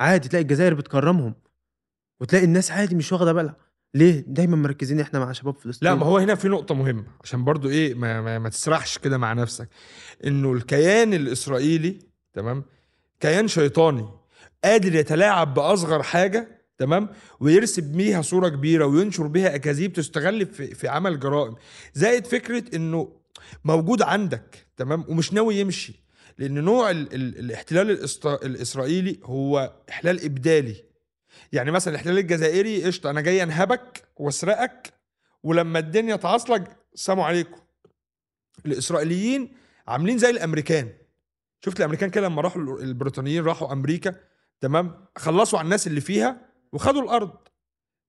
عادي 0.00 0.28
تلاقي 0.28 0.42
الجزائر 0.42 0.74
بتكرمهم. 0.74 1.34
وتلاقي 2.20 2.44
الناس 2.44 2.70
عادي 2.70 2.94
مش 2.94 3.12
واخدة 3.12 3.32
بالها. 3.32 3.56
ليه؟ 3.94 4.24
دايما 4.26 4.56
مركزين 4.56 5.00
إحنا 5.00 5.18
مع 5.18 5.32
شباب 5.32 5.54
فلسطين 5.58 5.88
لا 5.88 5.94
ما 5.94 6.06
هو 6.06 6.18
هنا 6.18 6.34
في 6.34 6.48
نقطة 6.48 6.74
مهمة 6.74 7.04
عشان 7.24 7.44
برضو 7.44 7.68
إيه 7.68 7.94
ما, 7.94 8.20
ما, 8.20 8.38
ما 8.38 8.48
تسرحش 8.48 8.98
كده 8.98 9.18
مع 9.18 9.32
نفسك. 9.32 9.68
إنه 10.24 10.52
الكيان 10.52 11.14
الإسرائيلي 11.14 11.98
تمام؟ 12.34 12.64
كيان 13.20 13.48
شيطاني 13.48 14.08
قادر 14.64 14.94
يتلاعب 14.94 15.54
بأصغر 15.54 16.02
حاجة 16.02 16.58
تمام؟ 16.78 17.08
ويرسم 17.40 17.92
بيها 17.92 18.22
صورة 18.22 18.48
كبيرة 18.48 18.84
وينشر 18.86 19.26
بيها 19.26 19.54
أكاذيب 19.54 19.92
تستغل 19.92 20.46
في, 20.46 20.74
في 20.74 20.88
عمل 20.88 21.20
جرائم. 21.20 21.54
زائد 21.94 22.26
فكرة 22.26 22.64
إنه 22.76 23.12
موجود 23.64 24.02
عندك 24.02 24.66
تمام؟ 24.76 25.04
ومش 25.08 25.32
ناوي 25.32 25.56
يمشي 25.56 26.02
لأن 26.38 26.64
نوع 26.64 26.90
ال 26.90 27.14
ال 27.14 27.38
الاحتلال 27.38 28.06
الإسرائيلي 28.26 29.18
هو 29.24 29.72
إحلال 29.88 30.24
إبدالي. 30.24 30.84
يعني 31.52 31.70
مثلا 31.70 31.94
الاحتلال 31.94 32.18
الجزائري 32.18 32.84
قشطة 32.84 33.10
أنا 33.10 33.20
جاي 33.20 33.42
أنهبك 33.42 34.08
وأسرقك 34.16 34.94
ولما 35.42 35.78
الدنيا 35.78 36.16
تعصلك 36.16 36.76
سلام 36.94 37.20
عليكم. 37.20 37.60
الإسرائيليين 38.66 39.56
عاملين 39.88 40.18
زي 40.18 40.30
الأمريكان. 40.30 40.92
شفت 41.64 41.78
الأمريكان 41.80 42.10
كده 42.10 42.26
لما 42.28 42.42
راحوا 42.42 42.62
البريطانيين 42.62 43.44
راحوا 43.44 43.72
أمريكا؟ 43.72 44.14
تمام؟ 44.60 45.06
خلصوا 45.16 45.58
على 45.58 45.64
الناس 45.66 45.86
اللي 45.86 46.00
فيها 46.00 46.40
وخدوا 46.72 47.02
الأرض. 47.02 47.38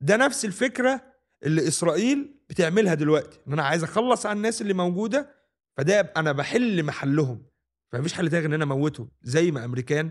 ده 0.01 0.17
نفس 0.17 0.45
الفكرة 0.45 1.01
اللي 1.43 1.67
إسرائيل 1.67 2.36
بتعملها 2.49 2.93
دلوقتي 2.93 3.39
إن 3.47 3.53
أنا 3.53 3.63
عايز 3.63 3.84
أخلص 3.84 4.25
على 4.25 4.38
الناس 4.38 4.61
اللي 4.61 4.73
موجودة 4.73 5.36
فده 5.77 5.99
أنا 6.17 6.32
بحل 6.32 6.84
محلهم. 6.84 7.45
فمفيش 7.91 8.13
حل 8.13 8.30
تاني 8.30 8.39
غير 8.39 8.55
إن 8.55 8.61
أنا 8.61 8.73
أموتهم 8.73 9.09
زي 9.23 9.51
ما 9.51 9.65
أمريكان 9.65 10.09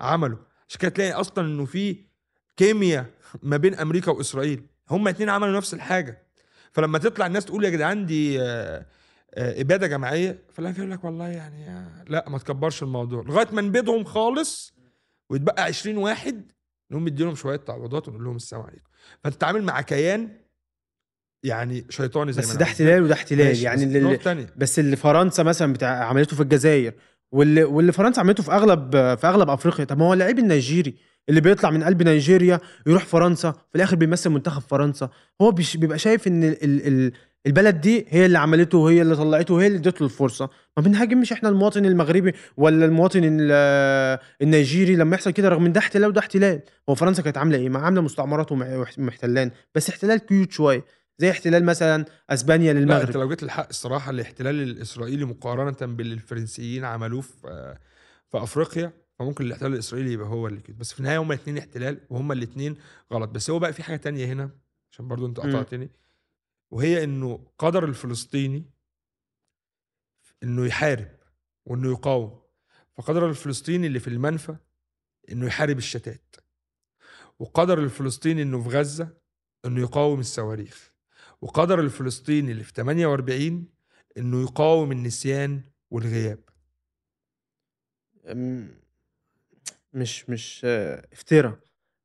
عملوا. 0.00 0.38
عشان 0.68 0.80
كده 0.80 0.90
تلاقي 0.90 1.12
أصلا 1.12 1.46
إنه 1.46 1.64
في 1.64 2.07
كيمياء 2.58 3.06
ما 3.42 3.56
بين 3.56 3.74
أمريكا 3.74 4.10
وإسرائيل. 4.10 4.62
هما 4.90 5.10
اتنين 5.10 5.28
عملوا 5.28 5.56
نفس 5.56 5.74
الحاجة. 5.74 6.22
فلما 6.72 6.98
تطلع 6.98 7.26
الناس 7.26 7.44
تقول 7.44 7.64
يا 7.64 7.70
جدعان 7.70 8.06
دي 8.06 8.42
آه، 8.42 8.86
آه، 9.34 9.60
إبادة 9.60 9.86
جماعية 9.86 10.38
فلا 10.52 10.70
يقول 10.70 10.90
لك 10.90 11.04
والله 11.04 11.28
يعني 11.28 11.70
آه، 11.70 12.04
لا 12.08 12.24
ما 12.28 12.38
تكبرش 12.38 12.82
الموضوع. 12.82 13.22
لغاية 13.22 13.48
ما 13.52 13.62
نبيدهم 13.62 14.04
خالص 14.04 14.74
ويتبقى 15.30 15.62
20 15.62 15.96
واحد 15.96 16.52
نقوم 16.90 17.04
مديلهم 17.04 17.34
شوية 17.34 17.56
تعويضات 17.56 18.08
ونقول 18.08 18.24
لهم 18.24 18.36
السلام 18.36 18.62
عليكم. 18.62 18.88
فانت 19.24 19.34
تتعامل 19.34 19.62
مع 19.62 19.80
كيان 19.80 20.28
يعني 21.42 21.86
شيطاني 21.90 22.32
زي 22.32 22.42
بس 22.42 22.56
ده. 22.56 22.64
احتلال 22.64 23.02
وده 23.02 23.14
احتلال. 23.14 23.62
يعني 23.62 23.86
بس 23.86 24.26
اللي. 24.26 24.46
بس 24.56 24.78
اللي 24.78 24.96
فرنسا 24.96 25.42
مثلا 25.42 25.72
بتاع 25.72 26.04
عملته 26.04 26.36
في 26.36 26.42
الجزائر 26.42 26.92
واللي 27.32 27.64
واللي 27.64 27.92
فرنسا 27.92 28.20
عملته 28.20 28.42
في 28.42 28.52
أغلب 28.52 28.90
في 28.92 29.26
أغلب 29.26 29.50
أفريقيا. 29.50 29.84
طب 29.84 29.98
ما 29.98 30.04
هو 30.06 30.12
اللعيب 30.12 30.38
النيجيري. 30.38 30.94
اللي 31.28 31.40
بيطلع 31.40 31.70
من 31.70 31.82
قلب 31.84 32.02
نيجيريا 32.02 32.60
يروح 32.86 33.04
فرنسا 33.04 33.52
في 33.52 33.74
الآخر 33.76 33.96
بيمثل 33.96 34.30
منتخب 34.30 34.62
فرنسا. 34.62 35.10
هو 35.42 35.50
بيبقى 35.74 35.98
شايف 35.98 36.26
إن 36.28 36.44
ال 36.44 36.64
ال 36.64 36.86
ال 36.86 37.12
البلد 37.46 37.80
دي 37.80 38.06
هي 38.08 38.26
اللي 38.26 38.38
عملته 38.38 38.78
وهي 38.78 39.02
اللي 39.02 39.16
طلعته 39.16 39.54
وهي 39.54 39.66
اللي 39.66 39.78
ادته 39.78 40.04
الفرصة. 40.04 40.50
ما 40.76 40.82
بنهاجمش 40.82 41.32
إحنا 41.32 41.48
المواطن 41.48 41.84
المغربي 41.86 42.32
ولا 42.56 42.84
المواطن 42.84 43.20
ال- 43.24 44.18
النيجيري 44.42 44.96
لما 44.96 45.14
يحصل 45.16 45.30
كده 45.30 45.48
رغم 45.48 45.64
إن 45.66 45.72
ده 45.72 45.80
احتلال 45.80 46.08
وده 46.08 46.20
احتلال. 46.20 46.60
هو 46.88 46.94
فرنسا 46.94 47.22
كانت 47.22 47.38
عاملة 47.38 47.58
إيه؟ 47.58 47.68
ما 47.68 47.78
عاملة 47.78 48.00
مستعمرات 48.00 48.52
ومح- 48.52 48.98
ومحتلان. 48.98 49.50
بس 49.74 49.88
احتلال 49.90 50.18
كيوت 50.18 50.52
شوية 50.52 50.84
زي 51.18 51.30
احتلال 51.30 51.64
مثلا 51.64 52.04
أسبانيا 52.30 52.72
لا 52.72 52.78
أنت 52.80 52.88
للمغرب 52.90 53.16
لو 53.16 53.28
جيت 53.28 53.42
للحق 53.42 53.66
الصراحة 53.70 54.10
الاحتلال 54.10 54.62
الإسرائيلي 54.62 55.24
مقارنة 55.24 55.94
باللي 55.94 56.14
الفرنسيين 56.14 56.84
عملوه 56.84 57.20
في 57.20 57.74
في 58.30 58.38
أفريقيا 58.42 58.92
فممكن 59.18 59.44
الاحتلال 59.44 59.72
الإسرائيلي 59.72 60.12
يبقى 60.12 60.28
هو 60.28 60.46
اللي 60.46 60.60
كده. 60.60 60.76
بس 60.78 60.92
في 60.92 61.00
النهاية 61.00 61.18
هما 61.18 61.34
الاثنين 61.34 61.58
احتلال 61.58 62.00
وهما 62.10 62.34
الاثنين 62.34 62.76
غلط. 63.12 63.30
بس 63.30 63.50
هو 63.50 63.58
بقى 63.58 63.72
في 63.72 63.82
حاجة 63.82 63.96
تانية 63.96 64.26
هنا 64.26 64.50
عشان 64.90 65.08
برضو 65.08 65.26
انت. 65.26 65.40
قطعتني. 65.40 65.90
وهي 66.70 67.04
إنه 67.04 67.46
قدر 67.58 67.84
الفلسطيني 67.84 68.64
إنه 70.42 70.66
يحارب 70.66 71.08
وإنه 71.66 71.90
يقاوم. 71.90 72.40
فقدر 72.96 73.28
الفلسطيني 73.28 73.86
اللي 73.86 74.00
في 74.00 74.08
المنفى 74.08 74.56
إنه 75.32 75.46
يحارب 75.46 75.78
الشتات. 75.78 76.36
وقدر 77.38 77.78
الفلسطيني 77.78 78.42
إنه 78.42 78.62
في 78.62 78.68
غزة 78.68 79.08
إنه 79.64 79.80
يقاوم 79.80 80.20
الصواريخ. 80.20 80.92
وقدر 81.40 81.80
الفلسطيني 81.80 82.52
اللي 82.52 82.64
في 82.64 82.72
48 82.72 83.66
إنه 84.16 84.42
يقاوم 84.42 84.92
النسيان 84.92 85.60
والغياب. 85.90 86.38
مش 89.92 90.30
مش 90.30 90.60
آه، 90.64 91.06
افترا 91.12 91.56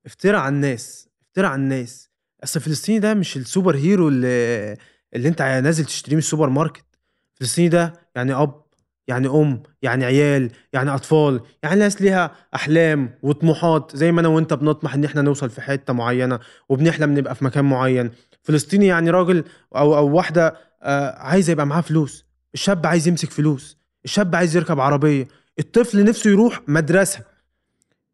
افترا 0.05 0.37
على 0.37 0.55
الناس 0.55 1.07
افترا 1.27 1.47
على 1.47 1.61
الناس. 1.61 2.09
أصل 2.43 2.59
فلسطيني 2.59 2.99
ده 2.99 3.13
مش 3.13 3.37
ال 3.37 3.75
superhero 3.75 4.07
اللي 4.07 4.77
اللي 5.15 5.27
أنت 5.29 5.41
نازل 5.41 5.85
تشتريه 5.85 6.15
من 6.15 6.19
السوبر 6.19 6.49
ماركت. 6.49 6.85
فلسطيني 7.33 7.69
ده 7.69 7.93
يعني 8.15 8.33
أب 8.33 8.63
يعني 9.07 9.27
أم 9.27 9.63
يعني 9.81 10.05
عيال 10.05 10.51
يعني 10.73 10.89
أطفال 10.95 11.41
يعني 11.63 11.79
ناس 11.79 12.01
ليها 12.01 12.31
أحلام 12.55 13.15
وطموحات 13.23 13.95
زي 13.95 14.11
ما 14.11 14.21
أنا 14.21 14.27
وأنت 14.27 14.53
بنطمح 14.53 14.93
إن 14.93 15.05
إحنا 15.05 15.21
نوصل 15.21 15.49
في 15.49 15.61
حتة 15.61 15.93
معينة 15.93 16.39
وبنحلم 16.69 17.17
نبقى 17.17 17.35
في 17.35 17.45
مكان 17.45 17.65
معين. 17.65 18.11
فلسطيني 18.43 18.85
يعني 18.87 19.09
راجل 19.09 19.43
أو 19.75 19.97
أو 19.97 20.07
واحدة 20.15 20.55
آه 20.81 21.15
عايزة 21.19 21.51
يبقى 21.51 21.65
معاها 21.67 21.81
فلوس. 21.81 22.25
الشاب 22.53 22.85
عايز 22.85 23.07
يمسك 23.07 23.31
فلوس. 23.31 23.77
الشاب 24.05 24.35
عايز 24.35 24.55
يركب 24.55 24.79
عربية. 24.79 25.27
الطفل 25.59 26.03
نفسه 26.03 26.29
يروح 26.29 26.61
مدرسة. 26.67 27.32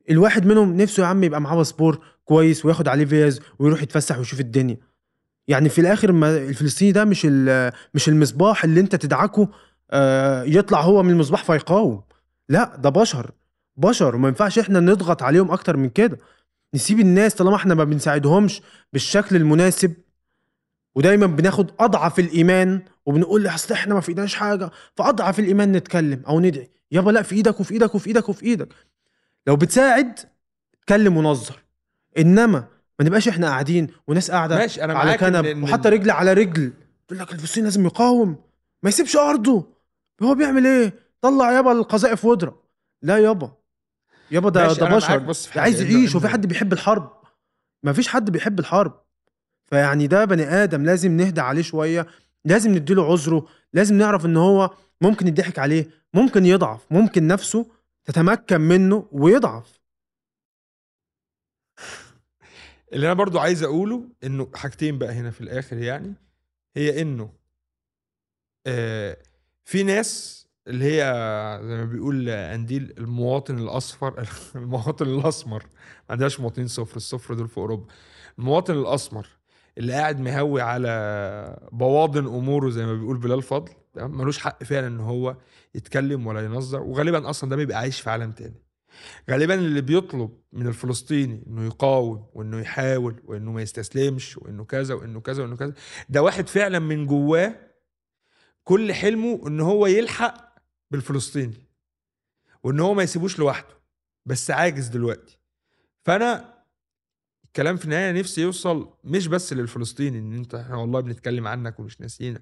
الواحد 0.09 0.45
منهم 0.45 0.77
نفسه 0.77 1.03
يا 1.03 1.07
عم 1.07 1.23
يبقى 1.23 1.41
معاه 1.41 1.55
باسبور 1.55 1.99
كويس 2.25 2.65
وياخد 2.65 2.87
عليه 2.87 3.05
فيز 3.05 3.39
ويروح 3.59 3.81
يتفسح 3.83 4.17
ويشوف 4.17 4.39
الدنيا. 4.39 4.77
يعني 5.47 5.69
في 5.69 5.81
الآخر 5.81 6.11
ما 6.11 6.37
الفلسطيني 6.37 6.91
ده 6.91 7.05
مش 7.05 7.25
مش 7.93 8.09
المصباح 8.09 8.63
اللي 8.63 8.79
انت 8.79 8.95
تدعكه 8.95 9.49
آه، 9.91 10.43
يطلع 10.43 10.81
هو 10.81 11.03
من 11.03 11.09
المصباح 11.09 11.43
فيقاوم. 11.43 12.01
لا 12.49 12.75
ده 12.75 12.89
بشر 12.89 13.31
بشر 13.77 14.15
وما 14.15 14.27
ينفعش 14.27 14.59
إحنا 14.59 14.79
نضغط 14.79 15.23
عليهم 15.23 15.51
أكتر 15.51 15.77
من 15.77 15.89
كده. 15.89 16.17
نسيب 16.75 16.99
الناس 16.99 17.35
طالما 17.35 17.55
إحنا 17.55 17.75
ما 17.75 17.83
بنساعدهمش 17.83 18.61
بالشكل 18.93 19.35
المناسب. 19.35 19.93
ودايما 20.95 21.25
بناخد 21.25 21.71
أضعف 21.79 22.19
الإيمان 22.19 22.81
وبنقول 23.05 23.47
أصل 23.47 23.73
إحنا 23.73 23.93
ما 23.93 24.01
في 24.01 24.09
إيدناش 24.09 24.35
حاجة 24.35 24.71
فأضعف 24.95 25.39
الإيمان 25.39 25.71
نتكلم 25.71 26.21
أو 26.27 26.39
ندعي. 26.39 26.69
يابا 26.91 27.11
لا 27.11 27.21
في 27.21 27.35
إيدك 27.35 27.59
وفي 27.59 27.73
إيدك 27.73 27.95
وفي 27.95 28.07
إيدك 28.07 28.29
وفي 28.29 28.45
إيدك. 28.45 28.73
لو 29.49 29.55
بتساعد 29.55 30.19
اتكلم 30.79 31.17
ونظر 31.17 31.63
إنما 32.17 32.67
ما 32.99 33.05
نبقاش 33.05 33.27
إحنا 33.27 33.47
قاعدين 33.47 33.87
وناس 34.07 34.31
قاعدة 34.31 34.55
ماشي 34.57 34.83
أنا 34.83 34.93
على 34.93 35.07
معاك 35.09 35.19
إن- 35.19 35.23
كنب 35.23 35.45
إن- 35.45 35.63
وحتى 35.63 35.89
رجل 35.89 36.11
على 36.11 36.33
رجل. 36.33 36.73
تقول 37.07 37.19
لك 37.19 37.31
الفلسطيني 37.33 37.63
لازم 37.63 37.85
يقاوم. 37.85 38.35
ما 38.83 38.89
يسيبش 38.89 39.17
أرضه. 39.17 39.67
هو 40.23 40.35
بيعمل 40.35 40.67
إيه؟ 40.67 40.93
طلع 41.21 41.51
يابا 41.51 41.71
القذائف 41.71 42.25
واضرب 42.25 42.59
لا 43.01 43.17
يابا. 43.17 43.51
يابا 44.31 44.49
ده 44.49 44.67
ماشي، 44.67 44.79
ده 44.79 44.87
أنا 44.87 44.95
بشر. 44.95 45.07
في 45.33 45.45
ده 45.45 45.51
حاجة، 45.51 45.61
عايز 45.61 45.81
إنه- 45.83 45.91
يعيش 45.91 46.15
وفي 46.15 46.27
إنه- 46.27 46.29
حد 46.29 46.45
بيحب 46.45 46.73
الحرب. 46.73 47.11
ما 47.83 47.93
فيش 47.93 48.07
حد 48.07 48.29
بيحب 48.29 48.59
الحرب. 48.59 48.93
فيعني 49.65 50.07
ده 50.07 50.25
بني 50.25 50.43
آدم 50.43 50.83
لازم 50.85 51.11
نهدى 51.17 51.41
عليه 51.41 51.61
شوية. 51.61 52.07
لازم 52.45 52.71
نديله 52.71 53.11
عذره. 53.11 53.45
لازم 53.73 53.97
نعرف 53.97 54.25
إن 54.25 54.37
هو 54.37 54.69
ممكن 55.01 55.27
يضحك 55.27 55.59
عليه. 55.59 55.87
ممكن 56.13 56.45
يضعف. 56.45 56.79
ممكن 56.91 57.27
نفسه 57.27 57.65
تتمكن 58.09 58.61
منه 58.61 59.07
ويضعف. 59.11 59.79
اللي 62.93 63.05
أنا 63.05 63.13
برضو 63.13 63.39
عايز 63.39 63.63
أقوله 63.63 64.09
إنه 64.23 64.51
حاجتين 64.55 64.97
بقى 64.97 65.13
هنا 65.13 65.31
في 65.31 65.41
الآخر 65.41 65.77
يعني 65.77 66.13
هي 66.75 67.01
إنه 67.01 67.33
آه 68.67 69.17
في 69.65 69.83
ناس 69.83 70.39
اللي 70.67 70.85
هي 70.85 71.01
زي 71.63 71.75
ما 71.75 71.85
بيقول 71.85 72.29
أنديل 72.29 72.93
المواطن 72.97 73.57
الأصفر 73.57 74.27
المواطن 74.55 75.05
الأسمر 75.05 75.63
ما 75.63 76.05
عندهاش 76.09 76.39
مواطنين 76.39 76.67
صفر 76.67 76.95
الصفر 76.97 77.33
دول 77.33 77.47
في 77.47 77.57
أوروبا. 77.57 77.93
المواطن 78.39 78.73
الأسمر 78.73 79.27
اللي 79.77 79.93
قاعد 79.93 80.19
مهوي 80.19 80.61
على 80.61 81.69
بواطن 81.71 82.25
أموره 82.25 82.69
زي 82.69 82.85
ما 82.85 82.93
بيقول 82.93 83.17
بلال 83.17 83.41
فضل 83.41 83.71
تمام؟ 83.99 84.17
ملوش 84.17 84.39
حق 84.39 84.63
فعلا 84.63 84.87
إن 84.87 84.99
هو 84.99 85.37
يتكلم 85.75 86.27
ولا 86.27 86.41
ينظر 86.45 86.81
وغالبا 86.81 87.29
أصلا 87.29 87.49
ده 87.49 87.55
بيبقى 87.55 87.77
عايش 87.77 88.01
في 88.01 88.09
عالم 88.09 88.31
تاني. 88.31 88.63
غالبا 89.29 89.53
اللي 89.55 89.81
بيطلب 89.81 90.39
من 90.53 90.67
الفلسطيني 90.67 91.43
إنه 91.47 91.65
يقاوم 91.65 92.29
وإنه 92.33 92.59
يحاول 92.59 93.21
وإنه 93.25 93.51
ما 93.51 93.61
يستسلمش 93.61 94.37
وإنه 94.37 94.65
كذا 94.65 94.93
وإنه 94.93 95.19
كذا 95.21 95.43
وإنه 95.43 95.55
كذا 95.55 95.73
ده 96.09 96.21
واحد 96.23 96.47
فعلا 96.47 96.79
من 96.79 97.05
جواه 97.07 97.55
كل 98.63 98.93
حلمه 98.93 99.47
إن 99.47 99.59
هو 99.59 99.87
يلحق 99.87 100.55
بالفلسطيني 100.91 101.67
وإن 102.63 102.79
هو 102.79 102.93
ما 102.93 103.03
يسيبوش 103.03 103.39
لوحده 103.39 103.79
بس 104.25 104.51
عاجز 104.51 104.87
دلوقتي. 104.87 105.39
فأنا 106.05 106.58
الكلام 107.49 107.77
في 107.77 107.85
النهاية 107.85 108.11
نفسي 108.11 108.41
يوصل 108.41 108.89
مش 109.03 109.27
بس 109.27 109.53
للفلسطيني 109.53 110.19
إن 110.19 110.33
أنت 110.33 110.55
إحنا 110.55 110.75
والله 110.75 110.99
بنتكلم 110.99 111.47
عنك 111.47 111.79
ومش 111.79 112.01
ناسيينك 112.01 112.41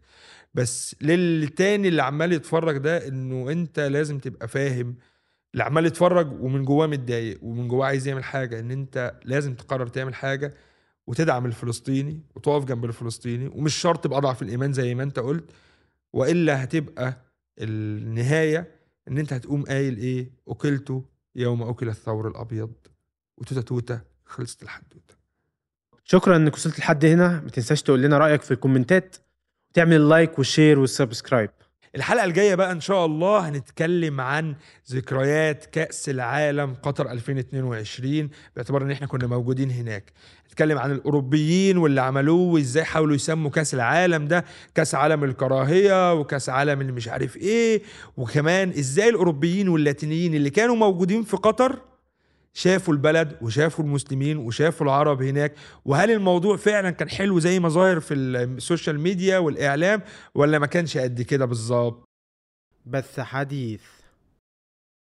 بس 0.53 0.95
للتاني 1.01 1.87
اللي 1.87 2.03
عمال 2.03 2.33
يتفرج 2.33 2.77
ده 2.77 3.07
إنه 3.07 3.51
أنت 3.51 3.79
لازم 3.79 4.19
تبقى 4.19 4.47
فاهم 4.47 4.95
اللي 5.53 5.63
عمال 5.63 5.85
يتفرج 5.85 6.41
ومن 6.41 6.65
جواه 6.65 6.87
متضايق 6.87 7.43
ومن 7.43 7.67
جواه 7.67 7.85
عايز 7.85 8.07
يعمل 8.07 8.23
حاجة 8.23 8.59
إن 8.59 8.71
أنت 8.71 9.19
لازم 9.25 9.55
تقرر 9.55 9.87
تعمل 9.87 10.15
حاجة 10.15 10.53
وتدعم 11.07 11.45
الفلسطيني 11.45 12.21
وتقف 12.35 12.65
جنب 12.65 12.85
الفلسطيني 12.85 13.47
ومش 13.47 13.75
شرط 13.75 14.03
تبقى 14.03 14.17
أضعف 14.19 14.41
الإيمان 14.41 14.73
زي 14.73 14.95
ما 14.95 15.03
أنت 15.03 15.19
قلت 15.19 15.51
وإلا 16.13 16.63
هتبقى 16.63 17.21
النهاية 17.59 18.71
إن 19.07 19.17
أنت 19.17 19.33
هتقوم 19.33 19.63
قايل 19.63 19.97
إيه 19.97 20.31
اكلت 20.47 21.03
يوم 21.35 21.63
أكل 21.63 21.89
الثور 21.89 22.27
الأبيض 22.27 22.71
وتوتة 23.37 23.61
توتة 23.61 24.16
خلصت 24.27 24.63
الحدوته 24.63 25.15
شكرا 26.05 26.35
إنك 26.35 26.53
وصلت 26.53 26.79
لحد 26.79 27.05
هنا. 27.05 27.41
ما 27.43 27.49
تنساش 27.49 27.81
تقول 27.81 28.01
لنا 28.01 28.17
رأيك 28.17 28.41
في 28.41 28.51
الكومنتات 28.51 29.15
وتعمل 29.71 29.95
ال 29.95 30.03
like 30.03 30.37
وال 30.37 30.49
share 30.49 30.79
وال 30.79 30.92
subscribe 30.92 31.49
الحلقة 31.95 32.25
الجاية 32.25 32.55
بقى 32.55 32.71
إن 32.71 32.79
شاء 32.81 33.05
الله 33.05 33.49
هنتكلم 33.49 34.21
عن 34.21 34.55
ذكريات 34.91 35.65
كأس 35.65 36.09
العالم 36.09 36.73
قطر 36.83 37.11
2022 37.11 38.29
باعتبار 38.55 38.81
إن 38.83 38.91
إحنا 38.91 39.07
كنا 39.07 39.27
موجودين 39.27 39.71
هناك. 39.71 40.11
نتكلم 40.47 40.77
عن 40.77 40.91
الأوروبيين 40.91 41.77
واللي 41.77 42.01
عملوه 42.01 42.53
وإزاي 42.53 42.83
حاولوا 42.83 43.15
يسموا 43.15 43.51
كأس 43.51 43.73
العالم 43.73 44.27
ده 44.27 44.45
كأس 44.75 44.95
عالم 44.95 45.23
الكراهية 45.23 46.13
وكأس 46.13 46.49
عالم 46.49 46.81
اللي 46.81 46.91
مش 46.91 47.07
عارف 47.07 47.37
إيه 47.37 47.81
وكمان 48.17 48.69
إزاي 48.69 49.09
الأوروبيين 49.09 49.69
واللاتينيين 49.69 50.35
اللي 50.35 50.49
كانوا 50.49 50.75
موجودين 50.75 51.23
في 51.23 51.37
قطر 51.37 51.79
شافوا 52.57 52.93
البلد 52.93 53.37
وشافوا 53.41 53.85
المسلمين 53.85 54.37
وشافوا 54.37 54.85
العرب 54.85 55.21
هناك 55.21 55.53
وهل 55.85 56.11
الموضوع 56.11 56.57
فعلا 56.57 56.91
كان 56.91 57.09
حلو 57.09 57.39
زي 57.39 57.59
ما 57.59 57.69
ظاهر 57.69 57.99
في 57.99 58.13
السوشيال 58.13 58.99
ميديا 58.99 59.37
والإعلام 59.37 60.01
ولا 60.35 60.59
ما 60.59 60.65
كانش 60.65 60.97
قد 60.97 61.21
كده 61.21 61.45
بالظبط؟ 61.45 62.03
بث 62.85 63.19
حديث. 63.19 63.81